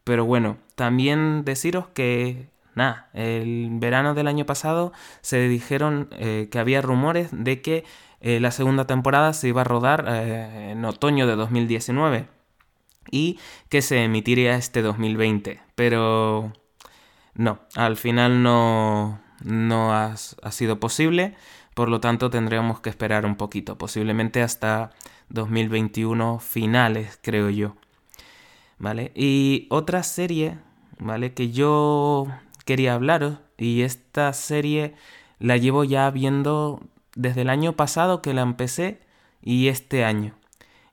Pero 0.05 0.26
bueno, 0.26 0.59
también 0.74 1.44
deciros 1.44 1.86
que, 1.88 2.50
nada, 2.74 3.09
el 3.14 3.68
verano 3.72 4.14
del 4.14 4.28
año 4.28 4.44
pasado 4.44 4.92
se 5.22 5.48
dijeron 5.48 6.09
eh, 6.12 6.48
que 6.50 6.59
había 6.59 6.82
rumores 6.82 7.30
de 7.32 7.62
que 7.62 7.84
eh, 8.20 8.40
la 8.40 8.50
segunda 8.50 8.86
temporada 8.86 9.32
se 9.32 9.48
iba 9.48 9.62
a 9.62 9.64
rodar 9.64 10.07
en 10.07 10.84
otoño 10.84 11.26
de 11.26 11.36
2019 11.36 12.28
y 13.11 13.38
que 13.68 13.82
se 13.82 14.05
emitiría 14.05 14.57
este 14.57 14.82
2020. 14.82 15.61
Pero 15.74 16.52
no, 17.34 17.61
al 17.74 17.96
final 17.96 18.42
no, 18.42 19.20
no 19.42 19.92
ha, 19.92 20.14
ha 20.42 20.52
sido 20.52 20.80
posible, 20.80 21.34
por 21.74 21.88
lo 21.88 22.00
tanto 22.00 22.30
tendríamos 22.30 22.80
que 22.80 22.90
esperar 22.90 23.26
un 23.26 23.36
poquito, 23.36 23.78
posiblemente 23.78 24.42
hasta 24.42 24.90
2021 25.28 26.38
finales, 26.38 27.18
creo 27.22 27.50
yo. 27.50 27.76
¿vale? 28.78 29.12
Y 29.14 29.66
otra 29.70 30.02
serie, 30.02 30.59
¿vale? 30.98 31.34
Que 31.34 31.50
yo 31.50 32.26
quería 32.64 32.94
hablaros, 32.94 33.38
y 33.57 33.82
esta 33.82 34.32
serie 34.32 34.94
la 35.38 35.57
llevo 35.57 35.84
ya 35.84 36.11
viendo 36.11 36.82
desde 37.14 37.42
el 37.42 37.50
año 37.50 37.74
pasado 37.74 38.22
que 38.22 38.34
la 38.34 38.42
empecé 38.42 39.00
y 39.42 39.68
este 39.68 40.05
año. 40.05 40.34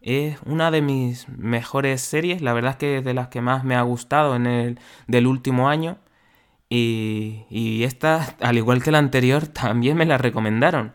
Es 0.01 0.39
una 0.45 0.71
de 0.71 0.81
mis 0.81 1.29
mejores 1.29 2.01
series, 2.01 2.41
la 2.41 2.53
verdad 2.53 2.71
es 2.71 2.77
que 2.77 2.97
es 2.97 3.05
de 3.05 3.13
las 3.13 3.27
que 3.29 3.41
más 3.41 3.63
me 3.63 3.75
ha 3.75 3.81
gustado 3.83 4.35
en 4.35 4.47
el 4.47 4.79
del 5.07 5.27
último 5.27 5.69
año. 5.69 5.97
Y, 6.69 7.45
y 7.49 7.83
esta, 7.83 8.35
al 8.41 8.57
igual 8.57 8.81
que 8.83 8.91
la 8.91 8.99
anterior, 8.99 9.47
también 9.47 9.97
me 9.97 10.05
la 10.05 10.17
recomendaron. 10.17 10.93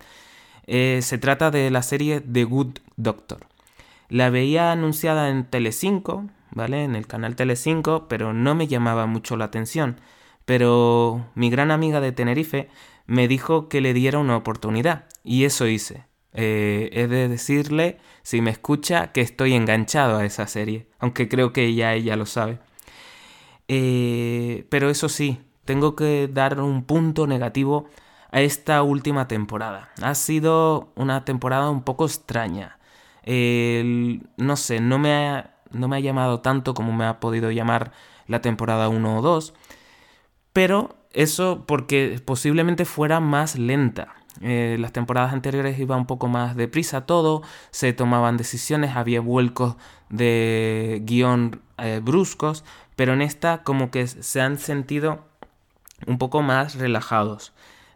Eh, 0.67 1.01
se 1.03 1.19
trata 1.19 1.51
de 1.51 1.71
la 1.71 1.83
serie 1.83 2.21
The 2.21 2.45
Good 2.45 2.79
Doctor. 2.97 3.47
La 4.09 4.31
veía 4.31 4.73
anunciada 4.73 5.31
en 5.31 5.45
Telecinco, 5.45 6.27
¿vale? 6.51 6.85
En 6.85 6.97
el 6.97 7.07
canal 7.07 7.37
Tele5, 7.37 8.07
pero 8.09 8.33
no 8.33 8.55
me 8.55 8.69
llamaba 8.69 9.07
mucho 9.07 9.37
la 9.37 9.47
atención. 9.47 10.01
Pero 10.45 11.27
mi 11.35 11.51
gran 11.51 11.71
amiga 11.71 12.01
de 12.01 12.13
Tenerife 12.13 12.69
me 13.07 13.29
dijo 13.29 13.69
que 13.69 13.81
le 13.81 13.95
diera 13.95 14.19
una 14.19 14.37
oportunidad 14.37 15.07
y 15.25 15.45
eso 15.45 15.67
hice. 15.67 16.05
Eh, 16.37 16.91
he 16.93 17.07
de 17.09 17.29
decirle, 17.29 17.99
si 18.23 18.41
me 18.41 18.51
escucha, 18.51 19.13
que 19.13 19.23
estoy 19.23 19.55
enganchado 19.55 20.19
a 20.19 20.25
esa 20.25 20.47
serie, 20.47 20.87
aunque 20.99 21.29
creo 21.29 21.53
que 21.53 21.75
ya 21.75 21.95
ella 21.95 22.17
lo 22.17 22.27
sabe. 22.27 22.59
Eh, 23.69 24.67
pero 24.71 24.91
eso 24.91 25.09
sí, 25.09 25.41
tengo 25.65 25.97
que 25.97 26.29
dar 26.33 26.61
un 26.61 26.85
punto 26.85 27.27
negativo 27.27 27.89
a 28.31 28.41
esta 28.43 28.83
última 28.83 29.29
temporada. 29.29 29.91
Ha 30.03 30.15
sido 30.15 30.93
una 30.97 31.25
temporada 31.25 31.71
un 31.71 31.83
poco 31.83 32.07
extraña. 32.07 32.79
no 33.25 34.57
sé, 34.57 34.81
no 34.81 34.99
me 34.99 35.15
ha 35.15 35.57
no 35.73 35.89
me 35.89 35.97
ha 35.97 36.01
llamado 36.01 36.41
tanto 36.41 36.75
como 36.75 36.93
me 36.93 37.05
ha 37.07 37.21
podido 37.21 37.51
llamar 37.51 37.93
la 38.27 38.41
temporada 38.41 38.89
1 38.89 39.19
o 39.19 39.23
2, 39.23 39.55
pero 40.53 40.97
eso 41.13 41.65
porque 41.67 42.21
posiblemente 42.25 42.85
fuera 42.85 43.21
más 43.21 43.59
lenta. 43.59 44.15
Eh, 44.41 44.77
las 44.79 44.93
temporadas 44.93 45.33
anteriores 45.33 45.79
iba 45.79 45.97
un 45.97 46.07
poco 46.07 46.29
más 46.29 46.57
deprisa 46.57 47.07
todo, 47.07 47.43
se 47.71 47.93
tomaban 47.93 48.37
decisiones, 48.37 48.97
había 48.97 49.21
vuelcos 49.21 49.77
de 50.09 51.03
guion 51.05 51.61
eh, 51.79 52.01
bruscos, 52.03 52.65
pero 52.97 53.13
en 53.13 53.23
esta 53.23 53.63
como 53.63 53.91
que 53.91 54.07
se 54.07 54.41
han 54.41 54.59
sentido 54.59 55.25
un 56.07 56.19
poco 56.19 56.43
más 56.43 56.77
relajados. 56.77 57.53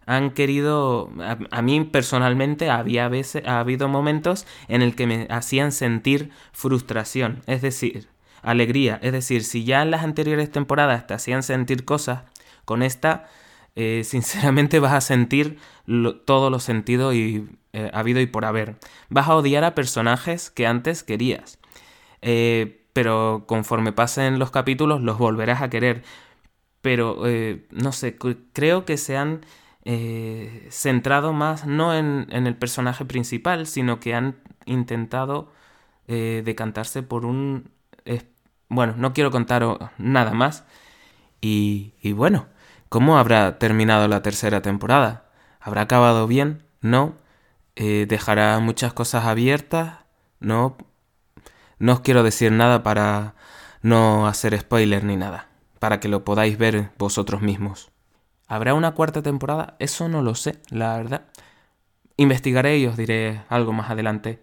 Han 0.07 0.31
querido, 0.31 1.11
a, 1.51 1.63
mí 1.63 1.85
personalmente 1.85 2.69
había 2.69 3.09
veces, 3.09 3.47
ha 3.47 3.61
habido 3.61 3.89
momentos 3.89 4.47
en 4.69 4.83
el 4.83 4.97
que 4.97 5.07
me 5.07 5.27
hacían 5.31 5.73
sentir 5.73 6.31
frustración, 6.53 7.43
es 7.47 7.63
decir, 7.63 8.09
alegría, 8.43 8.99
es 9.03 9.13
decir, 9.13 9.45
si 9.45 9.65
ya 9.65 9.83
en 9.83 9.91
las 9.91 10.03
anteriores 10.03 10.51
temporadas 10.51 11.07
te 11.07 11.15
hacían 11.15 11.43
sentir 11.43 11.85
cosas, 11.85 12.23
con 12.65 12.83
esta, 12.83 13.27
eh, 13.77 14.03
sinceramente 14.05 14.81
vas 14.81 14.93
a 14.93 15.01
sentir 15.01 15.59
todos 16.25 16.51
los 16.51 16.63
sentidos 16.63 17.15
y 17.15 17.49
eh, 17.73 17.91
habido 17.93 18.21
y 18.21 18.27
por 18.27 18.45
haber. 18.45 18.77
Vas 19.09 19.29
a 19.29 19.37
odiar 19.37 19.65
a 19.65 19.75
personajes 19.75 20.51
que 20.51 20.67
antes 20.67 21.03
querías. 21.03 21.59
Eh, 22.23 22.85
pero 22.93 23.45
conforme 23.47 23.93
pasen 23.93 24.39
los 24.39 24.51
capítulos 24.51 25.01
los 25.01 25.19
volverás 25.19 25.63
a 25.63 25.71
querer. 25.71 26.03
Pero, 26.83 27.23
no 27.71 27.93
sé, 27.93 28.17
creo 28.53 28.85
que 28.87 28.97
se 28.97 29.17
han 29.17 29.43
centrado 30.71 31.33
más 31.35 31.67
no 31.67 31.95
en, 31.95 32.27
el 32.31 32.57
personaje 32.57 33.05
principal, 33.05 33.67
sino 33.67 34.01
que 34.01 34.15
han 34.15 34.37
intentado 34.65 35.53
decantarse 36.07 37.03
por 37.03 37.27
un... 37.27 37.71
bueno, 38.69 38.95
no 38.97 39.13
quiero 39.13 39.31
contar 39.31 39.93
nada 39.99 40.33
más. 40.33 40.65
Y 41.43 41.93
bueno, 42.13 42.47
¿cómo 42.91 43.17
habrá 43.19 43.59
terminado 43.59 44.07
la 44.09 44.21
tercera 44.21 44.61
temporada? 44.61 45.25
¿Habrá 45.61 45.83
acabado 45.83 46.27
bien? 46.27 46.65
¿No? 46.83 47.15
Eh, 47.77 48.05
¿Dejará 48.07 48.59
muchas 48.59 48.93
cosas 48.93 49.25
abiertas? 49.25 50.01
¿No? 50.41 50.77
No 51.79 51.95
os 51.95 52.01
quiero 52.01 52.23
decir 52.23 52.53
nada 52.53 52.83
para 52.83 53.35
no 53.81 54.27
hacer 54.27 54.59
spoiler 54.59 55.05
ni 55.05 55.17
nada, 55.17 55.47
para 55.79 56.01
que 56.01 56.09
lo 56.09 56.25
podáis 56.25 56.59
ver 56.59 56.91
vosotros 56.99 57.41
mismos. 57.41 57.91
¿Habrá 58.49 58.75
una 58.75 58.93
cuarta 58.93 59.23
temporada? 59.23 59.77
Eso 59.79 60.09
no 60.09 60.21
lo 60.21 60.35
sé, 60.35 60.61
la 60.69 60.97
verdad. 60.97 61.23
Investigaré 62.17 62.79
y 62.79 62.87
os 62.87 62.97
diré 62.97 63.43
algo 63.49 63.73
más 63.73 63.89
adelante. 63.89 64.43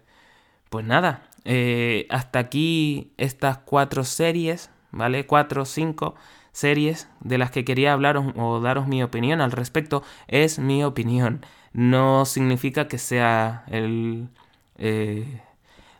Pues 0.70 0.86
nada, 0.86 1.28
eh, 1.44 2.06
hasta 2.08 2.38
aquí 2.38 3.12
estas 3.18 3.58
cuatro 3.58 4.04
series, 4.04 4.70
¿vale? 4.90 5.26
Cuatro 5.26 5.66
cinco 5.66 6.14
series 6.52 7.08
de 7.20 7.38
las 7.38 7.50
que 7.50 7.64
quería 7.64 7.92
hablaros 7.92 8.32
o 8.36 8.60
daros 8.60 8.86
mi 8.86 9.02
opinión 9.02 9.40
al 9.40 9.52
respecto. 9.52 10.02
Es 10.26 10.58
mi 10.58 10.84
opinión. 10.84 11.44
No 11.72 12.24
significa 12.24 12.88
que 12.88 12.98
sea 12.98 13.64
el, 13.68 14.28
eh, 14.76 15.40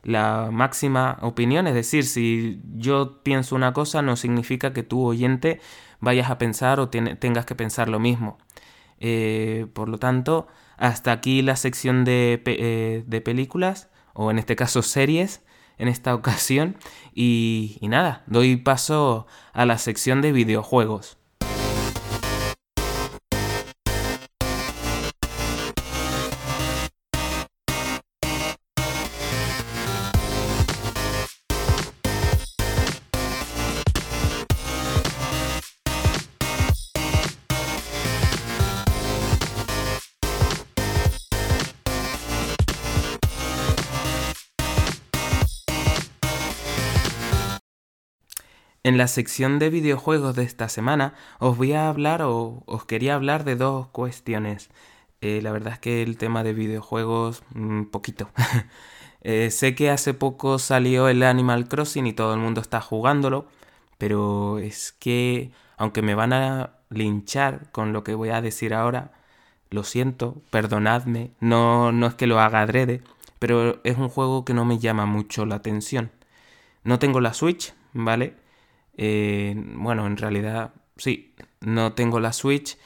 la 0.02 0.50
máxima 0.52 1.18
opinión. 1.22 1.66
Es 1.66 1.74
decir, 1.74 2.04
si 2.04 2.60
yo 2.76 3.22
pienso 3.22 3.54
una 3.54 3.72
cosa, 3.72 4.02
no 4.02 4.16
significa 4.16 4.72
que 4.72 4.82
tu 4.82 5.04
oyente 5.04 5.60
vayas 6.00 6.30
a 6.30 6.38
pensar 6.38 6.80
o 6.80 6.88
tengas 6.88 7.46
que 7.46 7.54
pensar 7.54 7.88
lo 7.88 7.98
mismo. 7.98 8.38
Eh, 9.00 9.66
por 9.74 9.88
lo 9.88 9.98
tanto, 9.98 10.48
hasta 10.76 11.12
aquí 11.12 11.42
la 11.42 11.56
sección 11.56 12.04
de, 12.04 12.42
eh, 12.46 13.04
de, 13.06 13.20
películas, 13.20 13.90
o 14.14 14.30
en 14.30 14.38
este 14.38 14.56
caso 14.56 14.82
series, 14.82 15.42
en 15.78 15.88
esta 15.88 16.14
ocasión. 16.14 16.76
y 17.14 17.78
nada, 17.82 18.22
doy 18.26 18.56
paso 18.56 19.26
a 19.52 19.66
la 19.66 19.78
sección 19.78 20.22
de 20.22 20.32
videojuegos. 20.32 21.17
En 48.88 48.96
la 48.96 49.06
sección 49.06 49.58
de 49.58 49.68
videojuegos 49.68 50.34
de 50.34 50.44
esta 50.44 50.70
semana 50.70 51.12
os 51.40 51.58
voy 51.58 51.74
a 51.74 51.90
hablar 51.90 52.22
o 52.22 52.62
os 52.64 52.86
quería 52.86 53.16
hablar 53.16 53.44
de 53.44 53.54
dos 53.54 53.88
cuestiones. 53.88 54.70
Eh, 55.20 55.40
la 55.42 55.52
verdad 55.52 55.74
es 55.74 55.78
que 55.78 56.02
el 56.02 56.16
tema 56.16 56.42
de 56.42 56.54
videojuegos, 56.54 57.42
un 57.54 57.90
poquito. 57.90 58.30
Eh, 59.22 59.50
sé 59.50 59.74
que 59.74 59.90
hace 59.90 60.14
poco 60.14 60.58
salió 60.60 61.08
el 61.08 61.24
Animal 61.24 61.68
Crossing 61.68 62.06
y 62.06 62.12
todo 62.12 62.32
el 62.34 62.40
mundo 62.40 62.60
está 62.60 62.80
jugándolo, 62.80 63.46
pero 63.98 64.58
es 64.60 64.92
que, 64.92 65.50
aunque 65.76 66.02
me 66.02 66.14
van 66.14 66.32
a 66.32 66.74
linchar 66.88 67.70
con 67.72 67.92
lo 67.92 68.04
que 68.04 68.14
voy 68.14 68.28
a 68.30 68.40
decir 68.40 68.72
ahora, 68.72 69.10
lo 69.70 69.82
siento, 69.82 70.40
perdonadme, 70.50 71.32
no, 71.40 71.90
no 71.90 72.06
es 72.06 72.14
que 72.14 72.28
lo 72.28 72.38
haga 72.40 72.60
adrede, 72.60 73.02
pero 73.40 73.80
es 73.84 73.98
un 73.98 74.08
juego 74.08 74.44
que 74.44 74.54
no 74.54 74.64
me 74.64 74.78
llama 74.78 75.04
mucho 75.04 75.44
la 75.46 75.56
atención. 75.56 76.12
No 76.84 77.00
tengo 77.00 77.20
la 77.20 77.34
Switch, 77.34 77.74
¿vale? 77.92 78.34
Eh, 78.98 79.54
bueno, 79.56 80.06
en 80.06 80.16
realidad 80.16 80.72
sí, 80.96 81.34
no 81.60 81.94
tengo 81.94 82.20
la 82.20 82.32
Switch 82.32 82.76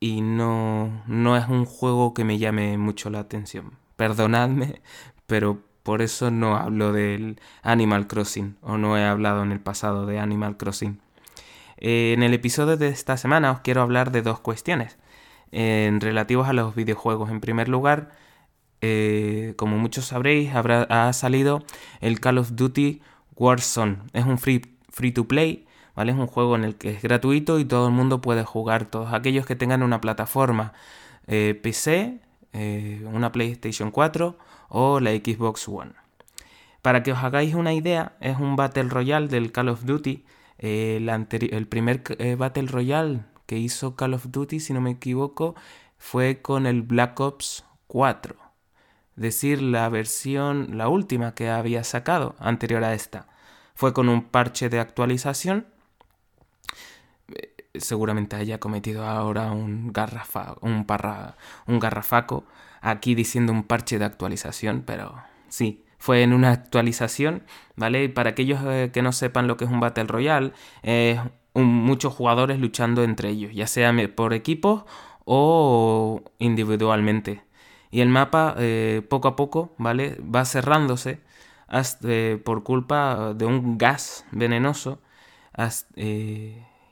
y 0.00 0.20
no, 0.20 1.04
no 1.06 1.36
es 1.36 1.48
un 1.48 1.64
juego 1.64 2.12
que 2.12 2.24
me 2.24 2.38
llame 2.38 2.76
mucho 2.76 3.08
la 3.08 3.20
atención. 3.20 3.72
Perdonadme, 3.96 4.82
pero 5.26 5.62
por 5.82 6.02
eso 6.02 6.30
no 6.30 6.56
hablo 6.56 6.92
del 6.92 7.40
Animal 7.62 8.08
Crossing 8.08 8.56
o 8.60 8.76
no 8.76 8.98
he 8.98 9.04
hablado 9.04 9.42
en 9.42 9.52
el 9.52 9.60
pasado 9.60 10.06
de 10.06 10.18
Animal 10.18 10.56
Crossing. 10.56 11.00
Eh, 11.78 12.12
en 12.14 12.22
el 12.24 12.34
episodio 12.34 12.76
de 12.76 12.88
esta 12.88 13.16
semana 13.16 13.52
os 13.52 13.60
quiero 13.60 13.82
hablar 13.82 14.10
de 14.10 14.22
dos 14.22 14.40
cuestiones 14.40 14.98
en 15.52 16.00
relativos 16.00 16.48
a 16.48 16.52
los 16.52 16.74
videojuegos. 16.74 17.30
En 17.30 17.40
primer 17.40 17.68
lugar, 17.68 18.10
eh, 18.80 19.54
como 19.56 19.78
muchos 19.78 20.06
sabréis, 20.06 20.50
ha 20.54 21.12
salido 21.12 21.64
el 22.00 22.20
Call 22.20 22.38
of 22.38 22.50
Duty 22.54 23.00
Warzone. 23.36 23.98
Es 24.12 24.24
un 24.26 24.38
free, 24.38 24.77
free 24.98 25.12
to 25.12 25.28
play, 25.28 25.66
¿vale? 25.94 26.10
Es 26.10 26.18
un 26.18 26.26
juego 26.26 26.56
en 26.56 26.64
el 26.64 26.74
que 26.74 26.90
es 26.90 27.02
gratuito 27.02 27.60
y 27.60 27.64
todo 27.64 27.86
el 27.86 27.94
mundo 27.94 28.20
puede 28.20 28.42
jugar. 28.44 28.86
Todos 28.86 29.12
aquellos 29.12 29.46
que 29.46 29.54
tengan 29.54 29.84
una 29.84 30.00
plataforma 30.00 30.72
eh, 31.28 31.58
PC, 31.62 32.20
una 33.04 33.30
PlayStation 33.30 33.92
4 33.92 34.36
o 34.70 34.98
la 34.98 35.12
Xbox 35.12 35.68
One. 35.68 35.92
Para 36.82 37.04
que 37.04 37.12
os 37.12 37.18
hagáis 37.18 37.54
una 37.54 37.72
idea, 37.72 38.16
es 38.20 38.38
un 38.38 38.56
Battle 38.56 38.88
Royale 38.88 39.28
del 39.28 39.52
Call 39.52 39.68
of 39.68 39.84
Duty 39.84 40.24
el, 40.58 41.66
primer 41.68 42.02
eh, 42.18 42.34
Battle 42.34 42.66
Royale 42.66 43.20
que 43.46 43.58
hizo 43.58 43.96
Call 43.96 44.14
of 44.14 44.26
Duty, 44.28 44.60
si 44.60 44.72
no 44.72 44.80
me 44.80 44.90
equivoco, 44.90 45.54
fue 45.96 46.42
con 46.42 46.66
el 46.66 46.82
Black 46.82 47.18
Ops 47.20 47.64
4. 47.86 48.36
Es 49.16 49.22
decir, 49.22 49.62
la 49.62 49.88
versión, 49.88 50.76
la 50.76 50.88
última 50.88 51.34
que 51.34 51.48
había 51.48 51.82
sacado 51.84 52.36
anterior 52.38 52.84
a 52.84 52.94
esta. 52.94 53.27
Fue 53.78 53.92
con 53.92 54.08
un 54.08 54.22
parche 54.24 54.68
de 54.68 54.80
actualización. 54.80 55.68
Eh, 57.32 57.54
seguramente 57.74 58.34
haya 58.34 58.58
cometido 58.58 59.06
ahora 59.06 59.52
un, 59.52 59.92
garrafa, 59.92 60.56
un, 60.62 60.84
un 61.68 61.78
garrafaco 61.78 62.44
aquí 62.80 63.14
diciendo 63.14 63.52
un 63.52 63.62
parche 63.62 64.00
de 64.00 64.04
actualización, 64.04 64.82
pero 64.84 65.22
sí, 65.48 65.84
fue 65.96 66.24
en 66.24 66.32
una 66.32 66.50
actualización, 66.50 67.44
¿vale? 67.76 68.08
Para 68.08 68.30
aquellos 68.30 68.58
eh, 68.64 68.90
que 68.92 69.00
no 69.00 69.12
sepan 69.12 69.46
lo 69.46 69.56
que 69.56 69.66
es 69.66 69.70
un 69.70 69.78
Battle 69.78 70.06
Royale, 70.08 70.52
es 70.82 71.20
muchos 71.54 72.12
jugadores 72.12 72.58
luchando 72.58 73.04
entre 73.04 73.28
ellos, 73.28 73.52
ya 73.54 73.68
sea 73.68 73.94
por 74.12 74.34
equipos 74.34 74.86
o 75.24 76.24
individualmente. 76.40 77.44
Y 77.92 78.00
el 78.00 78.08
mapa 78.08 78.56
eh, 78.58 79.02
poco 79.08 79.28
a 79.28 79.36
poco, 79.36 79.72
¿vale? 79.78 80.18
Va 80.20 80.44
cerrándose 80.44 81.20
eh, 82.04 82.40
por 82.44 82.62
culpa 82.64 83.34
de 83.34 83.46
un 83.46 83.78
gas 83.78 84.24
venenoso. 84.32 85.00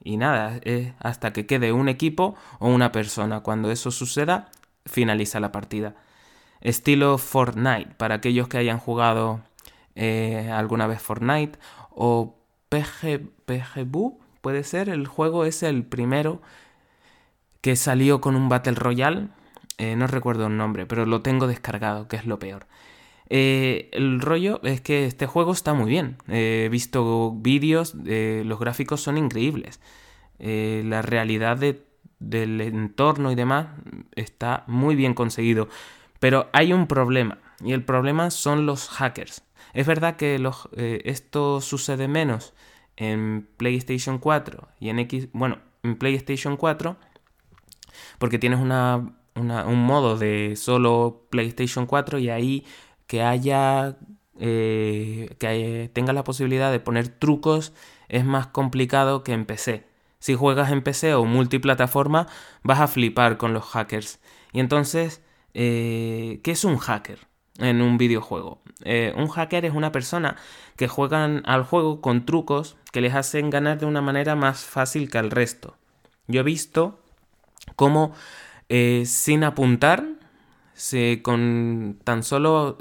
y 0.04 0.16
nada, 0.16 0.60
hasta 1.00 1.32
que 1.32 1.46
quede 1.46 1.72
un 1.72 1.88
equipo 1.88 2.36
o 2.58 2.68
una 2.68 2.92
persona. 2.92 3.40
Cuando 3.40 3.70
eso 3.70 3.90
suceda, 3.90 4.50
finaliza 4.86 5.40
la 5.40 5.52
partida 5.52 5.94
estilo 6.60 7.18
Fortnite, 7.18 7.94
para 7.96 8.16
aquellos 8.16 8.48
que 8.48 8.58
hayan 8.58 8.78
jugado 8.78 9.40
eh, 9.94 10.50
alguna 10.52 10.86
vez 10.86 11.00
Fortnite, 11.00 11.58
o 11.90 12.36
PG, 12.68 13.30
puede 14.40 14.64
ser, 14.64 14.88
el 14.88 15.06
juego 15.06 15.44
es 15.44 15.62
el 15.62 15.84
primero 15.84 16.42
que 17.60 17.76
salió 17.76 18.20
con 18.20 18.36
un 18.36 18.48
Battle 18.48 18.74
Royale, 18.74 19.28
eh, 19.78 19.96
no 19.96 20.06
recuerdo 20.06 20.46
el 20.46 20.56
nombre, 20.56 20.86
pero 20.86 21.06
lo 21.06 21.22
tengo 21.22 21.46
descargado, 21.46 22.08
que 22.08 22.16
es 22.16 22.26
lo 22.26 22.38
peor. 22.38 22.66
Eh, 23.28 23.90
el 23.92 24.20
rollo 24.20 24.60
es 24.62 24.80
que 24.80 25.06
este 25.06 25.26
juego 25.26 25.52
está 25.52 25.74
muy 25.74 25.90
bien. 25.90 26.16
he 26.28 26.68
visto 26.70 27.32
vídeos, 27.32 27.94
los 27.94 28.58
gráficos 28.58 29.00
son 29.00 29.18
increíbles. 29.18 29.80
la 30.38 31.02
realidad 31.02 31.58
del 32.18 32.60
entorno 32.60 33.32
y 33.32 33.34
demás 33.34 33.68
está 34.14 34.64
muy 34.66 34.94
bien 34.96 35.14
conseguido. 35.14 35.68
Pero 36.20 36.48
hay 36.52 36.72
un 36.72 36.86
problema, 36.86 37.38
y 37.64 37.72
el 37.72 37.84
problema 37.84 38.30
son 38.30 38.66
los 38.66 38.88
hackers. 38.88 39.42
Es 39.74 39.86
verdad 39.86 40.16
que 40.16 40.40
eh, 40.76 41.02
esto 41.04 41.60
sucede 41.60 42.08
menos 42.08 42.54
en 42.96 43.48
PlayStation 43.56 44.18
4 44.18 44.68
y 44.80 44.88
en 44.88 44.98
X, 45.00 45.28
bueno, 45.32 45.58
en 45.82 45.96
PlayStation 45.96 46.56
4, 46.56 46.96
porque 48.18 48.38
tienes 48.38 48.58
un 48.58 49.86
modo 49.86 50.16
de 50.16 50.56
solo 50.56 51.26
PlayStation 51.30 51.86
4 51.86 52.18
y 52.18 52.30
ahí 52.30 52.64
que 53.06 53.22
haya, 53.22 53.96
eh, 54.38 55.34
que 55.38 55.90
tenga 55.92 56.12
la 56.12 56.24
posibilidad 56.24 56.70
de 56.72 56.80
poner 56.80 57.08
trucos 57.08 57.72
es 58.08 58.24
más 58.24 58.46
complicado 58.48 59.22
que 59.24 59.32
en 59.32 59.46
PC. 59.46 59.86
Si 60.18 60.34
juegas 60.34 60.70
en 60.72 60.82
PC 60.82 61.14
o 61.14 61.24
multiplataforma, 61.24 62.26
vas 62.62 62.80
a 62.80 62.88
flipar 62.88 63.36
con 63.36 63.52
los 63.52 63.64
hackers. 63.64 64.20
Y 64.52 64.60
entonces 64.60 65.22
eh, 65.58 66.40
¿Qué 66.42 66.50
es 66.50 66.64
un 66.64 66.76
hacker 66.76 67.20
en 67.58 67.80
un 67.80 67.96
videojuego? 67.96 68.60
Eh, 68.84 69.14
un 69.16 69.28
hacker 69.28 69.64
es 69.64 69.72
una 69.72 69.90
persona 69.90 70.36
que 70.76 70.86
juegan 70.86 71.42
al 71.46 71.64
juego 71.64 72.02
con 72.02 72.26
trucos 72.26 72.76
que 72.92 73.00
les 73.00 73.14
hacen 73.14 73.48
ganar 73.48 73.78
de 73.78 73.86
una 73.86 74.02
manera 74.02 74.36
más 74.36 74.64
fácil 74.64 75.10
que 75.10 75.16
al 75.16 75.30
resto. 75.30 75.78
Yo 76.26 76.40
he 76.40 76.44
visto 76.44 77.00
cómo 77.74 78.12
sin 78.68 79.44
apuntar, 79.44 80.04
con 81.22 81.98
tan 82.04 82.22
solo 82.22 82.78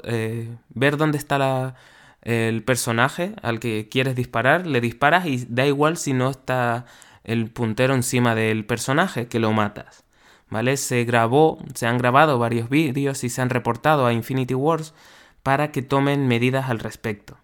ver 0.68 0.96
dónde 0.96 1.18
está 1.18 1.74
el 2.22 2.62
personaje 2.62 3.34
al 3.42 3.60
que 3.60 3.88
quieres 3.88 4.16
disparar, 4.16 4.66
le 4.66 4.80
disparas 4.80 5.26
y 5.26 5.46
da 5.48 5.66
igual 5.66 5.96
si 5.96 6.12
no 6.12 6.30
está 6.30 6.86
el 7.24 7.50
puntero 7.50 7.94
encima 7.94 8.34
del 8.34 8.64
personaje 8.64 9.28
que 9.28 9.38
lo 9.38 9.52
matas. 9.52 10.04
¿vale? 10.48 10.76
Se 10.76 11.04
grabó, 11.04 11.58
se 11.74 11.86
han 11.86 11.98
grabado 11.98 12.38
varios 12.38 12.68
vídeos 12.68 13.24
y 13.24 13.28
se 13.28 13.42
han 13.42 13.50
reportado 13.50 14.06
a 14.06 14.12
Infinity 14.12 14.54
Wars 14.54 14.94
para 15.42 15.70
que 15.72 15.82
tomen 15.82 16.28
medidas 16.28 16.70
al 16.70 16.78
respecto. 16.78 17.38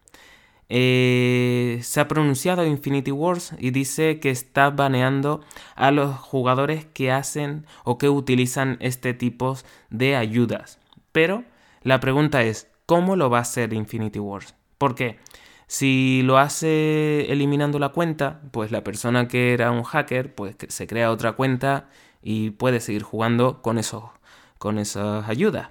Eh, 0.74 1.80
se 1.82 2.00
ha 2.00 2.08
pronunciado 2.08 2.64
Infinity 2.64 3.10
Wars 3.10 3.54
y 3.58 3.72
dice 3.72 4.20
que 4.20 4.30
está 4.30 4.70
baneando 4.70 5.42
a 5.76 5.90
los 5.90 6.16
jugadores 6.16 6.86
que 6.86 7.12
hacen 7.12 7.66
o 7.84 7.98
que 7.98 8.08
utilizan 8.08 8.78
este 8.80 9.12
tipo 9.12 9.58
de 9.90 10.16
ayudas. 10.16 10.78
Pero 11.12 11.44
la 11.82 12.00
pregunta 12.00 12.42
es, 12.42 12.68
¿cómo 12.86 13.16
lo 13.16 13.28
va 13.28 13.36
a 13.36 13.42
hacer 13.42 13.74
Infinity 13.74 14.18
Wars? 14.18 14.54
Porque 14.78 15.18
si 15.66 16.22
lo 16.24 16.38
hace 16.38 17.30
eliminando 17.30 17.78
la 17.78 17.90
cuenta, 17.90 18.40
pues 18.50 18.70
la 18.72 18.82
persona 18.82 19.28
que 19.28 19.52
era 19.52 19.72
un 19.72 19.82
hacker, 19.82 20.34
pues 20.34 20.56
se 20.68 20.86
crea 20.86 21.10
otra 21.10 21.32
cuenta 21.32 21.90
y 22.22 22.48
puede 22.48 22.80
seguir 22.80 23.02
jugando 23.02 23.60
con, 23.60 23.76
eso, 23.76 24.14
con 24.56 24.78
esas 24.78 25.28
ayudas. 25.28 25.68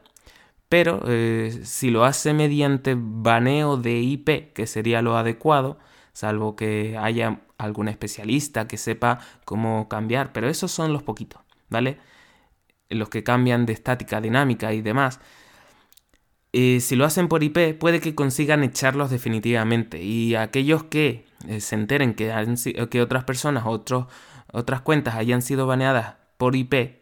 Pero 0.71 1.01
eh, 1.05 1.63
si 1.65 1.91
lo 1.91 2.05
hace 2.05 2.33
mediante 2.33 2.95
baneo 2.97 3.75
de 3.75 3.99
IP, 3.99 4.53
que 4.53 4.65
sería 4.67 5.01
lo 5.01 5.17
adecuado, 5.17 5.77
salvo 6.13 6.55
que 6.55 6.97
haya 6.97 7.41
algún 7.57 7.89
especialista 7.89 8.69
que 8.69 8.77
sepa 8.77 9.19
cómo 9.43 9.89
cambiar, 9.89 10.31
pero 10.31 10.47
esos 10.47 10.71
son 10.71 10.93
los 10.93 11.03
poquitos, 11.03 11.41
¿vale? 11.69 11.97
Los 12.87 13.09
que 13.09 13.21
cambian 13.21 13.65
de 13.65 13.73
estática, 13.73 14.21
dinámica 14.21 14.71
y 14.71 14.81
demás. 14.81 15.19
Eh, 16.53 16.79
si 16.79 16.95
lo 16.95 17.03
hacen 17.03 17.27
por 17.27 17.43
IP, 17.43 17.77
puede 17.77 17.99
que 17.99 18.15
consigan 18.15 18.63
echarlos 18.63 19.11
definitivamente. 19.11 20.01
Y 20.01 20.35
aquellos 20.35 20.85
que 20.85 21.25
eh, 21.49 21.59
se 21.59 21.75
enteren 21.75 22.13
que, 22.13 22.31
otras 23.01 23.25
personas, 23.25 23.65
otras 23.67 24.81
cuentas 24.83 25.15
hayan 25.15 25.41
sido 25.41 25.67
baneadas 25.67 26.15
por 26.37 26.55
IP 26.55 27.01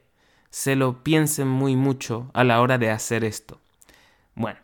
se 0.50 0.76
lo 0.76 1.04
piensen 1.04 1.48
muy 1.48 1.76
mucho 1.76 2.30
a 2.34 2.44
la 2.44 2.62
hora 2.62 2.78
de 2.78 2.90
hacer 2.90 3.24
esto. 3.24 3.59
Bueno, 4.40 4.58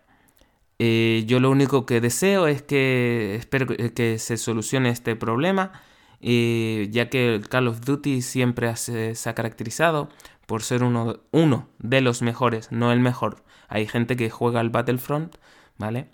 eh, 0.80 1.26
yo 1.28 1.42
lo 1.42 1.52
único 1.52 1.86
que 1.86 2.00
deseo 2.00 2.48
es 2.48 2.62
que 2.62 3.36
espero 3.36 3.68
que 3.68 4.18
se 4.20 4.38
solucione 4.38 4.90
este 4.90 5.18
problema, 5.18 5.74
eh, 6.22 6.88
ya 6.92 7.10
que 7.10 7.42
Call 7.50 7.68
of 7.68 7.82
Duty 7.82 8.22
siempre 8.22 8.74
se 8.78 9.30
ha 9.30 9.36
caracterizado 9.36 10.08
por 10.46 10.64
ser 10.64 10.82
uno, 10.82 11.68
de 11.80 12.02
los 12.02 12.22
mejores, 12.22 12.72
no 12.72 12.94
el 12.94 13.02
mejor. 13.02 13.44
Hay 13.68 13.86
gente 13.86 14.16
que 14.16 14.30
juega 14.30 14.62
al 14.62 14.70
Battlefront, 14.70 15.36
¿vale? 15.78 16.08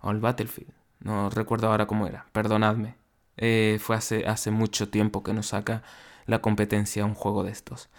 O 0.00 0.08
al 0.08 0.20
Battlefield, 0.20 0.72
no 1.00 1.28
recuerdo 1.28 1.68
ahora 1.68 1.86
cómo 1.86 2.06
era, 2.06 2.24
perdonadme. 2.32 2.94
Eh, 3.36 3.78
fue 3.78 3.96
hace, 3.96 4.26
hace 4.26 4.50
mucho 4.50 4.88
tiempo 4.88 5.22
que 5.22 5.34
no 5.34 5.42
saca 5.42 5.82
la 6.24 6.40
competencia 6.40 7.04
un 7.04 7.14
juego 7.14 7.44
de 7.44 7.52
estos. 7.52 7.90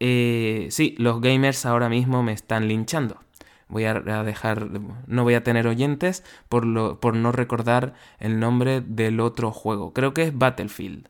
Eh, 0.00 0.68
sí, 0.70 0.94
los 0.96 1.20
gamers 1.20 1.66
ahora 1.66 1.90
mismo 1.90 2.22
me 2.22 2.32
están 2.32 2.66
linchando. 2.66 3.20
Voy 3.68 3.84
a 3.84 3.94
dejar, 3.94 4.68
no 5.06 5.22
voy 5.22 5.34
a 5.34 5.42
tener 5.42 5.66
oyentes 5.66 6.22
por, 6.48 6.66
lo, 6.66 7.00
por 7.00 7.16
no 7.16 7.32
recordar 7.32 7.94
el 8.18 8.38
nombre 8.38 8.80
del 8.80 9.20
otro 9.20 9.52
juego. 9.52 9.92
Creo 9.92 10.14
que 10.14 10.24
es 10.24 10.36
Battlefield. 10.36 11.08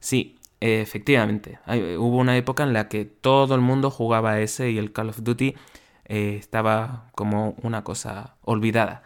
Sí, 0.00 0.38
efectivamente. 0.60 1.58
hubo 1.66 2.18
una 2.18 2.36
época 2.36 2.62
en 2.62 2.72
la 2.72 2.88
que 2.88 3.04
todo 3.04 3.54
el 3.54 3.60
mundo 3.60 3.90
jugaba 3.90 4.40
ese 4.40 4.70
y 4.70 4.78
el 4.78 4.92
Call 4.92 5.10
of 5.10 5.22
Duty 5.22 5.54
eh, 6.06 6.36
estaba 6.38 7.10
como 7.14 7.56
una 7.62 7.84
cosa 7.84 8.36
olvidada. 8.42 9.02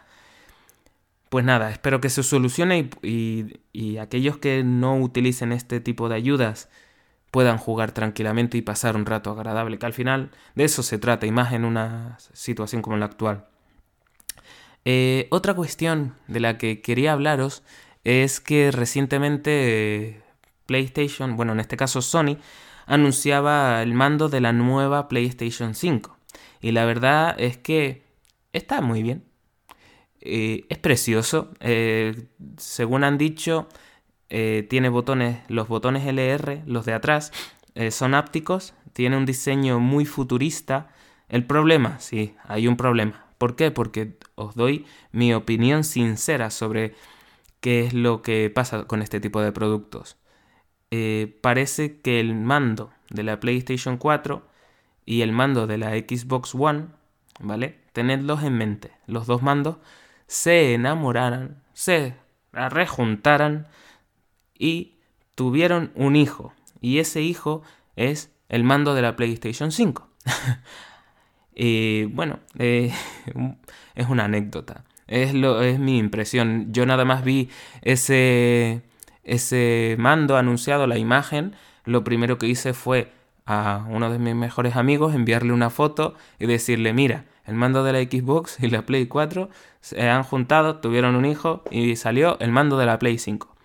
Pues 1.29 1.45
nada, 1.45 1.69
espero 1.69 2.01
que 2.01 2.09
se 2.09 2.23
solucione 2.23 2.89
y, 3.03 3.97
aquellos 3.97 4.37
que 4.37 4.63
no 4.63 4.97
utilicen 4.97 5.51
este 5.51 5.79
tipo 5.79 6.09
de 6.09 6.15
ayudas 6.15 6.69
puedan 7.31 7.57
jugar 7.57 7.91
tranquilamente 7.91 8.57
y 8.57 8.61
pasar 8.61 8.95
un 8.95 9.05
rato 9.05 9.31
agradable, 9.31 9.77
que 9.77 9.85
al 9.85 9.93
final 9.93 10.31
de 10.55 10.63
eso 10.63 10.83
se 10.83 10.97
trata, 10.97 11.25
y 11.25 11.31
más 11.31 11.53
en 11.53 11.65
una 11.65 12.17
situación 12.33 12.81
como 12.81 12.97
la 12.97 13.05
actual. 13.05 13.45
Eh, 14.85 15.27
otra 15.31 15.53
cuestión 15.53 16.15
de 16.27 16.39
la 16.39 16.57
que 16.57 16.81
quería 16.81 17.13
hablaros 17.13 17.63
es 18.03 18.39
que 18.39 18.71
recientemente 18.71 20.23
PlayStation, 20.65 21.35
bueno 21.35 21.53
en 21.53 21.59
este 21.59 21.77
caso 21.77 22.01
Sony, 22.01 22.37
anunciaba 22.85 23.83
el 23.83 23.93
mando 23.93 24.29
de 24.29 24.41
la 24.41 24.53
nueva 24.53 25.07
PlayStation 25.07 25.75
5. 25.75 26.17
Y 26.61 26.71
la 26.71 26.85
verdad 26.85 27.35
es 27.39 27.57
que 27.57 28.03
está 28.53 28.81
muy 28.81 29.03
bien. 29.03 29.25
Eh, 30.21 30.65
es 30.69 30.77
precioso. 30.79 31.51
Eh, 31.59 32.27
según 32.57 33.03
han 33.03 33.17
dicho, 33.17 33.67
eh, 34.29 34.65
tiene 34.69 34.89
botones, 34.89 35.39
los 35.47 35.67
botones 35.67 36.05
LR, 36.05 36.63
los 36.65 36.85
de 36.85 36.93
atrás, 36.93 37.31
son 37.91 38.13
ápticos. 38.13 38.73
Tiene 38.91 39.15
un 39.15 39.25
diseño 39.25 39.79
muy 39.79 40.05
futurista. 40.05 40.89
El 41.29 41.45
problema, 41.45 41.97
sí, 41.99 42.35
hay 42.43 42.67
un 42.67 42.75
problema. 42.75 43.25
¿Por 43.37 43.55
qué? 43.55 43.71
Porque 43.71 44.17
os 44.35 44.55
doy 44.55 44.85
mi 45.13 45.33
opinión 45.33 45.85
sincera 45.85 46.49
sobre 46.49 46.95
qué 47.61 47.85
es 47.85 47.93
lo 47.93 48.21
que 48.21 48.51
pasa 48.53 48.83
con 48.83 49.01
este 49.01 49.21
tipo 49.21 49.41
de 49.41 49.53
productos. 49.53 50.17
parece 51.41 52.01
que 52.01 52.19
el 52.19 52.35
mando 52.35 52.91
de 53.09 53.23
la 53.23 53.39
PlayStation 53.39 53.97
4 53.97 54.45
y 55.05 55.21
el 55.21 55.31
mando 55.31 55.67
de 55.67 55.77
la 55.77 55.91
Xbox 55.91 56.53
One, 56.53 56.87
¿vale? 57.39 57.79
Tenedlos 57.93 58.43
en 58.43 58.57
mente. 58.57 58.91
Los 59.07 59.25
dos 59.25 59.41
mandos 59.41 59.77
se 60.27 60.75
enamoraran, 60.75 61.63
se 61.73 62.13
rejuntaran 62.51 63.67
y 64.59 64.97
tuvieron 65.33 65.91
un 65.95 66.15
hijo. 66.15 66.53
Y 66.81 66.99
ese 66.99 67.21
hijo 67.21 67.63
es 67.95 68.31
el 68.49 68.63
mando 68.63 68.93
de 68.93 69.01
la 69.01 69.15
PlayStation 69.15 69.71
5. 69.71 70.07
y 71.55 72.03
bueno, 72.13 72.39
eh, 72.59 72.93
es 73.95 74.07
una 74.07 74.25
anécdota. 74.25 74.83
Es, 75.07 75.33
lo, 75.33 75.63
es 75.63 75.79
mi 75.79 75.97
impresión. 75.97 76.71
Yo 76.71 76.85
nada 76.85 77.05
más 77.05 77.23
vi 77.23 77.49
ese, 77.81 78.83
ese 79.23 79.95
mando 79.97 80.37
anunciado, 80.37 80.85
la 80.85 80.99
imagen. 80.99 81.55
Lo 81.85 82.03
primero 82.03 82.37
que 82.37 82.47
hice 82.47 82.73
fue 82.73 83.11
a 83.47 83.85
uno 83.89 84.11
de 84.11 84.19
mis 84.19 84.35
mejores 84.35 84.75
amigos, 84.75 85.15
enviarle 85.15 85.53
una 85.53 85.71
foto 85.71 86.13
y 86.37 86.45
decirle, 86.45 86.93
mira, 86.93 87.25
el 87.45 87.55
mando 87.55 87.83
de 87.83 87.93
la 87.93 87.99
Xbox 87.99 88.59
y 88.61 88.69
la 88.69 88.83
Play 88.85 89.07
4 89.07 89.49
se 89.81 90.07
han 90.07 90.21
juntado, 90.21 90.75
tuvieron 90.75 91.15
un 91.15 91.25
hijo 91.25 91.63
y 91.71 91.95
salió 91.95 92.37
el 92.39 92.51
mando 92.51 92.77
de 92.77 92.85
la 92.85 92.99
Play 92.99 93.17
5. 93.17 93.55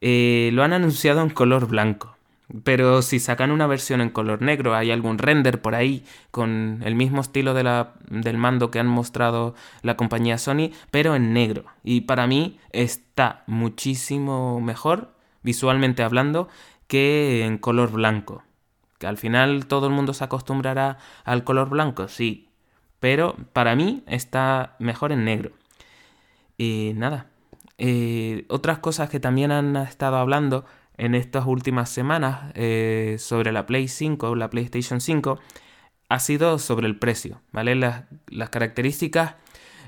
Eh, 0.00 0.50
lo 0.52 0.62
han 0.62 0.72
anunciado 0.72 1.22
en 1.22 1.30
color 1.30 1.66
blanco. 1.66 2.16
Pero 2.64 3.00
si 3.02 3.20
sacan 3.20 3.52
una 3.52 3.68
versión 3.68 4.00
en 4.00 4.10
color 4.10 4.42
negro, 4.42 4.74
hay 4.74 4.90
algún 4.90 5.18
render 5.18 5.62
por 5.62 5.74
ahí 5.76 6.04
con 6.32 6.80
el 6.84 6.96
mismo 6.96 7.20
estilo 7.20 7.54
de 7.54 7.62
la, 7.62 7.94
del 8.08 8.38
mando 8.38 8.70
que 8.72 8.80
han 8.80 8.88
mostrado 8.88 9.54
la 9.82 9.96
compañía 9.96 10.36
Sony, 10.36 10.70
pero 10.90 11.14
en 11.14 11.32
negro. 11.32 11.64
Y 11.84 12.02
para 12.02 12.26
mí 12.26 12.58
está 12.72 13.44
muchísimo 13.46 14.60
mejor, 14.60 15.12
visualmente 15.42 16.02
hablando, 16.02 16.48
que 16.88 17.44
en 17.44 17.58
color 17.58 17.92
blanco. 17.92 18.42
Que 18.98 19.06
al 19.06 19.16
final 19.16 19.66
todo 19.66 19.86
el 19.86 19.92
mundo 19.92 20.12
se 20.12 20.24
acostumbrará 20.24 20.98
al 21.24 21.44
color 21.44 21.70
blanco, 21.70 22.08
sí. 22.08 22.48
Pero 22.98 23.36
para 23.52 23.76
mí 23.76 24.02
está 24.06 24.76
mejor 24.80 25.12
en 25.12 25.24
negro. 25.24 25.52
Y 26.58 26.92
nada. 26.96 27.26
Eh, 27.82 28.44
otras 28.50 28.78
cosas 28.78 29.08
que 29.08 29.20
también 29.20 29.50
han 29.50 29.74
estado 29.76 30.18
hablando 30.18 30.66
en 30.98 31.14
estas 31.14 31.46
últimas 31.46 31.88
semanas 31.88 32.52
eh, 32.54 33.16
sobre 33.18 33.52
la 33.52 33.64
Play 33.64 33.88
5 33.88 34.28
o 34.28 34.34
la 34.36 34.50
PlayStation 34.50 35.00
5 35.00 35.38
ha 36.10 36.18
sido 36.18 36.58
sobre 36.58 36.86
el 36.86 36.98
precio, 36.98 37.40
¿vale? 37.52 37.74
Las, 37.74 38.04
características, 38.50 39.36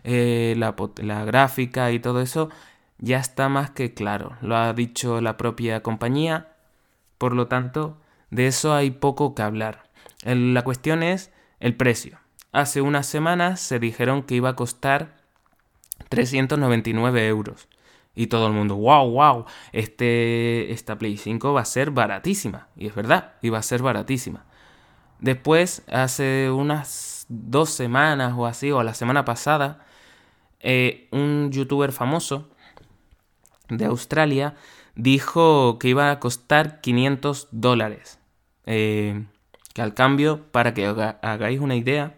eh, 0.04 0.54
la 0.56 1.24
gráfica 1.26 1.92
y 1.92 2.00
todo 2.00 2.22
eso 2.22 2.48
ya 2.96 3.18
está 3.18 3.50
más 3.50 3.70
que 3.70 3.92
claro. 3.92 4.38
Lo 4.40 4.56
ha 4.56 4.72
dicho 4.72 5.20
la 5.20 5.36
propia 5.36 5.82
compañía. 5.82 6.54
Por 7.18 7.34
lo 7.34 7.46
tanto, 7.46 8.00
de 8.30 8.46
eso 8.46 8.72
hay 8.72 8.90
poco 8.90 9.34
que 9.34 9.42
hablar. 9.42 9.90
La 10.24 10.62
cuestión 10.62 11.02
es 11.02 11.30
el 11.60 11.76
precio. 11.76 12.18
Hace 12.52 12.80
unas 12.80 13.06
semanas 13.06 13.60
se 13.60 13.78
dijeron 13.78 14.22
que 14.22 14.36
iba 14.36 14.48
a 14.50 14.56
costar 14.56 15.16
399 16.08 17.26
euros. 17.26 17.68
Y 18.14 18.26
todo 18.26 18.46
el 18.46 18.52
mundo, 18.52 18.76
wow, 18.76 19.10
wow, 19.10 19.46
este, 19.72 20.70
esta 20.70 20.98
Play 20.98 21.16
5 21.16 21.52
va 21.52 21.62
a 21.62 21.64
ser 21.64 21.90
baratísima. 21.90 22.68
Y 22.76 22.86
es 22.86 22.94
verdad, 22.94 23.34
iba 23.40 23.58
a 23.58 23.62
ser 23.62 23.82
baratísima. 23.82 24.44
Después, 25.18 25.82
hace 25.90 26.50
unas 26.50 27.26
dos 27.28 27.70
semanas 27.70 28.34
o 28.36 28.46
así, 28.46 28.70
o 28.70 28.82
la 28.82 28.94
semana 28.94 29.24
pasada, 29.24 29.86
eh, 30.60 31.08
un 31.10 31.50
youtuber 31.52 31.92
famoso 31.92 32.48
de 33.68 33.86
Australia 33.86 34.54
dijo 34.94 35.78
que 35.78 35.88
iba 35.88 36.10
a 36.10 36.20
costar 36.20 36.80
500 36.80 37.48
dólares. 37.50 38.18
Eh, 38.66 39.24
que 39.74 39.82
al 39.82 39.94
cambio, 39.94 40.44
para 40.52 40.74
que 40.74 40.86
hagáis 40.86 41.60
una 41.60 41.76
idea, 41.76 42.14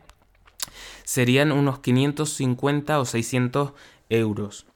serían 1.04 1.52
unos 1.52 1.78
550 1.78 2.98
o 2.98 3.04
600 3.04 3.72
euros. 4.08 4.66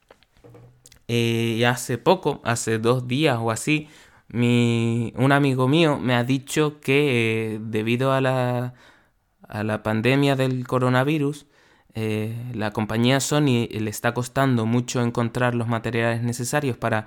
Eh, 1.08 1.56
y 1.58 1.64
hace 1.64 1.98
poco, 1.98 2.40
hace 2.44 2.78
dos 2.78 3.08
días 3.08 3.38
o 3.40 3.50
así, 3.50 3.88
mi, 4.28 5.12
un 5.16 5.32
amigo 5.32 5.68
mío 5.68 5.98
me 5.98 6.14
ha 6.14 6.24
dicho 6.24 6.80
que 6.80 7.54
eh, 7.54 7.60
debido 7.62 8.12
a 8.12 8.20
la, 8.20 8.74
a 9.48 9.64
la 9.64 9.82
pandemia 9.82 10.36
del 10.36 10.66
coronavirus, 10.66 11.46
la 12.54 12.70
compañía 12.70 13.18
Sony 13.18 13.66
le 13.68 13.90
está 13.90 14.14
costando 14.14 14.66
mucho 14.66 15.02
encontrar 15.02 15.56
los 15.56 15.66
materiales 15.66 16.22
necesarios 16.22 16.76
para 16.76 17.06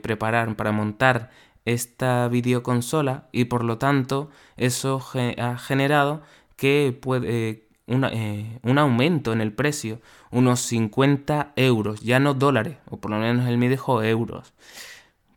preparar, 0.00 0.54
para 0.54 0.70
montar 0.70 1.30
esta 1.64 2.28
videoconsola 2.28 3.28
y 3.32 3.46
por 3.46 3.64
lo 3.64 3.78
tanto 3.78 4.30
eso 4.56 5.02
ha 5.38 5.58
generado 5.58 6.22
que 6.56 6.96
puede, 7.00 7.48
eh, 7.50 7.68
eh, 8.12 8.58
un 8.62 8.78
aumento 8.78 9.32
en 9.32 9.40
el 9.40 9.52
precio, 9.52 10.00
unos 10.30 10.60
50 10.60 11.52
euros, 11.56 12.00
ya 12.00 12.18
no 12.20 12.34
dólares, 12.34 12.78
o 12.88 12.98
por 13.00 13.10
lo 13.10 13.18
menos 13.18 13.48
él 13.48 13.58
me 13.58 13.68
dijo 13.68 14.02
euros. 14.02 14.52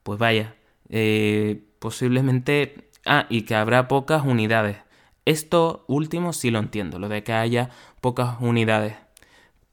Pues 0.04 0.20
vaya, 0.20 0.56
eh, 0.90 1.64
posiblemente... 1.80 2.90
Ah, 3.08 3.28
y 3.30 3.44
que 3.44 3.56
habrá 3.56 3.88
pocas 3.88 4.26
unidades. 4.26 4.78
Esto 5.26 5.86
último 5.88 6.34
sí 6.34 6.50
lo 6.52 6.60
entiendo, 6.60 6.98
lo 7.00 7.08
de 7.10 7.24
que 7.24 7.34
haya 7.34 7.70
pocas 8.02 8.38
unidades. 8.42 8.96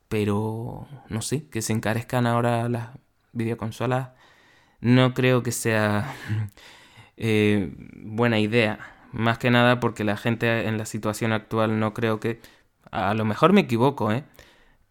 Pero 0.08 0.86
no 1.08 1.22
sé, 1.22 1.48
que 1.48 1.62
se 1.62 1.72
encarezcan 1.72 2.26
ahora 2.26 2.68
las 2.68 2.90
videoconsolas 3.32 4.10
no 4.82 5.14
creo 5.14 5.42
que 5.42 5.52
sea 5.52 6.14
eh, 7.16 7.72
buena 7.94 8.38
idea. 8.38 8.78
Más 9.12 9.38
que 9.38 9.50
nada 9.50 9.80
porque 9.80 10.04
la 10.04 10.16
gente 10.16 10.66
en 10.68 10.76
la 10.76 10.84
situación 10.86 11.32
actual 11.32 11.80
no 11.80 11.94
creo 11.94 12.20
que... 12.20 12.40
A 12.92 13.14
lo 13.14 13.24
mejor 13.24 13.52
me 13.52 13.62
equivoco, 13.62 14.12
¿eh? 14.12 14.24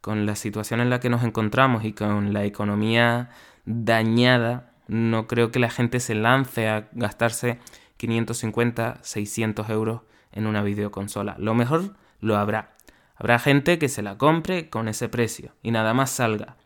Con 0.01 0.25
la 0.25 0.35
situación 0.35 0.81
en 0.81 0.89
la 0.89 0.99
que 0.99 1.09
nos 1.09 1.23
encontramos 1.23 1.85
y 1.85 1.93
con 1.93 2.33
la 2.33 2.43
economía 2.43 3.29
dañada, 3.65 4.73
no 4.87 5.27
creo 5.27 5.51
que 5.51 5.59
la 5.59 5.69
gente 5.69 5.99
se 5.99 6.15
lance 6.15 6.67
a 6.67 6.89
gastarse 6.93 7.59
550, 7.97 8.99
600 9.03 9.69
euros 9.69 10.01
en 10.31 10.47
una 10.47 10.63
videoconsola. 10.63 11.35
Lo 11.37 11.53
mejor 11.53 11.95
lo 12.19 12.37
habrá. 12.37 12.75
Habrá 13.15 13.37
gente 13.37 13.77
que 13.77 13.87
se 13.87 14.01
la 14.01 14.17
compre 14.17 14.69
con 14.69 14.87
ese 14.87 15.07
precio 15.07 15.53
y 15.61 15.69
nada 15.69 15.93
más 15.93 16.09
salga. 16.09 16.57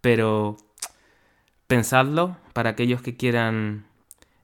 Pero 0.00 0.56
pensadlo 1.68 2.36
para 2.52 2.70
aquellos 2.70 3.00
que 3.00 3.16
quieran 3.16 3.86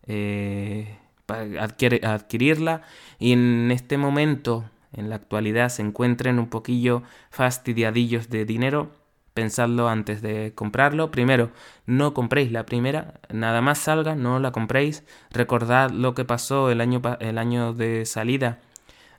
eh, 0.06 0.96
adquirirla 1.26 2.82
y 3.18 3.32
en 3.32 3.70
este 3.72 3.98
momento, 3.98 4.70
en 4.93 5.09
la 5.09 5.16
actualidad, 5.16 5.68
se 5.68 5.82
encuentren 5.82 6.38
un 6.38 6.49
poquillo 6.49 7.03
fastidiadillos 7.30 8.28
de 8.28 8.45
dinero, 8.45 8.91
pensadlo 9.34 9.88
antes 9.88 10.22
de 10.22 10.53
comprarlo. 10.55 11.11
Primero, 11.11 11.51
no 11.86 12.14
compréis 12.14 12.51
la 12.53 12.66
primera, 12.66 13.20
nada 13.30 13.61
más 13.61 13.78
salga, 13.78 14.14
no 14.14 14.38
la 14.38 14.53
compréis. 14.53 15.05
Recordad 15.30 15.91
lo 15.91 16.14
que 16.14 16.24
pasó 16.24 16.70
el 16.70 16.80
año, 16.80 17.01
el 17.20 17.38
año 17.38 17.72
de 17.72 18.05
salida 18.07 18.61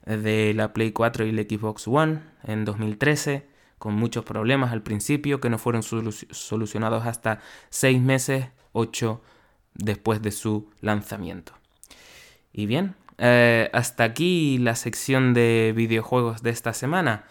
de 0.05 0.53
la 0.53 0.73
Play 0.73 0.91
4 0.91 1.25
y 1.25 1.31
la 1.31 1.43
Xbox 1.43 1.87
One 1.87 2.19
en 2.43 2.65
2013, 2.65 3.47
con 3.77 3.95
muchos 3.95 4.25
problemas 4.25 4.71
al 4.71 4.83
principio 4.83 5.39
que 5.39 5.49
no 5.49 5.57
fueron 5.57 5.83
solucionados 5.83 7.05
hasta 7.05 7.39
6 7.69 8.01
meses, 8.01 8.47
8 8.73 9.21
después 9.73 10.21
de 10.21 10.31
su 10.31 10.69
lanzamiento. 10.81 11.53
Y 12.53 12.65
bien, 12.65 12.95
eh, 13.21 13.69
hasta 13.71 14.03
aquí 14.03 14.57
la 14.57 14.75
sección 14.75 15.33
de 15.33 15.73
videojuegos 15.75 16.43
de 16.43 16.49
esta 16.49 16.73
semana. 16.73 17.23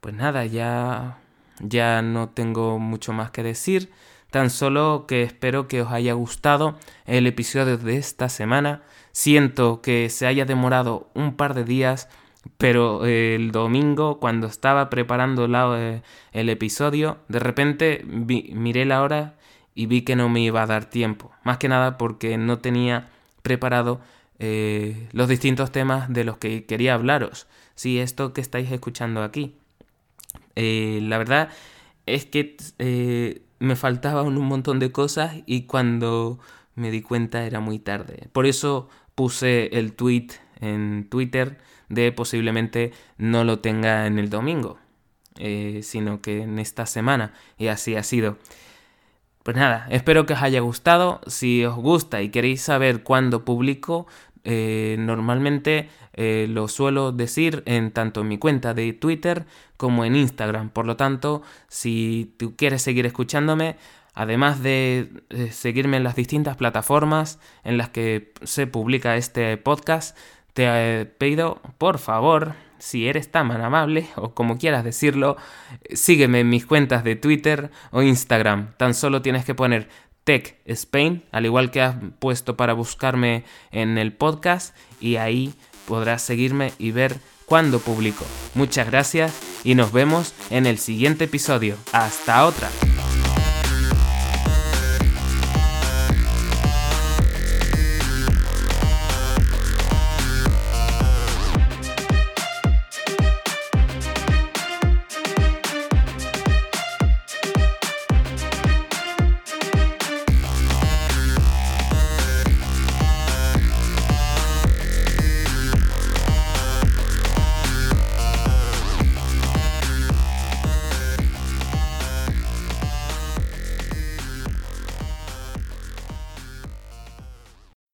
Pues 0.00 0.14
nada, 0.14 0.44
ya 0.44 1.18
ya 1.60 2.02
no 2.02 2.28
tengo 2.28 2.78
mucho 2.78 3.12
más 3.12 3.30
que 3.30 3.42
decir, 3.42 3.90
tan 4.30 4.50
solo 4.50 5.04
que 5.06 5.22
espero 5.22 5.68
que 5.68 5.82
os 5.82 5.92
haya 5.92 6.12
gustado 6.14 6.78
el 7.06 7.26
episodio 7.26 7.78
de 7.78 7.96
esta 7.96 8.28
semana. 8.28 8.82
Siento 9.12 9.80
que 9.80 10.10
se 10.10 10.26
haya 10.26 10.44
demorado 10.44 11.08
un 11.14 11.36
par 11.36 11.54
de 11.54 11.64
días, 11.64 12.08
pero 12.58 13.06
el 13.06 13.52
domingo 13.52 14.18
cuando 14.18 14.48
estaba 14.48 14.90
preparando 14.90 15.46
eh, 15.76 16.02
el 16.32 16.48
episodio, 16.48 17.18
de 17.28 17.38
repente 17.38 18.04
miré 18.04 18.84
la 18.84 19.02
hora 19.02 19.34
y 19.74 19.86
vi 19.86 20.02
que 20.02 20.16
no 20.16 20.28
me 20.28 20.40
iba 20.40 20.62
a 20.62 20.66
dar 20.66 20.86
tiempo. 20.86 21.30
Más 21.44 21.58
que 21.58 21.68
nada 21.68 21.96
porque 21.96 22.36
no 22.36 22.58
tenía 22.58 23.08
preparado 23.42 24.00
eh, 24.38 25.08
los 25.12 25.28
distintos 25.28 25.70
temas 25.70 26.12
de 26.12 26.24
los 26.24 26.38
que 26.38 26.64
quería 26.64 26.94
hablaros. 26.94 27.46
Sí, 27.74 27.98
esto 27.98 28.32
que 28.32 28.40
estáis 28.40 28.70
escuchando 28.70 29.22
aquí. 29.22 29.56
Eh, 30.56 31.00
la 31.02 31.18
verdad 31.18 31.50
es 32.06 32.26
que 32.26 32.56
eh, 32.78 33.42
me 33.58 33.76
faltaban 33.76 34.26
un 34.26 34.46
montón 34.46 34.78
de 34.78 34.92
cosas 34.92 35.36
y 35.46 35.62
cuando 35.62 36.38
me 36.74 36.90
di 36.90 37.02
cuenta 37.02 37.46
era 37.46 37.60
muy 37.60 37.78
tarde. 37.78 38.28
Por 38.32 38.46
eso 38.46 38.88
puse 39.14 39.78
el 39.78 39.94
tweet 39.94 40.28
en 40.60 41.08
Twitter 41.08 41.58
de 41.88 42.12
posiblemente 42.12 42.92
no 43.18 43.44
lo 43.44 43.60
tenga 43.60 44.06
en 44.06 44.18
el 44.18 44.30
domingo, 44.30 44.78
sino 45.82 46.20
que 46.20 46.42
en 46.42 46.58
esta 46.58 46.86
semana. 46.86 47.34
Y 47.58 47.68
así 47.68 47.94
ha 47.94 48.02
sido. 48.02 48.38
Pues 49.44 49.58
nada, 49.58 49.86
espero 49.90 50.24
que 50.24 50.32
os 50.32 50.40
haya 50.40 50.60
gustado. 50.60 51.20
Si 51.26 51.66
os 51.66 51.76
gusta 51.76 52.22
y 52.22 52.30
queréis 52.30 52.62
saber 52.62 53.02
cuándo 53.02 53.44
publico, 53.44 54.06
eh, 54.42 54.96
normalmente 54.98 55.90
eh, 56.14 56.46
lo 56.48 56.66
suelo 56.66 57.12
decir 57.12 57.62
en 57.66 57.90
tanto 57.90 58.22
en 58.22 58.28
mi 58.28 58.38
cuenta 58.38 58.72
de 58.72 58.94
Twitter 58.94 59.44
como 59.76 60.06
en 60.06 60.16
Instagram. 60.16 60.70
Por 60.70 60.86
lo 60.86 60.96
tanto, 60.96 61.42
si 61.68 62.34
tú 62.38 62.56
quieres 62.56 62.80
seguir 62.80 63.04
escuchándome, 63.04 63.76
además 64.14 64.62
de 64.62 65.10
eh, 65.28 65.52
seguirme 65.52 65.98
en 65.98 66.04
las 66.04 66.16
distintas 66.16 66.56
plataformas 66.56 67.38
en 67.64 67.76
las 67.76 67.90
que 67.90 68.32
se 68.44 68.66
publica 68.66 69.18
este 69.18 69.58
podcast, 69.58 70.16
te 70.54 71.04
pido, 71.04 71.60
por 71.76 71.98
favor, 71.98 72.54
si 72.84 73.08
eres 73.08 73.30
tan 73.30 73.50
amable 73.50 74.06
o 74.16 74.34
como 74.34 74.58
quieras 74.58 74.84
decirlo, 74.84 75.38
sígueme 75.94 76.40
en 76.40 76.50
mis 76.50 76.66
cuentas 76.66 77.02
de 77.02 77.16
Twitter 77.16 77.70
o 77.90 78.02
Instagram. 78.02 78.74
Tan 78.76 78.92
solo 78.92 79.22
tienes 79.22 79.46
que 79.46 79.54
poner 79.54 79.88
Tech 80.24 80.60
Spain, 80.66 81.24
al 81.32 81.46
igual 81.46 81.70
que 81.70 81.80
has 81.80 81.96
puesto 82.18 82.58
para 82.58 82.74
buscarme 82.74 83.44
en 83.70 83.96
el 83.96 84.12
podcast 84.12 84.76
y 85.00 85.16
ahí 85.16 85.54
podrás 85.88 86.20
seguirme 86.20 86.72
y 86.78 86.90
ver 86.90 87.16
cuándo 87.46 87.78
publico. 87.78 88.26
Muchas 88.54 88.86
gracias 88.90 89.34
y 89.64 89.74
nos 89.74 89.92
vemos 89.92 90.34
en 90.50 90.66
el 90.66 90.78
siguiente 90.78 91.24
episodio. 91.24 91.76
Hasta 91.92 92.44
otra. 92.44 92.68